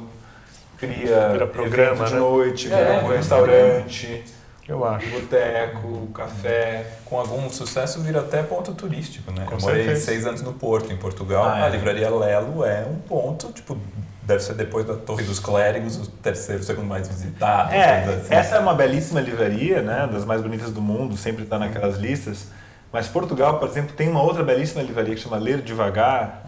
cria 0.77 1.49
programa, 1.51 2.05
de 2.05 2.13
né? 2.13 2.21
noite, 2.21 2.71
É, 2.71 2.77
vira 2.77 3.05
um 3.07 3.09
restaurante, 3.09 4.25
Eu 4.69 4.85
acho. 4.85 5.09
boteco, 5.09 6.09
café. 6.09 6.87
Com 7.07 7.19
algum 7.19 7.49
sucesso 7.49 8.03
vira 8.03 8.21
até 8.21 8.43
ponto 8.43 8.75
turístico, 8.75 9.33
né? 9.33 9.47
Com 9.47 9.55
eu 9.55 9.61
morei 9.61 9.85
certeza. 9.85 10.05
seis 10.05 10.27
anos 10.27 10.43
no 10.43 10.53
Porto, 10.53 10.93
em 10.93 10.97
Portugal. 10.97 11.47
Ah, 11.47 11.61
é. 11.61 11.63
A 11.63 11.69
livraria 11.71 12.11
Lelo 12.11 12.63
é 12.65 12.85
um 12.85 12.97
ponto, 12.97 13.51
tipo, 13.53 13.79
deve 14.23 14.43
ser 14.43 14.55
depois 14.55 14.87
da 14.87 14.95
Torre 14.95 15.25
dos 15.25 15.41
Clérigos, 15.41 15.97
o 15.97 16.07
terceiro, 16.11 16.61
o 16.61 16.65
segundo 16.65 16.87
mais 16.87 17.09
visitado. 17.09 17.73
É, 17.73 18.05
assim. 18.05 18.35
essa 18.35 18.57
é 18.57 18.59
uma 18.59 18.75
belíssima 18.75 19.21
livraria, 19.21 19.81
né, 19.81 20.07
das 20.13 20.27
mais 20.27 20.43
bonitas 20.43 20.71
do 20.71 20.83
mundo, 20.83 21.17
sempre 21.17 21.45
está 21.45 21.59
naquelas 21.59 21.97
listas. 21.97 22.49
Mas 22.93 23.09
Portugal, 23.09 23.59
por 23.59 23.69
exemplo, 23.69 23.95
tem 23.97 24.07
uma 24.09 24.23
outra 24.23 24.43
belíssima 24.43 24.83
livraria 24.83 25.15
que 25.15 25.21
chama 25.21 25.39
Ler 25.39 25.63
Devagar, 25.63 26.43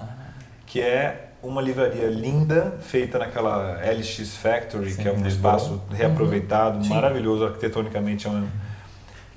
que 0.67 0.81
é 0.81 1.30
uma 1.43 1.61
livraria 1.63 2.07
linda, 2.09 2.75
feita 2.81 3.19
naquela 3.19 3.79
LX 3.83 4.37
Factory, 4.37 4.91
Sim, 4.93 5.03
que 5.03 5.09
é 5.09 5.13
um 5.13 5.23
de 5.23 5.29
espaço 5.29 5.81
reaproveitado, 5.91 6.83
Sim. 6.85 6.91
maravilhoso 6.91 7.45
arquitetonicamente. 7.45 8.27
É 8.27 8.31
um, 8.31 8.47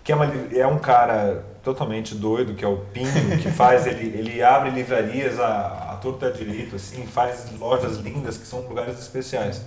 que 0.04 0.12
é, 0.12 0.16
uma, 0.16 0.26
é 0.54 0.68
um 0.68 0.78
cara 0.80 1.46
totalmente 1.64 2.14
doido, 2.16 2.54
que 2.56 2.66
é 2.66 2.68
o 2.68 2.78
Pinho, 2.78 3.38
que 3.42 3.50
faz, 3.50 3.88
ele, 3.88 4.06
ele 4.18 4.44
abre 4.44 4.70
livrarias 4.72 5.40
à, 5.40 5.92
à 5.92 5.96
torta 5.96 6.30
direito, 6.30 6.76
assim, 6.76 7.06
faz 7.06 7.46
lojas 7.58 7.98
lindas, 7.98 8.38
que 8.38 8.46
são 8.46 8.60
lugares 8.62 9.00
especiais. 9.00 9.62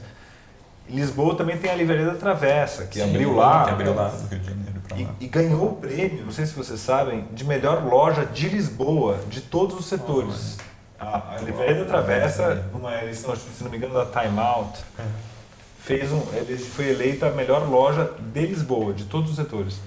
Lisboa 0.88 1.34
também 1.34 1.56
tem 1.56 1.70
a 1.70 1.74
Livraria 1.74 2.06
da 2.06 2.14
Travessa, 2.14 2.86
que 2.86 3.00
Sim, 3.00 3.10
abriu 3.10 3.34
lá. 3.34 3.64
Que 3.64 3.70
abriu 3.70 3.94
lá 3.94 4.08
do 4.08 4.28
Rio 4.28 4.38
de 4.38 4.46
Janeiro 4.46 4.80
pra 4.86 4.96
E, 4.98 5.04
lá. 5.04 5.14
e 5.18 5.26
ganhou 5.26 5.66
o 5.70 5.74
prêmio, 5.76 6.24
não 6.24 6.30
sei 6.30 6.46
se 6.46 6.52
vocês 6.54 6.78
sabem, 6.78 7.26
de 7.32 7.44
melhor 7.44 7.84
loja 7.84 8.24
de 8.24 8.48
Lisboa, 8.48 9.18
de 9.28 9.40
todos 9.40 9.76
os 9.76 9.86
setores. 9.86 10.58
A, 10.98 11.34
a 11.36 11.40
Livraria 11.42 11.74
da 11.74 11.84
Travessa, 11.84 12.64
numa 12.72 12.94
eleição, 13.02 13.34
se 13.36 13.62
não 13.62 13.70
me 13.70 13.76
engano, 13.76 13.94
da 13.94 14.06
Time 14.06 14.38
Out, 14.38 14.78
fez 15.80 16.10
um, 16.10 16.22
ele 16.34 16.56
foi 16.56 16.88
eleita 16.88 17.26
a 17.28 17.30
melhor 17.30 17.68
loja 17.68 18.10
de 18.32 18.46
Lisboa, 18.46 18.92
de 18.92 19.04
todos 19.04 19.30
os 19.30 19.36
setores. 19.36 19.78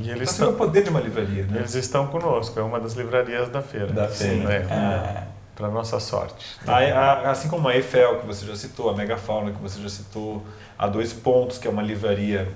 E 0.00 0.10
eles 0.10 0.30
você 0.30 0.38
vê 0.38 0.44
o 0.44 0.50
estão, 0.50 0.54
poder 0.54 0.82
de 0.82 0.90
uma 0.90 1.00
livraria, 1.00 1.44
né? 1.44 1.58
eles 1.58 1.74
estão 1.74 2.06
conosco, 2.08 2.58
é 2.58 2.62
uma 2.62 2.80
das 2.80 2.94
livrarias 2.94 3.48
da 3.48 3.62
feira. 3.62 3.86
Da 3.92 4.08
Sim, 4.08 4.40
feira. 4.46 4.52
é. 4.54 4.56
É. 4.74 5.22
Para 5.54 5.68
nossa 5.68 6.00
sorte. 6.00 6.44
A- 6.66 6.78
a- 6.78 7.30
assim 7.30 7.48
como 7.48 7.68
a 7.68 7.76
Eiffel, 7.76 8.18
que 8.20 8.26
você 8.26 8.44
já 8.44 8.56
citou, 8.56 8.90
a 8.90 8.96
Megafauna, 8.96 9.52
que 9.52 9.62
você 9.62 9.80
já 9.80 9.88
citou, 9.88 10.44
a 10.76 10.88
Dois 10.88 11.12
Pontos, 11.12 11.58
que 11.58 11.68
é 11.68 11.70
uma 11.70 11.82
livraria, 11.82 12.48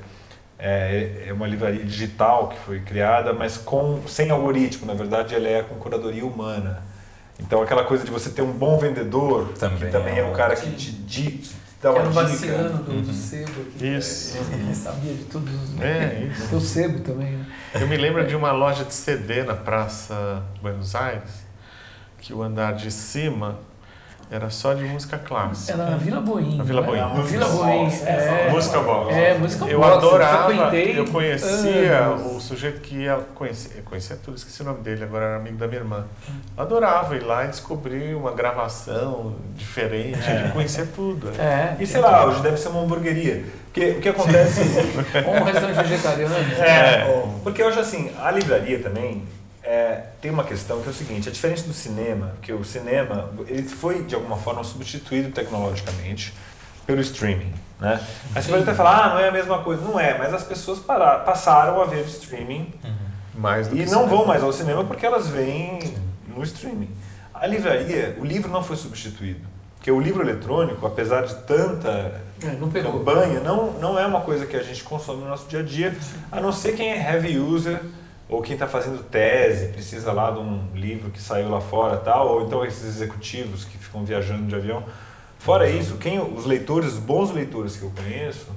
é, 0.59 1.27
é 1.29 1.33
uma 1.33 1.47
livraria 1.47 1.85
digital 1.85 2.49
que 2.49 2.59
foi 2.59 2.81
criada, 2.81 3.33
mas 3.33 3.57
com, 3.57 4.01
sem 4.09 4.31
algoritmo, 4.31 4.85
na 4.85 4.95
verdade 4.95 5.33
ela 5.37 5.47
é 5.47 5.63
com 5.63 5.77
curadoria 5.77 6.27
humana. 6.27 6.83
Então 7.39 7.63
aquela 7.63 7.85
coisa 7.85 8.05
de 8.05 8.11
você 8.11 8.31
ter 8.31 8.43
um 8.43 8.53
bom 8.53 8.79
vendedor, 8.79 9.49
Também 9.59 9.79
que 9.79 9.87
também 9.91 10.15
é 10.17 10.21
é 10.21 10.25
o 10.25 10.31
um- 10.31 10.35
cara 10.35 10.55
que 10.57 10.71
te, 10.73 10.93
di- 10.93 11.41
dar 11.81 11.93
Que 11.93 11.99
uma 11.99 12.01
era 12.01 12.09
o 12.09 12.13
dica. 12.13 12.23
Vaciano 12.23 12.79
do, 12.83 12.93
Uhum. 12.93 13.03
do 13.03 13.13
sebo. 13.13 13.61
Aqui, 13.77 13.87
Isso. 13.97 14.37
Ele 14.53 14.75
sabia 14.75 15.15
de 15.15 15.25
todos 15.25 15.55
os... 15.55 15.81
É, 15.81 16.29
isso. 16.31 16.49
Tem 16.49 16.59
o 16.59 16.61
sebo 16.61 17.01
também, 17.01 17.33
né? 17.33 17.47
Eu 17.75 17.87
me 17.87 17.97
lembro 17.97 18.27
de 18.27 18.35
uma 18.35 18.51
loja 18.53 18.85
de 18.85 18.93
CD 18.93 19.45
na 19.45 19.55
Praça 19.55 20.43
Buenos 20.61 20.95
Aires, 20.95 21.47
que 22.19 22.35
o 22.35 22.43
andar 22.43 22.73
de 22.75 22.91
cima 22.91 23.59
era 24.31 24.51
só 24.51 24.75
de 24.75 24.85
música 24.85 25.17
clássica. 25.17 25.73
Era 25.73 25.91
na 25.91 25.97
Vila 25.97 26.21
Boim. 26.21 26.57
Na 26.57 26.65
Vila 26.65 26.83
é? 26.83 26.85
Boim. 26.85 27.23
Vila 27.25 27.47
Música 27.49 27.65
Boim, 27.65 27.85
box, 27.85 28.07
é. 28.07 28.51
Música 28.51 28.81
box. 28.81 29.15
É, 29.15 29.39
música 29.39 29.65
Eu 29.67 29.83
adorava, 29.85 30.77
eu 30.77 31.07
conhecia 31.07 31.99
anos. 31.99 32.37
o 32.37 32.41
sujeito 32.41 32.81
que 32.81 32.97
ia 32.97 33.17
conhecer, 33.35 33.79
eu 33.79 33.85
conhecia 33.85 34.17
tudo, 34.17 34.37
esqueci 34.37 34.61
o 34.61 34.65
nome 34.67 34.81
dele, 34.81 35.05
agora 35.05 35.25
era 35.25 35.37
amigo 35.37 35.57
da 35.57 35.67
minha 35.67 35.81
irmã. 35.81 36.05
Adorava 36.57 37.17
ir 37.17 37.23
lá 37.23 37.47
e 37.47 37.49
descobrir 37.49 38.15
uma 38.15 38.33
gravação 38.33 39.35
diferente, 39.55 40.29
ele 40.29 40.51
conhecia 40.53 40.87
tudo. 40.95 41.31
É. 41.41 41.77
E 41.81 41.87
sei 41.87 42.01
lá, 42.01 42.27
hoje 42.27 42.43
deve 42.43 42.59
ser 42.59 42.69
uma 42.69 42.83
hamburgueria. 42.83 43.45
Porque 43.65 43.91
o 43.91 44.01
que 44.01 44.09
acontece. 44.09 44.61
Ou 45.27 45.35
um 45.37 45.45
restaurante 45.45 45.77
vegetariano. 45.77 46.35
É, 46.59 47.25
porque 47.43 47.63
hoje 47.63 47.79
assim, 47.79 48.11
a 48.21 48.31
livraria 48.31 48.81
também 48.81 49.23
é, 49.69 50.05
tem 50.23 50.31
uma 50.31 50.45
questão 50.45 50.81
que 50.81 50.89
é 50.89 50.91
o 50.91 50.95
seguinte, 50.95 51.29
é 51.29 51.33
diferente 51.33 51.63
do 51.65 51.75
cinema, 51.75 52.33
que 52.41 52.53
o 52.53 52.65
cinema 52.65 53.31
ele 53.47 53.69
foi 53.69 54.03
de 54.03 54.15
alguma 54.15 54.37
forma 54.39 54.65
substituído 54.65 55.31
tecnologicamente 55.31 56.33
pelo 56.87 57.03
streaming, 57.03 57.53
né? 57.79 58.01
Aí 58.35 58.43
você 58.43 58.49
pode 58.49 58.63
até 58.63 58.73
falar, 58.73 59.05
ah, 59.05 59.09
não 59.11 59.19
é 59.21 59.29
a 59.29 59.33
mesma 59.33 59.59
coisa. 59.63 59.83
Não 59.83 60.01
é, 60.01 60.17
mas 60.17 60.33
as 60.33 60.43
pessoas 60.43 60.79
para- 60.79 61.19
passaram 61.19 61.83
a 61.83 61.85
ver 61.85 62.05
streaming 62.07 62.73
Mais 63.35 63.69
do 63.69 63.77
e 63.77 63.85
que 63.85 63.91
não 63.91 64.01
cinema. 64.05 64.17
vão 64.17 64.27
mais 64.27 64.43
ao 64.43 64.53
cinema 64.55 64.85
porque 64.85 65.05
elas 65.05 65.29
veem 65.29 65.95
no 66.35 66.43
streaming. 66.45 66.89
A 67.35 67.47
livraria, 67.47 68.17
o 68.19 68.25
livro 68.25 68.51
não 68.51 68.65
foi 68.65 68.75
substituído. 68.77 69.47
Porque 69.77 69.91
o 69.93 70.01
livro 70.01 70.23
eletrônico, 70.23 70.85
apesar 70.87 71.25
de 71.27 71.35
tanta 71.43 72.21
É, 72.43 72.47
não 72.59 72.69
campanha, 72.71 73.41
não, 73.41 73.73
não 73.75 73.99
é 73.99 74.07
uma 74.07 74.23
coisa 74.23 74.45
que 74.47 74.57
a 74.57 74.63
gente 74.63 74.83
consome 74.83 75.23
no 75.23 75.29
nosso 75.29 75.47
dia 75.49 75.61
a 75.61 75.63
dia, 75.63 75.95
a 76.33 76.41
não 76.41 76.51
ser 76.53 76.73
quem 76.75 76.89
é 76.91 76.97
heavy 77.13 77.39
user 77.39 77.81
ou 78.29 78.43
quem 78.43 78.55
está 78.55 78.67
fazendo 78.67 79.03
tese, 79.03 79.69
precisa 79.69 80.13
lá 80.13 80.31
de 80.31 80.39
um 80.39 80.61
livro 80.75 81.11
que 81.11 81.21
saiu 81.21 81.49
lá 81.49 81.61
fora 81.61 81.97
tal, 81.97 82.29
ou 82.29 82.43
então 82.47 82.65
esses 82.65 82.85
executivos 82.85 83.65
que 83.65 83.79
ficam 83.79 84.05
viajando 84.05 84.47
de 84.47 84.55
avião. 84.55 84.83
Fora 85.39 85.69
isso, 85.69 85.97
quem 85.97 86.21
os 86.21 86.45
leitores, 86.45 86.93
os 86.95 86.99
bons 86.99 87.31
leitores 87.33 87.77
que 87.77 87.85
eu 87.85 87.93
conheço, 87.97 88.49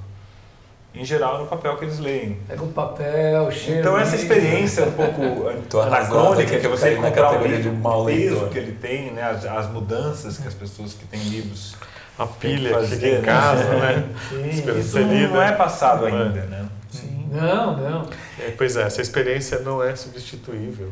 em 0.94 1.04
geral 1.04 1.38
no 1.38 1.46
papel 1.46 1.76
que 1.78 1.86
eles 1.86 1.98
leem. 1.98 2.36
Pega 2.46 2.62
o 2.62 2.68
papel, 2.68 3.50
cheiro. 3.50 3.80
Então 3.80 3.98
essa 3.98 4.14
experiência 4.14 4.84
um 4.84 4.92
pouco 4.92 5.48
anacrônica 5.80 6.50
que 6.50 6.60
que 6.60 6.68
você 6.68 6.96
comprar 6.96 7.08
um 7.08 7.12
categoria 7.14 7.56
livro, 7.56 7.70
de 7.72 7.76
mau 7.78 8.02
o 8.02 8.06
peso 8.06 8.30
leitor. 8.30 8.48
que 8.50 8.58
ele 8.58 8.72
tem, 8.72 9.10
né, 9.10 9.22
as, 9.22 9.44
as 9.46 9.70
mudanças 9.70 10.36
que 10.38 10.46
as 10.46 10.52
pessoas 10.54 10.92
que 10.92 11.06
têm 11.06 11.20
livros 11.20 11.76
A 12.18 12.26
pilha 12.26 12.68
que 12.68 12.74
que 12.74 12.74
fazer, 12.74 12.96
fica 12.96 13.08
em 13.08 13.22
casa, 13.22 13.64
né? 13.64 14.04
Sim, 14.28 14.78
isso 14.78 14.98
não 14.98 15.42
é 15.42 15.52
passado 15.52 16.06
É. 16.06 16.10
ainda, 16.10 16.42
né? 16.42 16.61
Não, 17.32 17.76
não. 17.76 18.10
É, 18.38 18.50
Pois 18.56 18.76
é, 18.76 18.82
essa 18.82 19.00
experiência 19.00 19.58
não 19.60 19.82
é 19.82 19.96
substituível. 19.96 20.90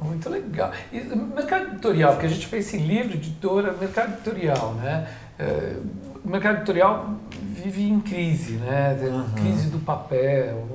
Muito 0.00 0.28
legal. 0.28 0.72
E 0.92 1.00
mercado 1.00 1.72
editorial, 1.72 2.12
porque 2.12 2.26
a 2.26 2.28
gente 2.30 2.48
pensa 2.48 2.76
em 2.76 2.86
livro, 2.86 3.14
editora, 3.14 3.72
mercado 3.72 4.14
editorial, 4.14 4.74
né? 4.74 5.08
É, 5.38 5.76
o 6.24 6.28
mercado 6.28 6.58
editorial 6.58 7.14
vive 7.30 7.88
em 7.88 8.00
crise, 8.00 8.52
né? 8.54 8.96
Uhum. 9.00 9.30
Crise 9.34 9.68
do 9.68 9.78
papel, 9.78 10.66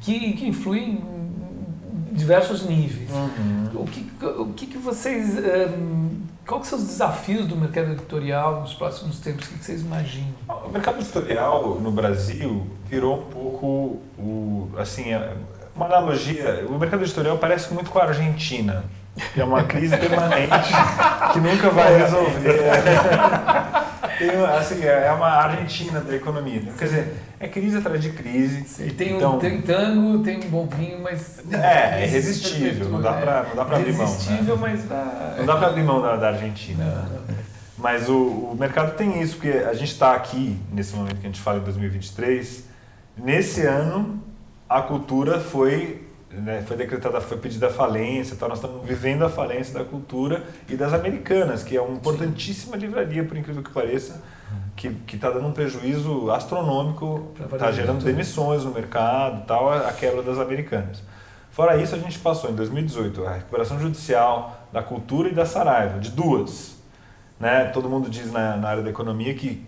que, 0.00 0.32
que 0.34 0.48
influi 0.48 0.80
em 0.80 1.04
diversos 2.12 2.66
níveis. 2.66 3.10
Uhum. 3.10 3.82
O 3.82 3.86
que, 3.86 4.06
o 4.24 4.46
que, 4.54 4.66
que 4.66 4.78
vocês. 4.78 5.36
Um, 5.36 6.20
qual 6.50 6.60
que 6.60 6.66
são 6.66 6.80
os 6.80 6.84
desafios 6.84 7.46
do 7.46 7.54
mercado 7.54 7.92
editorial 7.92 8.62
nos 8.62 8.74
próximos 8.74 9.20
tempos? 9.20 9.46
O 9.46 9.50
que, 9.50 9.64
vocês 9.64 9.82
imaginam? 9.82 10.34
O 10.48 10.68
mercado 10.68 10.98
editorial 10.98 11.76
no 11.76 11.92
Brasil 11.92 12.66
virou 12.88 13.20
um 13.20 13.24
pouco 13.26 14.02
o 14.18 14.68
assim 14.76 15.12
é- 15.12 15.32
uma 15.76 15.86
analogia. 15.86 16.66
O 16.68 16.76
mercado 16.76 17.04
editorial 17.04 17.38
parece 17.38 17.72
muito 17.72 17.88
com 17.88 18.00
a 18.00 18.02
Argentina. 18.02 18.84
É 19.36 19.44
uma 19.44 19.62
crise 19.62 19.96
permanente 19.96 20.72
que 21.32 21.38
nunca 21.38 21.70
vai 21.70 21.96
resolver. 21.96 22.58
Tem, 24.20 24.44
assim, 24.44 24.84
é 24.84 25.10
uma 25.12 25.28
Argentina 25.28 26.00
da 26.00 26.14
economia. 26.14 26.60
Quer 26.78 26.84
dizer, 26.84 27.14
é 27.40 27.48
crise 27.48 27.78
atrás 27.78 28.02
de 28.02 28.10
crise. 28.10 28.64
E 28.84 28.90
tem, 28.92 29.16
Então- 29.16 29.36
um, 29.36 29.38
tem 29.38 29.60
tango, 29.62 30.18
tem 30.22 30.36
um 30.44 30.48
bom 30.50 30.66
vinho, 30.66 31.00
mas. 31.02 31.38
É, 31.50 31.56
é 31.56 31.98
crise 31.98 32.16
irresistível. 32.16 32.88
Não 32.90 33.00
dá 33.00 33.12
perpetua, 33.14 33.32
pra, 33.40 33.48
não 33.48 33.56
dá 33.56 33.64
pra 33.64 33.76
é 33.76 33.80
abrir 33.80 33.92
mão. 33.94 34.06
né? 34.06 34.12
Irresistível, 34.12 34.56
mas 34.58 34.84
dá. 34.84 35.34
Não 35.38 35.46
dá 35.46 35.56
pra 35.56 35.66
abrir 35.68 35.82
mão 35.82 36.02
da, 36.02 36.16
da 36.16 36.28
Argentina. 36.28 36.84
Não, 36.84 37.18
né? 37.18 37.34
Mas 37.78 38.10
o, 38.10 38.14
o 38.14 38.56
mercado 38.60 38.94
tem 38.94 39.22
isso, 39.22 39.36
porque 39.36 39.56
a 39.56 39.72
gente 39.72 39.92
está 39.92 40.14
aqui, 40.14 40.60
nesse 40.70 40.94
momento 40.94 41.16
que 41.16 41.26
a 41.26 41.30
gente 41.30 41.40
fala 41.40 41.58
em 41.58 41.62
2023, 41.62 42.64
nesse 43.16 43.62
ano 43.62 44.22
a 44.68 44.82
cultura 44.82 45.40
foi, 45.40 46.06
né, 46.32 46.62
foi 46.66 46.76
decretada, 46.76 47.20
foi 47.20 47.36
pedida 47.38 47.66
a 47.66 47.70
falência, 47.70 48.36
tal, 48.36 48.48
nós 48.48 48.58
estamos 48.58 48.86
vivendo 48.86 49.24
a 49.24 49.28
falência 49.28 49.74
da 49.74 49.84
cultura 49.84 50.44
e 50.68 50.76
das 50.76 50.92
americanas, 50.92 51.62
que 51.62 51.76
é 51.76 51.80
uma 51.80 51.96
importantíssima 51.96 52.76
livraria, 52.76 53.24
por 53.24 53.36
incrível 53.36 53.62
que 53.62 53.70
pareça, 53.70 54.22
que 54.76 54.96
está 55.12 55.30
dando 55.30 55.48
um 55.48 55.52
prejuízo 55.52 56.30
astronômico, 56.30 57.32
está 57.52 57.70
gerando 57.70 58.02
demissões 58.04 58.64
no 58.64 58.72
mercado, 58.72 59.44
tal, 59.46 59.70
a 59.70 59.88
a 59.88 59.92
quebra 59.92 60.22
das 60.22 60.38
americanas. 60.38 61.02
Fora 61.50 61.76
isso, 61.76 61.94
a 61.94 61.98
gente 61.98 62.18
passou 62.18 62.48
em 62.48 62.54
2018 62.54 63.26
a 63.26 63.34
recuperação 63.34 63.78
judicial 63.78 64.66
da 64.72 64.82
cultura 64.82 65.28
e 65.28 65.34
da 65.34 65.44
Saraiva, 65.44 65.98
de 65.98 66.10
duas. 66.10 66.76
Né? 67.38 67.64
Todo 67.66 67.88
mundo 67.88 68.08
diz 68.08 68.30
na, 68.32 68.56
na 68.56 68.68
área 68.68 68.82
da 68.82 68.90
economia 68.90 69.34
que 69.34 69.66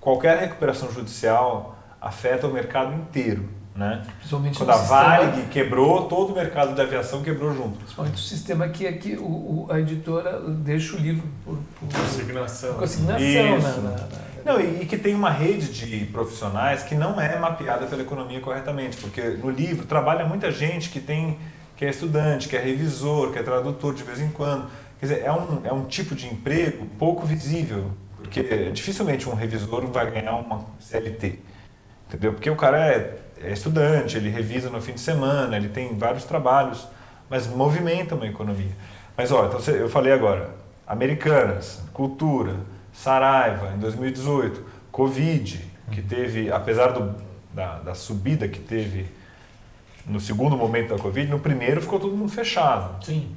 qualquer 0.00 0.38
recuperação 0.38 0.90
judicial 0.92 1.78
afeta 2.00 2.46
o 2.46 2.52
mercado 2.52 2.92
inteiro. 2.94 3.48
Né? 3.74 4.04
Principalmente 4.18 4.56
Quando 4.56 4.70
a 4.70 4.74
sistema- 4.78 5.00
Varig 5.02 5.42
quebrou, 5.48 6.06
todo 6.06 6.32
o 6.32 6.34
mercado 6.36 6.74
de 6.76 6.80
aviação 6.80 7.22
quebrou 7.22 7.52
junto. 7.52 7.76
Principalmente 7.78 8.14
o 8.14 8.18
sistema 8.18 8.68
que 8.68 8.86
é 8.86 8.92
que 8.92 9.16
o, 9.16 9.24
o- 9.24 9.66
a 9.68 9.80
editora 9.80 10.38
deixa 10.40 10.94
o 10.96 10.98
livro 11.00 11.26
por, 11.44 11.58
por 11.80 11.88
Consignação. 12.00 12.74
consignação. 12.74 13.18
Isso. 13.58 13.66
Na, 13.80 13.90
na- 13.90 13.96
na- 13.96 14.08
Não, 14.44 14.60
e, 14.60 14.82
e 14.82 14.86
que 14.86 14.96
tem 14.96 15.12
uma 15.12 15.30
rede 15.30 15.72
de 15.72 16.04
profissionais 16.06 16.84
que 16.84 16.94
não 16.94 17.20
é 17.20 17.36
mapeada 17.36 17.86
pela 17.86 18.02
economia 18.02 18.40
corretamente, 18.40 18.96
porque 18.98 19.20
no 19.22 19.50
livro 19.50 19.86
trabalha 19.86 20.24
muita 20.24 20.52
gente 20.52 20.88
que 20.90 21.00
tem 21.00 21.36
que 21.76 21.84
é 21.84 21.90
estudante, 21.90 22.48
que 22.48 22.56
é 22.56 22.60
revisor, 22.60 23.32
que 23.32 23.40
é 23.40 23.42
tradutor 23.42 23.92
de 23.92 24.04
vez 24.04 24.20
em 24.20 24.28
quando. 24.28 24.70
Quer 25.00 25.06
dizer, 25.06 25.22
é 25.24 25.32
um, 25.32 25.60
é 25.64 25.72
um 25.72 25.84
tipo 25.86 26.14
de 26.14 26.28
emprego 26.28 26.86
pouco 26.96 27.26
visível, 27.26 27.90
porque 28.18 28.70
dificilmente 28.70 29.28
um 29.28 29.34
revisor 29.34 29.84
vai 29.88 30.08
ganhar 30.12 30.36
uma 30.36 30.64
CLT, 30.78 31.40
entendeu? 32.08 32.32
Porque 32.34 32.48
o 32.48 32.54
cara 32.54 32.78
é, 32.86 33.18
é 33.46 33.52
estudante, 33.52 34.16
ele 34.16 34.30
revisa 34.30 34.70
no 34.70 34.80
fim 34.80 34.92
de 34.92 35.00
semana, 35.00 35.56
ele 35.56 35.68
tem 35.68 35.96
vários 35.96 36.24
trabalhos, 36.24 36.86
mas 37.28 37.46
movimenta 37.46 38.14
uma 38.14 38.26
economia. 38.26 38.72
Mas 39.16 39.30
olha, 39.30 39.48
então 39.48 39.74
eu 39.74 39.88
falei 39.88 40.12
agora, 40.12 40.50
Americanas, 40.86 41.82
Cultura, 41.92 42.56
Saraiva 42.92 43.72
em 43.74 43.78
2018, 43.78 44.64
Covid, 44.90 45.64
que 45.90 46.02
teve, 46.02 46.50
apesar 46.50 46.88
do, 46.88 47.14
da, 47.52 47.78
da 47.78 47.94
subida 47.94 48.48
que 48.48 48.60
teve 48.60 49.06
no 50.06 50.20
segundo 50.20 50.56
momento 50.56 50.94
da 50.94 51.02
Covid, 51.02 51.30
no 51.30 51.38
primeiro 51.38 51.80
ficou 51.80 51.98
todo 51.98 52.16
mundo 52.16 52.30
fechado. 52.30 53.04
Sim. 53.04 53.34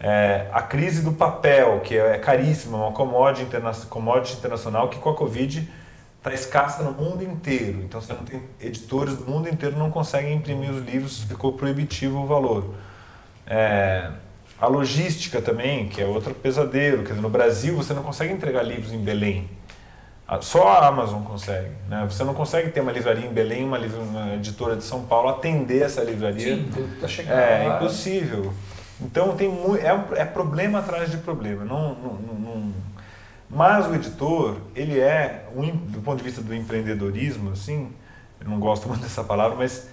É, 0.00 0.48
a 0.52 0.60
crise 0.60 1.02
do 1.02 1.12
papel, 1.12 1.80
que 1.80 1.96
é 1.96 2.18
caríssima, 2.18 2.76
uma 2.76 2.92
commodity, 2.92 3.44
interna 3.44 3.72
commodity 3.88 4.36
internacional 4.36 4.88
que 4.88 4.98
com 4.98 5.10
a 5.10 5.14
Covid 5.14 5.70
está 6.22 6.32
escassa 6.32 6.82
no 6.84 6.92
mundo 6.92 7.22
inteiro. 7.24 7.80
Então 7.82 8.00
você 8.00 8.12
não 8.12 8.22
tem 8.24 8.40
editores 8.60 9.16
do 9.16 9.24
mundo 9.28 9.48
inteiro 9.48 9.76
não 9.76 9.90
conseguem 9.90 10.34
imprimir 10.36 10.70
os 10.70 10.80
livros, 10.84 11.24
ficou 11.24 11.52
proibitivo 11.54 12.20
o 12.22 12.26
valor. 12.26 12.74
É, 13.46 14.08
a 14.60 14.66
logística 14.68 15.42
também, 15.42 15.88
que 15.88 16.00
é 16.00 16.06
outro 16.06 16.32
pesadelo. 16.32 17.02
Quer 17.02 17.10
dizer, 17.10 17.20
no 17.22 17.28
Brasil 17.28 17.74
você 17.74 17.92
não 17.92 18.04
consegue 18.04 18.32
entregar 18.32 18.62
livros 18.62 18.92
em 18.92 18.98
Belém. 19.02 19.50
A- 20.28 20.40
Só 20.40 20.68
a 20.68 20.86
Amazon 20.86 21.22
consegue. 21.24 21.70
Né? 21.88 22.06
Você 22.08 22.22
não 22.22 22.34
consegue 22.34 22.70
ter 22.70 22.80
uma 22.80 22.92
livraria 22.92 23.26
em 23.26 23.32
Belém, 23.32 23.64
uma, 23.64 23.76
livra- 23.76 24.00
uma 24.00 24.34
editora 24.36 24.76
de 24.76 24.84
São 24.84 25.02
Paulo 25.02 25.28
atender 25.28 25.82
essa 25.82 26.02
livraria. 26.04 26.54
Sim, 26.56 26.70
tá 27.00 27.08
chegando 27.08 27.36
É 27.36 27.66
lá. 27.68 27.76
impossível. 27.76 28.52
Então 29.00 29.34
tem 29.36 29.50
é, 29.80 30.20
é 30.20 30.24
problema 30.24 30.78
atrás 30.78 31.10
de 31.10 31.16
problema. 31.16 31.64
Não, 31.64 31.94
não- 31.96 32.14
não- 32.38 32.72
Mas 33.52 33.86
o 33.86 33.94
editor, 33.94 34.56
ele 34.74 34.98
é, 34.98 35.46
do 35.88 36.00
ponto 36.00 36.16
de 36.16 36.24
vista 36.24 36.40
do 36.40 36.54
empreendedorismo, 36.54 37.52
assim, 37.52 37.92
eu 38.40 38.48
não 38.48 38.58
gosto 38.58 38.88
muito 38.88 39.02
dessa 39.02 39.22
palavra, 39.22 39.58
mas 39.58 39.88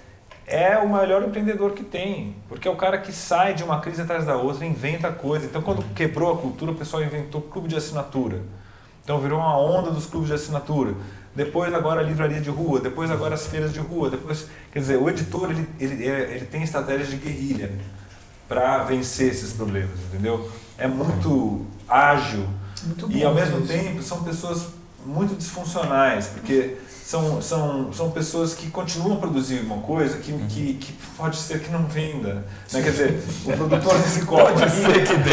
é 0.48 0.78
o 0.78 0.88
melhor 0.88 1.22
empreendedor 1.24 1.74
que 1.74 1.84
tem. 1.84 2.38
Porque 2.48 2.70
é 2.70 2.72
o 2.72 2.78
cara 2.78 2.98
que 2.98 3.12
sai 3.12 3.54
de 3.54 3.62
uma 3.62 3.82
crise 3.82 4.02
atrás 4.02 4.26
da 4.26 4.38
outra, 4.38 4.66
inventa 4.66 5.12
coisa. 5.12 5.46
Então 5.46 5.62
quando 5.62 5.84
quebrou 5.94 6.34
a 6.34 6.38
cultura, 6.38 6.72
o 6.72 6.76
pessoal 6.76 7.04
inventou 7.04 7.42
clube 7.42 7.68
de 7.68 7.76
assinatura. 7.76 8.42
Então 9.04 9.20
virou 9.20 9.40
uma 9.40 9.60
onda 9.60 9.92
dos 9.92 10.06
clubes 10.06 10.30
de 10.30 10.36
assinatura. 10.36 10.94
Depois 11.36 11.74
agora 11.74 12.00
a 12.00 12.04
livraria 12.04 12.40
de 12.40 12.50
rua, 12.50 12.80
depois 12.80 13.12
agora 13.12 13.36
as 13.36 13.46
feiras 13.46 13.74
de 13.74 13.80
rua, 13.80 14.10
depois, 14.10 14.48
quer 14.72 14.80
dizer, 14.80 14.98
o 14.98 15.10
editor 15.10 15.52
ele, 15.52 15.70
ele, 15.80 16.04
ele 16.04 16.46
tem 16.46 16.64
estratégias 16.64 17.10
de 17.10 17.18
guerrilha 17.18 17.72
para 18.48 18.84
vencer 18.84 19.30
esses 19.30 19.54
problemas, 19.54 20.00
entendeu? 20.08 20.50
É 20.78 20.88
muito 20.88 21.66
ágil 21.88 22.48
Muito 22.86 23.12
e 23.12 23.20
bom 23.22 23.28
ao 23.28 23.34
mesmo 23.34 23.60
isso. 23.60 23.68
tempo 23.68 24.02
são 24.02 24.24
pessoas 24.24 24.68
muito 25.06 25.36
disfuncionais, 25.36 26.28
porque 26.28 26.78
são, 27.04 27.42
são, 27.42 27.92
são 27.92 28.12
pessoas 28.12 28.54
que 28.54 28.70
continuam 28.70 29.16
a 29.16 29.20
produzir 29.20 29.62
uma 29.62 29.78
coisa 29.78 30.18
que, 30.18 30.32
que, 30.48 30.74
que 30.76 30.94
pode 31.18 31.38
ser 31.38 31.60
que 31.62 31.72
não 31.72 31.86
venda. 31.86 32.46
Né? 32.72 32.82
Quer 32.82 32.92
dizer, 32.92 33.24
o 33.46 33.52
produtor 33.54 33.98
desse 34.04 34.26
copo 34.26 34.44
Pode 34.44 34.64
aqui, 34.64 34.72
ser 34.76 35.08
que 35.08 35.18
dê 35.18 35.32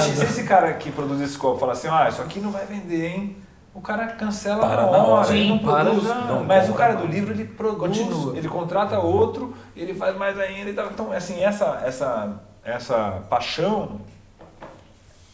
se, 0.00 0.16
se 0.16 0.24
esse 0.24 0.42
cara 0.44 0.72
que 0.74 0.92
produz 0.92 1.20
esse 1.20 1.36
copo 1.36 1.58
falar 1.58 1.72
assim, 1.72 1.88
ah, 1.88 2.08
isso 2.08 2.22
aqui 2.22 2.38
não 2.40 2.50
vai 2.50 2.64
vender, 2.66 3.06
hein? 3.06 3.36
O 3.74 3.80
cara 3.82 4.06
cancela 4.06 4.60
Para 4.66 4.82
na 4.82 4.88
hora, 4.88 5.26
hora. 5.26 5.36
ele 5.36 5.48
não 5.50 5.58
Sim, 5.58 5.64
para 5.64 5.84
produz. 5.84 6.04
já. 6.08 6.14
Não 6.14 6.44
mas 6.44 6.64
o 6.64 6.68
compra 6.68 6.86
cara 6.86 6.96
do 6.98 7.06
livro, 7.06 7.34
ele 7.34 7.44
produz, 7.44 7.98
Continua. 7.98 8.36
ele 8.36 8.48
contrata 8.48 8.98
outro, 9.00 9.54
ele 9.76 9.92
faz 9.94 10.16
mais 10.16 10.38
ainda 10.38 10.70
e. 10.70 10.72
Então, 10.92 11.12
assim, 11.12 11.42
essa, 11.42 11.82
essa, 11.84 12.40
essa 12.64 13.22
paixão, 13.28 14.00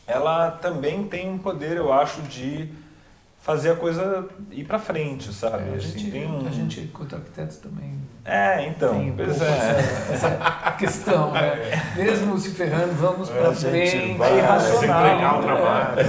ela 0.06 0.50
também 0.50 1.04
tem 1.04 1.28
um 1.30 1.38
poder, 1.38 1.76
eu 1.76 1.92
acho, 1.92 2.20
de 2.22 2.68
fazer 3.40 3.70
a 3.72 3.74
coisa 3.76 4.24
ir 4.52 4.64
pra 4.64 4.78
frente, 4.78 5.32
sabe? 5.32 5.70
É, 5.70 5.72
a, 5.72 5.76
Assim, 5.76 5.98
gente, 5.98 6.10
tem 6.12 6.26
um- 6.30 6.46
a 6.46 6.50
gente, 6.50 6.80
quanto 6.94 7.16
arquitetos, 7.16 7.56
também 7.56 8.00
É, 8.24 8.68
então, 8.68 8.94
tem 8.94 9.10
um 9.10 9.16
pois 9.16 9.36
pouco 9.36 9.44
é. 9.44 10.14
essa, 10.14 10.28
essa 10.28 10.70
questão, 10.78 11.32
né? 11.32 11.56
Mesmo 11.96 12.38
se 12.38 12.50
ferrando, 12.50 12.92
vamos 12.94 13.28
É, 13.28 13.32
pra 13.32 13.48
a 13.48 13.52
gente 13.52 13.90
frente. 13.90 14.16
vai 14.16 14.38
irracional, 14.38 14.78
se 14.78 14.84
entregar 14.86 15.34
o 15.34 15.38
é. 15.38 15.42
trabalho. 15.42 15.96
né? 15.96 16.02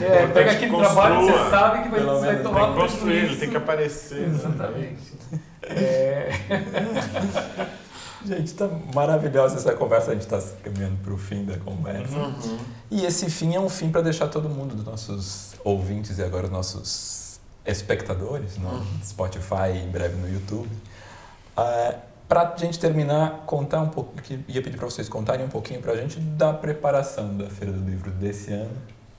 É, 0.00 0.04
Importante 0.04 0.32
pega 0.32 0.50
que 0.50 0.64
aquele 0.64 0.76
trabalho 0.76 1.14
que 1.16 1.22
você 1.24 1.32
construa. 1.32 1.50
sabe 1.50 1.82
que 1.82 1.88
vai, 1.88 2.00
vai 2.20 2.36
tomar 2.42 2.60
Tem 2.66 2.72
que 2.74 2.80
construir, 2.80 3.16
ele 3.16 3.36
tem 3.36 3.50
que 3.50 3.56
aparecer. 3.56 4.20
né? 4.28 4.34
Exatamente. 4.34 5.20
É, 5.72 6.30
Gente, 8.24 8.52
tá 8.54 8.68
maravilhosa 8.94 9.56
essa 9.56 9.72
conversa. 9.72 10.10
A 10.10 10.14
gente 10.14 10.22
está 10.22 10.40
caminhando 10.62 10.96
para 11.02 11.12
o 11.12 11.18
fim 11.18 11.44
da 11.44 11.56
conversa. 11.58 12.16
Uhum. 12.16 12.58
E 12.90 13.04
esse 13.04 13.30
fim 13.30 13.54
é 13.54 13.60
um 13.60 13.68
fim 13.68 13.90
para 13.90 14.02
deixar 14.02 14.28
todo 14.28 14.48
mundo, 14.48 14.74
dos 14.74 14.84
nossos 14.84 15.54
ouvintes 15.64 16.18
e 16.18 16.22
agora 16.22 16.46
os 16.46 16.52
nossos 16.52 17.40
espectadores, 17.64 18.56
no 18.58 18.84
Spotify 19.04 19.72
e 19.74 19.78
em 19.78 19.90
breve 19.90 20.16
no 20.16 20.32
YouTube. 20.32 20.70
para 22.28 22.54
a 22.54 22.56
gente 22.56 22.78
terminar, 22.78 23.44
contar 23.46 23.80
um 23.80 23.88
pouco, 23.88 24.14
ia 24.48 24.62
pedir 24.62 24.76
para 24.76 24.86
vocês 24.86 25.08
contarem 25.08 25.44
um 25.44 25.48
pouquinho 25.48 25.80
para 25.80 25.92
a 25.92 25.96
gente 25.96 26.18
da 26.20 26.52
preparação 26.52 27.36
da 27.36 27.48
Feira 27.48 27.72
do 27.72 27.84
Livro 27.84 28.10
desse 28.10 28.52
ano. 28.52 28.76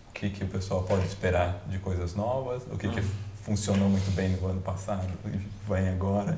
O 0.10 0.14
que, 0.14 0.30
que 0.30 0.44
o 0.44 0.48
pessoal 0.48 0.84
pode 0.84 1.06
esperar 1.06 1.64
de 1.68 1.80
coisas 1.80 2.14
novas, 2.14 2.64
o 2.72 2.78
que, 2.78 2.90
que 2.90 3.02
funcionou 3.44 3.90
muito 3.90 4.12
bem 4.12 4.30
no 4.30 4.48
ano 4.48 4.62
passado 4.62 5.08
e 5.26 5.40
vem 5.68 5.90
agora. 5.90 6.38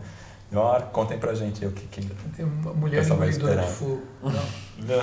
Melhor, 0.54 0.84
contem 0.91 1.18
pra 1.18 1.34
gente 1.34 1.66
aí 1.66 1.68
o 1.68 1.74
que, 1.74 1.88
que 1.88 2.06
tem 2.36 2.45
uma 2.45 2.74
mulher 2.74 3.04
engolidora 3.04 3.64
de 3.64 3.72
fogo. 3.72 4.04
Não. 4.22 4.32
Não. 4.32 5.01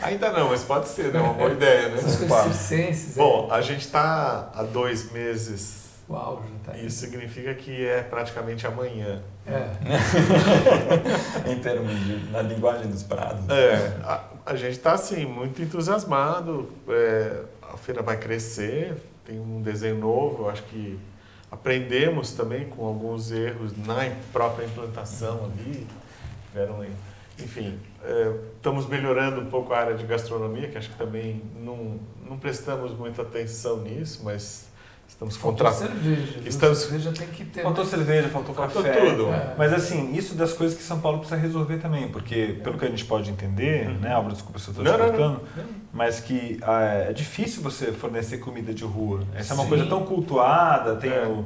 Ainda 0.00 0.32
não, 0.32 0.48
mas 0.48 0.62
pode 0.62 0.88
ser, 0.88 1.12
né? 1.12 1.20
Uma 1.20 1.34
boa 1.34 1.50
ideia, 1.50 1.90
né? 1.90 1.98
Essas 1.98 2.16
coisas 2.16 2.56
circenses. 2.56 3.18
é. 3.18 3.20
Bom, 3.20 3.48
a 3.52 3.60
gente 3.60 3.80
está 3.82 4.50
há 4.54 4.62
dois 4.62 5.12
meses. 5.12 5.86
Auge 6.08 6.48
tá 6.64 6.72
aí. 6.72 6.86
Isso 6.86 7.00
significa 7.00 7.52
que 7.52 7.84
é 7.86 8.00
praticamente 8.00 8.66
amanhã. 8.66 9.20
É. 9.46 9.68
em 11.52 11.58
termos 11.58 11.94
de, 11.94 12.30
na 12.30 12.40
linguagem 12.40 12.90
dos 12.90 13.02
prados. 13.02 13.46
É, 13.50 13.98
a, 14.02 14.22
a 14.46 14.56
gente 14.56 14.78
está 14.78 14.92
assim 14.92 15.26
muito 15.26 15.60
entusiasmado. 15.60 16.70
é, 16.88 17.42
a 17.70 17.76
feira 17.76 18.00
vai 18.00 18.16
crescer, 18.16 18.96
tem 19.26 19.38
um 19.38 19.60
desenho 19.60 19.98
novo. 19.98 20.44
Eu 20.44 20.50
acho 20.50 20.62
que 20.62 20.98
aprendemos 21.50 22.32
também 22.32 22.66
com 22.66 22.84
alguns 22.86 23.30
erros 23.30 23.76
na 23.76 24.10
própria 24.32 24.66
implantação 24.66 25.44
ali. 25.46 25.86
Tiveram, 26.46 26.84
enfim, 27.38 27.78
é, 28.02 28.34
estamos 28.56 28.86
melhorando 28.86 29.40
um 29.40 29.46
pouco 29.46 29.72
a 29.72 29.78
área 29.78 29.94
de 29.94 30.04
gastronomia, 30.04 30.68
que 30.68 30.78
acho 30.78 30.90
que 30.90 30.96
também 30.96 31.42
não, 31.56 31.98
não 32.28 32.38
prestamos 32.38 32.92
muita 32.96 33.22
atenção 33.22 33.78
nisso, 33.82 34.20
mas 34.24 34.67
estamos 35.08 35.36
Faltou 35.36 35.66
contratando. 35.66 35.92
cerveja. 36.00 36.40
Estamos- 36.44 36.78
Cerveja 36.78 37.12
tem 37.12 37.26
que 37.28 37.44
ter. 37.44 37.62
Faltou 37.62 37.84
cerveja, 37.84 38.28
faltou 38.28 38.54
Faltou 38.54 38.82
café. 38.82 39.00
tudo. 39.10 39.28
É. 39.32 39.54
Mas 39.58 39.72
assim, 39.72 40.12
isso 40.14 40.34
das 40.34 40.52
coisas 40.52 40.76
que 40.76 40.82
São 40.84 41.00
Paulo 41.00 41.18
precisa 41.18 41.40
resolver 41.40 41.78
também, 41.78 42.08
porque 42.08 42.58
pelo 42.62 42.78
que 42.78 42.84
a 42.84 42.88
gente 42.90 43.04
pode 43.04 43.30
entender, 43.30 43.88
né, 44.00 44.12
Álvaro, 44.12 44.34
desculpa 44.34 44.58
se 44.58 44.68
eu 44.68 44.72
estou 44.72 44.84
te 44.84 44.98
cortando, 44.98 45.40
mas 45.92 46.20
que 46.20 46.58
ah, 46.62 46.82
é 47.08 47.12
difícil 47.12 47.62
você 47.62 47.86
fornecer 47.92 48.38
comida 48.38 48.72
de 48.72 48.84
rua. 48.84 49.20
Essa 49.34 49.52
é 49.52 49.54
uma 49.54 49.64
Sim. 49.64 49.68
coisa 49.70 49.86
tão 49.86 50.04
cultuada, 50.04 50.94
tem 50.96 51.10
É. 51.10 51.26
o, 51.26 51.44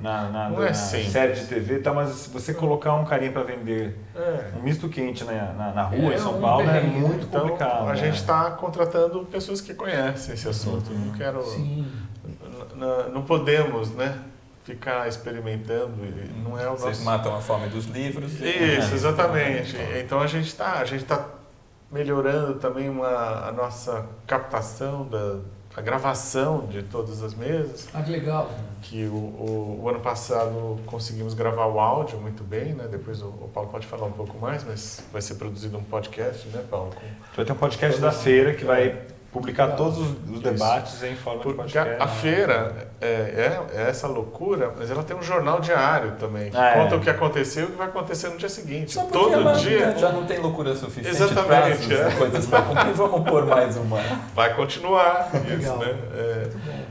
na, 0.00 0.30
na, 0.30 0.48
Não 0.48 0.62
é 0.62 0.68
na 0.68 0.74
simples. 0.74 1.12
série 1.12 1.32
de 1.34 1.44
TV, 1.46 1.78
tá, 1.80 1.92
mas 1.92 2.08
se 2.10 2.30
você 2.30 2.54
colocar 2.54 2.94
um 2.94 3.04
carinha 3.04 3.30
para 3.30 3.42
vender 3.42 3.98
É. 4.16 4.52
um 4.58 4.62
misto 4.62 4.88
quente 4.88 5.22
na, 5.22 5.52
na, 5.52 5.72
na 5.72 5.82
rua 5.82 6.12
É 6.12 6.16
em 6.16 6.18
São 6.18 6.38
um 6.38 6.40
Paulo 6.40 6.62
é 6.68 6.72
perrengue, 6.72 6.94
né? 7.00 7.06
muito 7.08 7.26
Então, 7.26 7.42
complicado. 7.42 7.82
a 7.88 7.92
né? 7.92 7.96
gente 7.96 8.14
está 8.16 8.50
contratando 8.52 9.20
pessoas 9.26 9.60
que 9.60 9.74
conhecem 9.74 10.32
esse 10.34 10.48
assunto. 10.48 10.90
Não 10.92 11.12
quero. 11.12 11.42
Sim. 11.44 11.86
Não 13.12 13.22
podemos, 13.22 13.90
né? 13.90 14.18
Ficar 14.64 15.08
experimentando. 15.08 16.04
e 16.04 16.28
Não 16.42 16.58
é 16.58 16.68
o 16.68 16.72
Vocês 16.76 16.98
nosso. 16.98 17.04
matam 17.04 17.34
a 17.36 17.40
fome 17.40 17.68
dos 17.68 17.86
livros. 17.86 18.40
Isso, 18.40 18.94
exatamente. 18.94 19.76
Então 19.98 20.20
a 20.20 20.26
gente 20.26 20.46
está, 20.46 20.74
a 20.78 20.84
gente 20.84 21.04
tá 21.04 21.26
melhorando 21.90 22.54
também 22.54 22.88
uma, 22.88 23.48
a 23.48 23.52
nossa 23.52 24.06
captação 24.26 25.06
da 25.06 25.38
a 25.74 25.80
gravação 25.80 26.66
de 26.66 26.82
todas 26.82 27.22
as 27.22 27.32
mesas. 27.34 27.88
Ah, 27.94 28.02
que 28.02 28.10
legal. 28.10 28.50
Que 28.82 29.06
o, 29.06 29.14
o, 29.14 29.80
o 29.82 29.88
ano 29.88 30.00
passado 30.00 30.78
conseguimos 30.84 31.32
gravar 31.32 31.64
o 31.64 31.80
áudio 31.80 32.20
muito 32.20 32.44
bem, 32.44 32.74
né? 32.74 32.86
Depois 32.90 33.22
o, 33.22 33.28
o 33.28 33.50
Paulo 33.54 33.70
pode 33.70 33.86
falar 33.86 34.04
um 34.04 34.12
pouco 34.12 34.36
mais, 34.38 34.62
mas 34.64 35.02
vai 35.10 35.22
ser 35.22 35.36
produzido 35.36 35.78
um 35.78 35.82
podcast, 35.82 36.46
né, 36.48 36.62
Paulo? 36.70 36.90
Com- 36.94 37.00
Vai 37.34 37.44
ter 37.46 37.52
um 37.52 37.56
podcast 37.56 37.98
da 38.02 38.12
feira 38.12 38.52
que 38.52 38.66
vai 38.66 39.00
publicar 39.32 39.64
Legal. 39.64 39.78
todos 39.78 39.98
os, 39.98 40.08
os 40.30 40.40
debates 40.40 41.02
em 41.02 41.16
forma 41.16 41.38
de 41.38 41.44
Porque 41.44 41.62
podcast. 41.62 42.00
a, 42.00 42.04
a 42.04 42.08
feira 42.08 42.88
é, 43.00 43.06
é, 43.06 43.60
é 43.74 43.88
essa 43.88 44.06
loucura, 44.06 44.72
mas 44.78 44.90
ela 44.90 45.02
tem 45.02 45.16
um 45.16 45.22
jornal 45.22 45.58
diário 45.58 46.12
também, 46.18 46.50
que 46.50 46.56
Ah, 46.56 46.70
é. 46.70 46.74
conta 46.74 46.96
o 46.96 47.00
que 47.00 47.08
aconteceu 47.08 47.62
e 47.62 47.66
o 47.66 47.70
que 47.70 47.76
vai 47.78 47.86
acontecer 47.86 48.28
no 48.28 48.36
dia 48.36 48.50
seguinte. 48.50 48.92
Só 48.92 49.02
porque 49.04 49.18
Todo 49.18 49.32
ela 49.34 49.52
dia 49.54 49.96
já 49.96 50.12
não 50.12 50.26
tem 50.26 50.38
loucura 50.38 50.74
suficiente, 50.76 51.08
Exatamente, 51.16 51.46
prazos, 51.86 51.90
é. 51.90 52.10
coisas 52.18 52.46
para 52.46 52.60
cumprir, 52.62 52.92
vamos 52.92 53.28
pôr 53.30 53.46
mais 53.46 53.74
uma. 53.76 53.98
vai 54.34 54.54
continuar 54.54 55.30
isso, 55.34 55.48
Legal. 55.48 55.78
né? 55.78 55.98
É, 56.14 56.48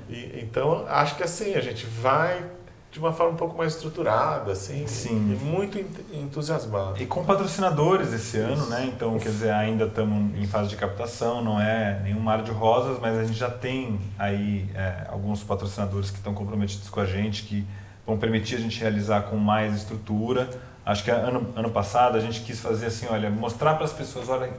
e- 0.10 0.40
então, 0.42 0.84
acho 0.90 1.16
que 1.16 1.24
assim, 1.24 1.54
a 1.54 1.62
gente 1.62 1.86
vai 1.86 2.44
de 2.92 3.00
uma 3.00 3.14
forma 3.14 3.34
um 3.34 3.38
pouco 3.38 3.58
mais 3.58 3.74
estruturada, 3.74 4.52
assim, 4.52 4.86
Sim. 4.86 5.32
e 5.32 5.46
muito 5.46 5.80
ent- 5.80 6.14
entusiasmado. 6.14 7.02
E 7.02 7.06
com 7.06 7.24
patrocinadores 7.24 8.12
esse 8.12 8.38
ano, 8.38 8.66
né? 8.66 8.86
Então, 8.94 9.18
quer 9.18 9.30
dizer, 9.30 9.52
ainda 9.52 9.86
estamos 9.86 10.38
em 10.38 10.46
fase 10.46 10.68
de 10.68 10.76
captação, 10.76 11.42
não 11.42 11.60
é 11.60 12.02
nenhum 12.04 12.20
mar 12.20 12.42
de 12.44 12.52
rosas, 12.52 13.00
mas 13.00 13.18
a 13.18 13.24
gente 13.24 13.40
já 13.40 13.50
tem 13.50 13.98
aí 14.20 14.70
é, 14.76 15.06
alguns 15.10 15.42
patrocinadores 15.42 16.10
que 16.12 16.18
estão 16.18 16.34
comprometidos 16.34 16.90
com 16.90 17.00
a 17.00 17.06
gente, 17.06 17.44
que 17.44 17.66
vão 18.06 18.18
permitir 18.18 18.56
a 18.56 18.60
gente 18.60 18.78
realizar 18.82 19.22
com 19.22 19.38
mais 19.38 19.74
estrutura. 19.74 20.50
Acho 20.86 21.04
que 21.06 21.12
ano, 21.12 21.54
ano 21.56 21.70
passado 21.72 22.18
a 22.18 22.20
gente 22.20 22.42
quis 22.42 22.60
fazer 22.60 22.88
assim, 22.88 23.06
olha, 23.10 23.30
mostrar 23.30 23.76
para 23.76 23.86
as 23.86 23.94
pessoas, 23.94 24.28
olha, 24.28 24.52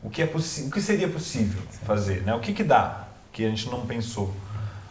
o 0.00 0.08
que 0.08 0.22
é 0.22 0.26
possível, 0.26 0.68
o 0.68 0.72
que 0.72 0.80
seria 0.80 1.08
possível 1.08 1.60
fazer, 1.84 2.22
né? 2.22 2.32
O 2.36 2.38
que 2.38 2.52
que 2.52 2.62
dá, 2.62 3.04
que 3.32 3.44
a 3.44 3.48
gente 3.48 3.68
não 3.68 3.80
pensou. 3.84 4.32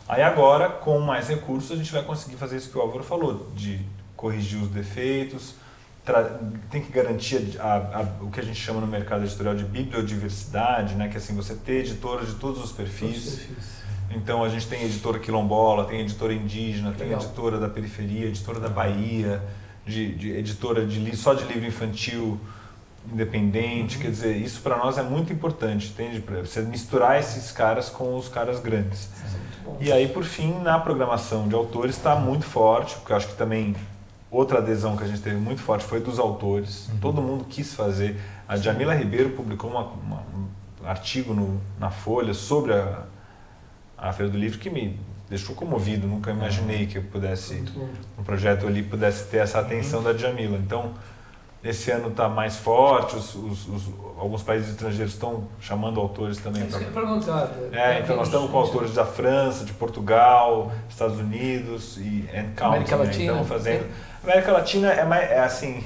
Aí 0.08 0.22
agora, 0.22 0.70
com 0.70 1.00
mais 1.00 1.28
recursos, 1.28 1.72
a 1.72 1.76
gente 1.76 1.92
vai 1.92 2.02
conseguir 2.04 2.38
fazer 2.38 2.58
isso 2.58 2.70
que 2.70 2.78
o 2.78 2.82
Álvaro 2.82 3.04
falou, 3.04 3.52
de 3.56 3.80
corrigir 4.16 4.62
os 4.62 4.70
defeitos, 4.70 5.56
tem 6.72 6.82
que 6.82 6.90
garantir 6.92 7.58
a- 7.60 7.76
a- 8.00 8.24
o 8.24 8.32
que 8.32 8.40
a 8.40 8.44
gente 8.44 8.58
chama 8.60 8.80
no 8.80 8.88
mercado 8.88 9.24
editorial 9.26 9.54
de 9.54 9.66
bibliodiversidade, 9.66 10.96
né? 10.96 11.10
que 11.10 11.16
é 11.16 11.18
assim, 11.18 11.36
você 11.36 11.54
ter 11.54 11.80
editoras 11.82 12.28
de 12.30 12.36
todos 12.36 12.64
os 12.64 12.72
Todos 12.72 12.72
os 12.72 12.72
perfis. 12.72 13.36
perfis. 13.36 13.78
Então 14.12 14.42
a 14.42 14.48
gente 14.48 14.66
tem 14.68 14.84
editora 14.84 15.20
quilombola, 15.20 15.84
tem 15.84 16.00
editora 16.00 16.34
indígena, 16.34 16.94
tem 16.98 17.08
Legal. 17.08 17.22
editora 17.22 17.58
da 17.60 17.68
periferia, 17.68 18.28
editora 18.28 18.58
da 18.62 18.70
Bahia, 18.70 19.44
de, 19.86 20.16
de 20.16 20.32
editora 20.32 20.86
de 20.86 21.14
só 21.18 21.34
de 21.34 21.44
livro 21.44 21.66
infantil 21.68 22.40
independente. 23.12 23.98
Quer 23.98 24.12
dizer, 24.12 24.38
isso 24.38 24.62
para 24.62 24.78
nós 24.78 24.98
é 24.98 25.04
muito 25.04 25.32
importante, 25.34 25.88
entende? 25.90 26.22
Para 26.22 26.40
você 26.42 26.62
misturar 26.62 27.20
esses 27.20 27.52
caras 27.52 27.90
com 27.90 28.16
os 28.16 28.30
caras 28.30 28.60
grandes. 28.62 29.10
Muito 29.10 29.47
bom. 29.68 29.78
E 29.82 29.92
aí, 29.92 30.08
por 30.08 30.24
fim, 30.24 30.54
na 30.62 30.80
programação 30.80 31.48
de 31.48 31.56
autores 31.56 31.96
está 31.96 32.16
muito 32.16 32.46
forte, 32.46 32.96
porque 32.96 33.12
eu 33.12 33.18
acho 33.18 33.28
que 33.28 33.36
também 33.36 33.76
outra 34.32 34.58
adesão 34.60 34.98
que 34.98 35.04
a 35.04 35.08
gente 35.08 35.22
teve 35.22 35.38
muito 35.38 35.62
forte 35.62 35.86
foi 35.86 36.00
dos 36.00 36.20
autores. 36.20 36.90
Todo 37.02 37.22
mundo 37.22 37.46
quis 37.50 37.74
fazer. 37.74 38.20
A 38.48 38.58
Jamila 38.58 38.94
Ribeiro 38.94 39.30
publicou 39.32 39.70
uma- 39.70 39.84
uma- 39.86 40.24
um 40.36 40.88
artigo 40.88 41.34
no- 41.34 41.60
na 41.80 41.90
Folha 41.90 42.34
sobre 42.34 42.74
a, 42.74 43.04
a 43.98 44.12
Feira 44.14 44.32
do 44.32 44.38
Livro 44.38 44.60
que 44.60 44.70
me 44.70 45.00
deixou 45.30 45.56
comovido. 45.56 46.08
Nunca 46.08 46.32
imaginei 46.32 46.86
que 46.88 46.98
eu 46.98 47.04
pudesse, 47.04 47.64
um 48.18 48.24
projeto 48.24 48.66
ali 48.68 48.82
pudesse 48.84 49.26
ter 49.26 49.38
essa 49.38 49.60
atenção 49.60 50.02
da 50.04 50.14
Jamila. 50.14 50.58
Então, 50.58 50.94
esse 51.64 51.90
ano 51.92 52.10
está 52.10 52.30
mais 52.30 52.58
forte, 52.58 53.16
os, 53.16 53.36
os- 53.36 53.68
os- 53.68 53.90
alguns 54.18 54.42
países 54.44 54.70
estrangeiros 54.70 55.14
estão 55.14 55.48
chamando 55.60 56.00
autores 56.00 56.38
também 56.38 56.64
É 56.64 56.66
isso 56.68 56.78
para 56.78 56.86
que 56.88 56.98
eu 56.98 57.02
perguntar. 57.04 57.52
é, 57.72 58.00
então 58.00 58.16
nós 58.16 58.28
estamos 58.28 58.50
com 58.52 58.58
autores 58.58 58.94
da 58.94 59.06
França, 59.06 59.66
de 59.66 59.74
Portugal, 59.74 60.72
Estados 60.90 61.20
Unidos 61.20 61.98
e 61.98 62.28
and 62.34 62.52
América 62.64 62.96
né? 62.98 63.04
Latina. 63.06 63.34
Então 63.34 63.46
fazendo. 63.46 63.86
América 64.24 64.52
Latina 64.52 64.92
é, 64.92 65.06
mais, 65.06 65.30
é 65.32 65.40
assim, 65.40 65.84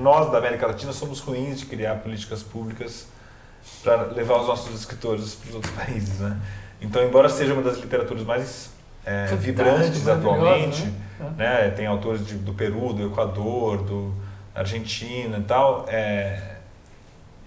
nós 0.00 0.30
da 0.30 0.38
América 0.38 0.66
Latina 0.66 0.92
somos 0.92 1.20
ruins 1.20 1.60
de 1.60 1.66
criar 1.66 1.96
políticas 1.96 2.42
públicas 2.42 3.06
para 3.82 4.04
levar 4.12 4.40
os 4.40 4.46
nossos 4.48 4.74
escritores 4.78 5.34
para 5.34 5.48
os 5.48 5.54
outros 5.56 5.72
países, 5.74 6.18
né? 6.20 6.36
Então, 6.80 7.02
embora 7.02 7.28
seja 7.28 7.52
uma 7.52 7.62
das 7.62 7.78
literaturas 7.78 8.22
mais 8.24 8.70
é, 9.04 9.26
vibrantes 9.36 10.06
atualmente, 10.08 10.84
né? 11.18 11.32
né? 11.36 11.70
tem 11.70 11.86
autores 11.86 12.24
de, 12.26 12.34
do 12.34 12.52
Peru, 12.52 12.92
do 12.92 13.06
Equador, 13.06 13.78
do 13.82 14.12
Argentina 14.56 15.38
e 15.38 15.42
tal, 15.42 15.84
é, 15.88 16.56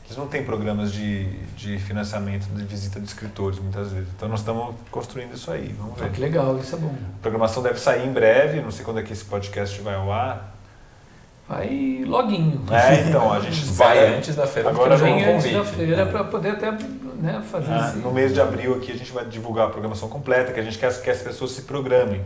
eles 0.05 0.17
não 0.17 0.27
têm 0.27 0.43
programas 0.43 0.91
de, 0.91 1.25
de 1.55 1.77
financiamento 1.77 2.47
de 2.47 2.63
visita 2.63 2.99
de 2.99 3.05
escritores 3.05 3.59
muitas 3.59 3.91
vezes. 3.91 4.09
Então 4.15 4.27
nós 4.27 4.39
estamos 4.39 4.75
construindo 4.89 5.35
isso 5.35 5.51
aí. 5.51 5.73
Vamos 5.77 5.99
ver. 5.99 6.05
Ah, 6.05 6.09
que 6.09 6.19
legal, 6.19 6.57
isso 6.57 6.75
é 6.75 6.79
bom. 6.79 6.93
A 7.19 7.21
programação 7.21 7.61
deve 7.61 7.79
sair 7.79 8.07
em 8.07 8.11
breve, 8.11 8.61
não 8.61 8.71
sei 8.71 8.83
quando 8.83 8.99
é 8.99 9.03
que 9.03 9.13
esse 9.13 9.25
podcast 9.25 9.79
vai 9.81 9.95
ao 9.95 10.11
ar. 10.11 10.55
Vai 11.47 12.03
loguinho. 12.05 12.63
É, 12.71 13.07
então, 13.07 13.31
a 13.31 13.39
gente 13.39 13.65
vai 13.73 14.15
antes 14.15 14.35
da 14.35 14.45
feira. 14.47 14.69
Agora 14.69 14.95
vem 14.97 15.25
antes 15.25 15.51
da 15.51 15.63
feira 15.63 16.05
para 16.05 16.23
poder 16.23 16.51
até 16.51 16.71
né, 16.71 17.43
fazer 17.51 17.71
ah, 17.71 17.91
No 17.95 18.11
mês 18.11 18.33
de 18.33 18.41
abril 18.41 18.75
aqui 18.75 18.91
a 18.91 18.95
gente 18.95 19.11
vai 19.11 19.25
divulgar 19.25 19.67
a 19.67 19.69
programação 19.69 20.09
completa, 20.09 20.51
que 20.51 20.59
a 20.59 20.63
gente 20.63 20.77
quer 20.77 20.91
que 21.01 21.09
as 21.09 21.21
pessoas 21.21 21.51
se 21.51 21.63
programem, 21.63 22.23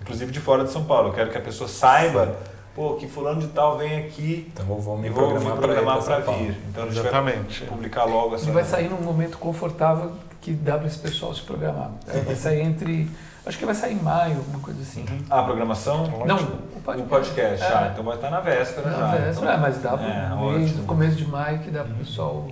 inclusive 0.00 0.32
de 0.32 0.40
fora 0.40 0.64
de 0.64 0.72
São 0.72 0.84
Paulo. 0.84 1.08
Eu 1.08 1.12
quero 1.12 1.30
que 1.30 1.36
a 1.36 1.40
pessoa 1.40 1.68
saiba 1.68 2.36
pô, 2.76 2.94
que 2.94 3.08
fulano 3.08 3.40
de 3.40 3.48
tal 3.48 3.78
vem 3.78 3.98
aqui 4.00 4.52
então 4.52 4.66
vou, 4.66 4.78
vou 4.78 4.98
me 4.98 5.08
e 5.08 5.10
vou 5.10 5.24
programar, 5.24 5.54
me 5.54 5.62
programar 5.62 6.04
para 6.04 6.18
vir. 6.20 6.56
Então 6.68 6.84
a 6.84 6.86
gente 6.88 7.00
Exatamente. 7.00 7.60
vai 7.60 7.68
publicar 7.70 8.04
logo 8.04 8.34
essa... 8.34 8.46
E 8.46 8.52
vai 8.52 8.64
sair 8.64 8.90
num 8.90 9.00
momento 9.00 9.38
confortável 9.38 10.12
que 10.42 10.52
dá 10.52 10.76
para 10.76 10.86
esse 10.86 10.98
pessoal 10.98 11.34
se 11.34 11.40
programar. 11.40 11.90
Vai 12.24 12.36
sair 12.36 12.60
entre... 12.60 13.10
Acho 13.46 13.58
que 13.58 13.64
vai 13.64 13.74
sair 13.74 13.94
em 13.94 14.02
maio, 14.02 14.36
alguma 14.36 14.58
coisa 14.58 14.82
assim. 14.82 15.04
Ah, 15.30 15.40
a 15.40 15.42
programação? 15.44 16.06
Não, 16.26 16.36
o 16.36 16.80
podcast. 16.82 17.02
O 17.02 17.06
podcast. 17.06 17.64
É. 17.64 17.68
Ah, 17.68 17.90
então 17.92 18.04
vai 18.04 18.16
estar 18.16 18.30
na 18.30 18.40
véspera 18.40 18.90
na 18.90 18.98
já. 18.98 19.06
véspera, 19.12 19.30
então... 19.30 19.52
é, 19.52 19.56
mas 19.56 19.78
dá 19.78 19.96
para 19.96 20.06
é, 20.06 20.28
no 20.28 20.84
começo 20.84 21.16
de 21.16 21.26
maio 21.26 21.60
que 21.60 21.70
dá 21.70 21.84
para 21.84 21.92
o 21.92 21.96
pessoal 21.96 22.48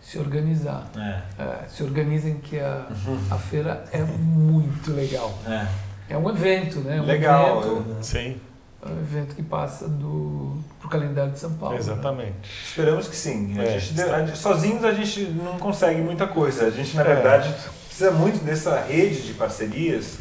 se 0.00 0.18
organizar. 0.18 0.86
É. 0.96 1.42
É, 1.42 1.68
se 1.68 1.82
organizem 1.82 2.36
que 2.36 2.58
a, 2.58 2.86
a 3.30 3.36
feira 3.36 3.84
é 3.92 4.02
muito 4.02 4.92
legal. 4.92 5.32
É. 5.46 5.66
É 6.14 6.16
um 6.16 6.28
evento, 6.28 6.80
né? 6.80 7.00
Um 7.00 7.04
legal. 7.04 7.62
Evento, 7.62 7.96
Sim. 8.00 8.40
É 8.84 8.88
um 8.88 8.98
evento 8.98 9.36
que 9.36 9.42
passa 9.42 9.88
do 9.88 10.56
pro 10.80 10.88
calendário 10.88 11.32
de 11.32 11.38
São 11.38 11.52
Paulo. 11.54 11.76
Exatamente. 11.76 12.32
Né? 12.32 12.48
Esperamos 12.66 13.06
que 13.06 13.14
sim. 13.14 13.56
A 13.58 13.78
gente, 13.78 14.00
a, 14.00 14.34
sozinhos 14.34 14.84
a 14.84 14.92
gente 14.92 15.22
não 15.30 15.56
consegue 15.58 16.00
muita 16.00 16.26
coisa. 16.26 16.66
A 16.66 16.70
gente, 16.70 16.96
na 16.96 17.04
verdade, 17.04 17.54
precisa 17.86 18.10
muito 18.10 18.44
dessa 18.44 18.80
rede 18.80 19.22
de 19.22 19.34
parcerias 19.34 20.18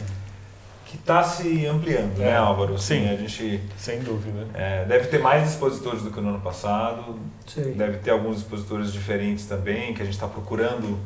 que 0.86 0.98
está 0.98 1.24
se 1.24 1.66
ampliando, 1.66 2.18
né, 2.18 2.36
Álvaro? 2.36 2.78
Sim, 2.78 3.10
a 3.10 3.16
gente 3.16 3.62
sem 3.78 4.02
dúvida. 4.02 4.46
É, 4.54 4.84
deve 4.86 5.08
ter 5.08 5.20
mais 5.20 5.50
expositores 5.50 6.04
do 6.04 6.12
que 6.12 6.20
no 6.20 6.30
ano 6.30 6.42
passado. 6.42 7.18
Sim. 7.48 7.72
Deve 7.72 7.98
ter 8.00 8.12
alguns 8.12 8.38
expositores 8.40 8.92
diferentes 8.92 9.46
também 9.46 9.94
que 9.94 10.02
a 10.02 10.06
gente 10.06 10.16
está 10.16 10.28
procurando 10.28 11.00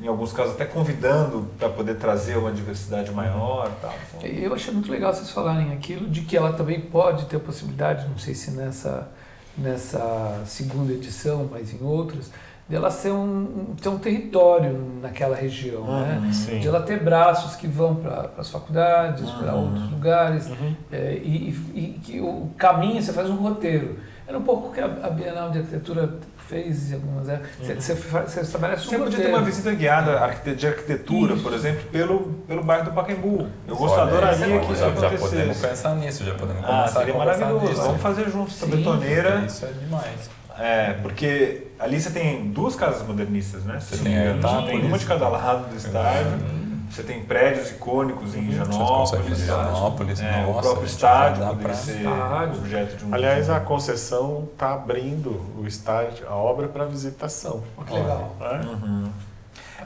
em 0.00 0.06
alguns 0.06 0.32
casos 0.32 0.54
até 0.54 0.64
convidando 0.64 1.50
para 1.58 1.68
poder 1.68 1.96
trazer 1.96 2.36
uma 2.36 2.52
diversidade 2.52 3.10
maior. 3.12 3.70
Tal. 3.80 3.94
Eu 4.22 4.54
achei 4.54 4.72
muito 4.72 4.90
legal 4.90 5.12
vocês 5.12 5.30
falarem 5.30 5.72
aquilo, 5.72 6.08
de 6.08 6.22
que 6.22 6.36
ela 6.36 6.52
também 6.52 6.80
pode 6.80 7.26
ter 7.26 7.36
a 7.36 7.40
possibilidade, 7.40 8.08
não 8.08 8.18
sei 8.18 8.34
se 8.34 8.50
nessa, 8.50 9.08
nessa 9.56 10.42
segunda 10.44 10.92
edição, 10.92 11.48
mas 11.50 11.72
em 11.72 11.84
outras, 11.84 12.30
dela 12.68 12.90
ser 12.90 13.12
um, 13.12 13.74
ter 13.80 13.88
um 13.88 13.98
território 13.98 14.76
naquela 15.00 15.36
região, 15.36 15.82
uhum, 15.82 16.20
né? 16.20 16.30
Sim. 16.32 16.58
de 16.58 16.66
ela 16.66 16.82
ter 16.82 17.02
braços 17.02 17.54
que 17.54 17.66
vão 17.66 17.94
para 17.94 18.30
as 18.36 18.50
faculdades, 18.50 19.28
uhum. 19.28 19.38
para 19.38 19.54
outros 19.54 19.90
lugares, 19.90 20.46
uhum. 20.48 20.74
é, 20.90 21.14
e, 21.14 21.50
e, 21.74 22.00
que 22.02 22.20
o 22.20 22.50
caminho, 22.58 23.00
você 23.00 23.12
faz 23.12 23.30
um 23.30 23.36
roteiro. 23.36 23.98
Era 24.28 24.38
um 24.38 24.42
pouco 24.42 24.68
o 24.68 24.72
que 24.72 24.80
a 24.80 24.88
Bienal 24.88 25.50
de 25.50 25.58
Arquitetura 25.58 26.18
fez 26.48 26.92
algumas 26.92 27.28
é, 27.28 27.40
você, 27.60 27.94
você, 27.94 28.40
estabelece 28.40 28.86
Você 28.86 28.98
podia 28.98 29.18
ter 29.18 29.28
uma 29.28 29.42
visita 29.42 29.72
guiada 29.72 30.12
de 30.54 30.66
arquitetura, 30.66 31.34
isso. 31.34 31.42
por 31.42 31.52
exemplo, 31.52 31.82
pelo, 31.90 32.20
pelo 32.46 32.62
bairro 32.62 32.86
do 32.86 32.92
Pacaembu. 32.92 33.48
Eu 33.66 33.76
gosto, 33.76 34.00
adoraria 34.00 34.60
que 34.60 34.72
isso 34.72 34.80
já, 34.80 34.88
acontecesse. 34.88 35.22
Já 35.22 35.28
podemos 35.28 35.60
pensar 35.60 35.94
nisso, 35.96 36.24
já 36.24 36.34
podemos 36.34 36.64
ah, 36.64 36.66
começar 36.66 36.98
seria 36.98 37.14
maravilhoso. 37.14 37.66
Nisso. 37.66 37.82
Vamos 37.82 38.02
fazer 38.02 38.30
juntos 38.30 38.56
essa 38.56 38.66
betoneira. 38.66 39.44
Isso 39.46 39.64
é 39.64 39.72
demais. 39.72 40.30
É, 40.58 40.92
porque 41.02 41.66
ali 41.78 42.00
você 42.00 42.10
tem 42.10 42.50
duas 42.50 42.74
casas 42.74 43.06
modernistas, 43.06 43.64
né? 43.64 43.78
Você 43.78 43.96
Sim, 43.96 44.04
tem, 44.04 44.16
é, 44.16 44.38
tá, 44.40 44.62
tem 44.62 44.84
uma 44.84 44.98
de 44.98 45.04
cada 45.04 45.28
lado 45.28 45.68
do 45.68 45.76
estádio. 45.76 46.65
Você 46.90 47.02
tem 47.02 47.22
prédios 47.22 47.70
icônicos 47.70 48.34
em 48.34 48.48
Higienópolis. 48.48 49.40
Higienópolis, 49.40 50.20
é, 50.20 50.46
nossa, 50.46 50.58
o 50.58 50.62
próprio 50.62 50.86
estádio 50.86 51.46
poderia 51.46 51.62
pra... 51.62 51.74
ser 51.74 51.96
estádio. 51.98 52.58
objeto 52.58 52.96
de 52.96 53.04
um... 53.04 53.14
Aliás, 53.14 53.50
a 53.50 53.60
concessão 53.60 54.48
está 54.52 54.74
abrindo 54.74 55.40
o 55.58 55.66
estádio, 55.66 56.26
a 56.28 56.34
obra 56.34 56.68
para 56.68 56.84
visitação. 56.84 57.62
Oh, 57.76 57.82
que 57.82 57.92
legal. 57.92 58.36
É? 58.40 58.66
Uhum. 58.66 59.10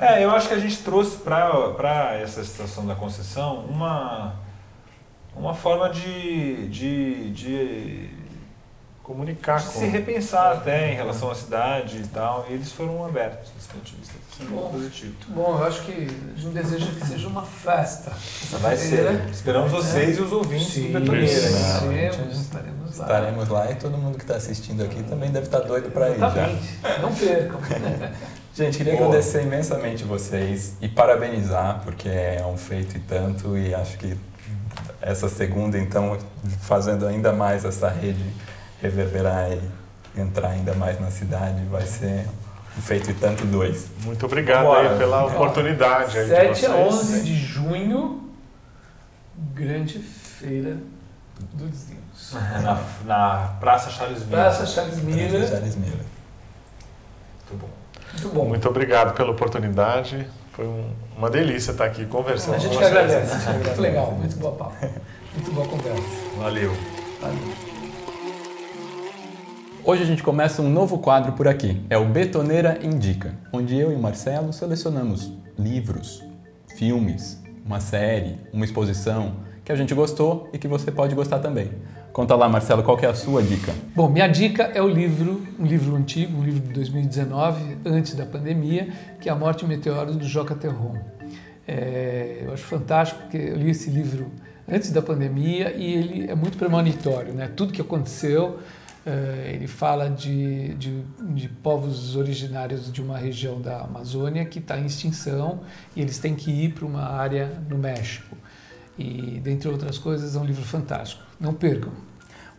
é, 0.01 0.24
eu 0.24 0.30
acho 0.30 0.48
que 0.48 0.55
a 0.55 0.59
gente 0.59 0.78
trouxe 0.82 1.16
para 1.16 2.14
essa 2.14 2.44
situação 2.44 2.86
da 2.86 2.94
concessão 2.94 3.64
uma, 3.68 4.34
uma 5.34 5.55
forma 5.55 5.90
de, 5.90 6.68
de, 6.68 7.30
de 7.32 8.19
comunicar 9.03 9.59
de 9.59 9.66
com... 9.66 9.80
se 9.80 9.86
repensar 9.86 10.53
até 10.53 10.92
em 10.92 10.94
relação 10.94 11.30
à 11.30 11.34
cidade 11.34 11.98
e 11.98 12.07
tal, 12.09 12.46
e 12.48 12.53
eles 12.53 12.72
foram 12.72 13.05
abertos 13.05 13.51
desse 13.51 13.68
ponto 13.68 13.84
de 13.84 13.96
vista. 13.96 14.14
Isso 14.32 14.42
é 14.42 14.46
bom, 14.46 14.70
positivo. 14.70 15.14
Bom, 15.28 15.59
eu 15.59 15.66
acho 15.66 15.82
que 15.82 15.92
a 15.92 16.40
gente 16.40 16.55
deseja 16.55 16.86
que 16.86 17.07
seja 17.07 17.28
uma 17.28 17.42
festa. 17.42 18.12
Vai 18.59 18.76
ser. 18.76 19.28
Esperamos 19.30 19.72
vocês 19.72 20.18
e 20.18 20.20
os 20.20 20.32
ouvintes 20.32 20.72
Sim, 20.72 20.92
do 20.92 21.01
Betoneira. 21.01 21.26
Estaremos, 21.26 22.40
estaremos 22.40 22.96
lá. 22.96 23.05
Estaremos 23.05 23.48
lá 23.48 23.70
e 23.70 23.74
todo 23.74 23.98
mundo 23.98 24.16
que 24.16 24.24
está 24.24 24.36
assistindo 24.36 24.82
aqui 24.82 25.03
também 25.03 25.30
deve 25.30 25.46
estar 25.46 25.61
doido 25.61 25.90
para 25.90 26.11
ir 26.11 26.18
já. 26.18 26.26
Exatamente. 26.28 26.78
Não 27.03 27.14
percam. 27.14 27.61
Gente, 28.53 28.78
queria 28.78 28.96
Boa. 28.96 29.07
agradecer 29.07 29.42
imensamente 29.42 30.05
vocês 30.05 30.74
e 30.80 30.88
parabenizar, 30.88 31.80
porque 31.84 32.09
é 32.09 32.44
um 32.44 32.57
feito 32.57 32.96
e 32.96 33.01
tanto, 33.01 33.57
e 33.57 33.72
acho 33.72 33.96
que 33.96 34.16
essa 35.01 35.28
segunda, 35.28 35.78
então, 35.78 36.18
fazendo 36.61 37.07
ainda 37.07 37.32
mais 37.32 37.64
essa 37.64 37.88
rede 37.88 38.24
reverberar 38.80 39.50
e 39.52 40.20
entrar 40.20 40.48
ainda 40.50 40.74
mais 40.74 40.98
na 41.00 41.10
cidade, 41.10 41.62
vai 41.70 41.86
ser 41.86 42.26
um 42.76 42.80
feito 42.82 43.10
e 43.10 43.14
tanto 43.14 43.44
dois. 43.46 43.86
Muito 44.04 44.24
obrigado 44.26 44.62
Vambora. 44.64 44.92
aí 44.92 44.98
pela 44.98 45.24
oportunidade. 45.26 46.16
aí 46.18 46.24
de 46.24 46.58
7 46.58 46.66
a 46.66 46.68
vocês. 46.70 46.94
11 46.94 47.20
de 47.22 47.36
junho, 47.36 48.30
grande 49.54 49.98
feira 49.98 50.76
dos 51.52 51.84
vinhos. 51.84 52.00
Na, 52.62 52.80
na 53.06 53.48
Praça 53.60 53.90
Charles 53.90 54.20
Miller. 54.24 54.30
Praça 54.40 54.66
Charles 54.66 55.02
Miller. 55.02 55.48
Charles 55.48 55.76
Miller. 55.76 56.04
Muito 57.50 57.60
bom. 57.60 57.68
Muito 58.12 58.28
bom. 58.28 58.44
Muito 58.48 58.68
obrigado 58.68 59.14
pela 59.14 59.30
oportunidade. 59.30 60.26
Foi 60.52 60.66
um- 60.66 60.92
uma 61.16 61.30
delícia 61.30 61.72
estar 61.72 61.84
aqui 61.84 62.04
conversando 62.06 62.54
A 62.54 62.58
gente 62.58 62.72
com 62.72 62.78
que 62.78 62.84
agradece. 62.84 63.48
Muito 63.50 63.80
legal, 63.80 64.12
muito 64.12 64.36
boa 64.36 64.54
papo. 64.54 64.74
Muito 65.34 65.52
boa 65.52 65.66
conversa. 65.66 66.02
Valeu. 66.36 66.72
Valeu. 67.20 67.69
Hoje 69.82 70.02
a 70.02 70.06
gente 70.06 70.22
começa 70.22 70.60
um 70.60 70.68
novo 70.68 70.98
quadro 70.98 71.32
por 71.32 71.48
aqui. 71.48 71.80
É 71.88 71.96
o 71.96 72.04
Betoneira 72.04 72.78
Indica, 72.82 73.34
onde 73.50 73.76
eu 73.78 73.90
e 73.90 73.96
Marcelo 73.96 74.52
selecionamos 74.52 75.32
livros, 75.58 76.22
filmes, 76.76 77.42
uma 77.64 77.80
série, 77.80 78.36
uma 78.52 78.64
exposição 78.64 79.36
que 79.64 79.72
a 79.72 79.76
gente 79.76 79.94
gostou 79.94 80.50
e 80.52 80.58
que 80.58 80.68
você 80.68 80.90
pode 80.92 81.14
gostar 81.14 81.38
também. 81.38 81.70
Conta 82.12 82.36
lá, 82.36 82.46
Marcelo, 82.46 82.82
qual 82.82 82.98
é 83.00 83.06
a 83.06 83.14
sua 83.14 83.42
dica? 83.42 83.72
Bom, 83.96 84.10
minha 84.10 84.28
dica 84.28 84.64
é 84.64 84.82
o 84.82 84.88
livro, 84.88 85.42
um 85.58 85.64
livro 85.64 85.96
antigo, 85.96 86.38
um 86.38 86.44
livro 86.44 86.60
de 86.60 86.74
2019, 86.74 87.78
antes 87.86 88.14
da 88.14 88.26
pandemia, 88.26 88.88
que 89.18 89.30
é 89.30 89.32
A 89.32 89.34
Morte 89.34 89.64
e 89.64 89.68
Meteoros, 89.68 90.16
do 90.16 90.26
Joca 90.26 90.54
Terron. 90.54 90.96
É, 91.66 92.42
eu 92.44 92.52
acho 92.52 92.64
fantástico, 92.64 93.22
porque 93.22 93.38
eu 93.38 93.56
li 93.56 93.70
esse 93.70 93.88
livro 93.88 94.30
antes 94.70 94.92
da 94.92 95.00
pandemia 95.00 95.72
e 95.74 95.94
ele 95.94 96.30
é 96.30 96.34
muito 96.34 96.58
premonitório, 96.58 97.32
né? 97.32 97.50
Tudo 97.54 97.72
que 97.72 97.80
aconteceu, 97.80 98.58
ele 99.53 99.66
fala 99.66 100.09
de, 100.11 100.74
de, 100.74 101.03
de 101.34 101.48
povos 101.48 102.16
originários 102.16 102.92
de 102.92 103.01
uma 103.01 103.16
região 103.16 103.61
da 103.61 103.80
Amazônia 103.80 104.44
que 104.44 104.59
está 104.59 104.78
em 104.78 104.86
extinção 104.86 105.61
e 105.96 106.03
eles 106.03 106.18
têm 106.18 106.34
que 106.34 106.51
ir 106.51 106.74
para 106.74 106.84
uma 106.84 107.03
área 107.03 107.51
no 107.68 107.78
México. 107.78 108.36
E, 108.98 109.40
dentre 109.42 109.68
outras 109.68 109.96
coisas, 109.96 110.36
é 110.36 110.38
um 110.38 110.44
livro 110.44 110.62
fantástico. 110.62 111.22
Não 111.40 111.55
percam. 111.55 111.90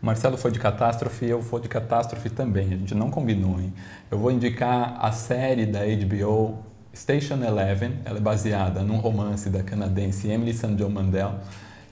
O 0.02 0.06
Marcelo 0.06 0.36
foi 0.36 0.50
de 0.50 0.60
catástrofe 0.60 1.26
e 1.26 1.30
eu 1.30 1.40
vou 1.40 1.60
de 1.60 1.70
catástrofe 1.70 2.32
também. 2.32 2.66
A 2.66 2.78
gente 2.78 2.96
não 2.96 3.12
combinou, 3.12 3.62
hein? 3.62 3.72
Eu 4.10 4.18
vou 4.18 4.32
indicar 4.32 4.98
a 5.00 5.12
série 5.12 5.68
da 5.68 5.82
HBO 5.82 6.58
Station 6.92 7.44
Eleven. 7.44 8.00
Ela 8.04 8.18
é 8.18 8.22
baseada 8.22 8.82
num 8.82 8.98
romance 8.98 9.48
da 9.52 9.62
canadense 9.62 10.28
Emily 10.28 10.54
St. 10.54 10.74
John 10.74 10.90
Mandel. 10.90 11.36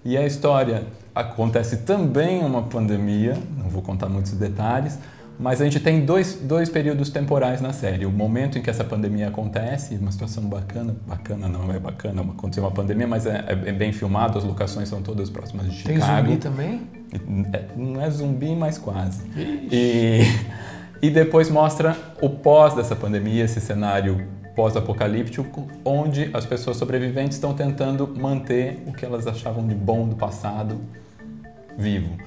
E 0.03 0.17
a 0.17 0.25
história 0.25 0.87
acontece 1.19 1.77
também 1.77 2.43
uma 2.43 2.63
pandemia, 2.63 3.37
não 3.57 3.69
vou 3.69 3.81
contar 3.81 4.07
muitos 4.07 4.31
detalhes, 4.33 4.97
mas 5.39 5.61
a 5.61 5.63
gente 5.63 5.79
tem 5.79 6.05
dois, 6.05 6.35
dois 6.35 6.69
períodos 6.69 7.09
temporais 7.09 7.61
na 7.61 7.71
série. 7.71 8.05
O 8.05 8.11
momento 8.11 8.57
em 8.57 8.61
que 8.61 8.69
essa 8.69 8.83
pandemia 8.83 9.29
acontece, 9.29 9.95
uma 9.95 10.11
situação 10.11 10.43
bacana, 10.43 10.95
bacana 11.07 11.47
não 11.47 11.71
é 11.73 11.79
bacana, 11.79 12.21
aconteceu 12.21 12.63
uma 12.63 12.71
pandemia, 12.71 13.07
mas 13.07 13.25
é, 13.25 13.45
é 13.47 13.71
bem 13.71 13.93
filmado, 13.93 14.37
as 14.37 14.43
locações 14.43 14.89
são 14.89 15.01
todas 15.01 15.29
próximas 15.29 15.71
de 15.71 15.83
Tem 15.83 15.95
Chicago. 15.95 16.27
zumbi 16.27 16.37
também? 16.37 16.81
É, 17.53 17.63
não 17.75 18.01
é 18.01 18.09
zumbi, 18.09 18.53
mas 18.53 18.77
quase. 18.77 19.23
E, 19.37 20.23
e 21.01 21.09
depois 21.09 21.49
mostra 21.49 21.95
o 22.21 22.29
pós 22.29 22.73
dessa 22.73 22.95
pandemia, 22.95 23.45
esse 23.45 23.61
cenário 23.61 24.27
pós-apocalíptico, 24.57 25.69
onde 25.85 26.29
as 26.33 26.45
pessoas 26.45 26.75
sobreviventes 26.75 27.37
estão 27.37 27.53
tentando 27.53 28.05
manter 28.05 28.83
o 28.85 28.91
que 28.91 29.05
elas 29.05 29.25
achavam 29.25 29.65
de 29.65 29.73
bom 29.73 30.05
do 30.05 30.17
passado 30.17 30.81
vivo. 31.79 32.17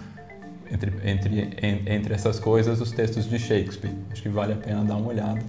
Entre, 0.71 0.93
entre, 1.05 1.51
entre 1.87 2.15
essas 2.15 2.41
coisas, 2.41 2.81
os 2.81 2.91
textos 2.91 3.29
de 3.29 3.39
Shakespeare. 3.39 3.93
Acho 4.11 4.23
que 4.23 4.29
vale 4.31 4.55
a 4.55 4.57
pena 4.57 4.83
dar 4.83 4.97
uma 4.97 5.09
olhada. 5.09 5.41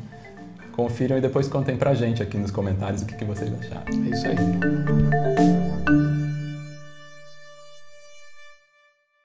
Confiram 0.74 1.18
e 1.18 1.22
depois 1.22 1.48
contem 1.48 1.78
pra 1.78 1.94
gente 1.94 2.22
aqui 2.22 2.38
nos 2.38 2.52
comentários 2.52 3.04
o 3.04 3.06
que, 3.06 3.16
que 3.16 3.24
vocês 3.24 3.52
acharam. 3.54 3.86
É 4.06 4.10
isso 4.10 4.28
aí. 4.28 6.23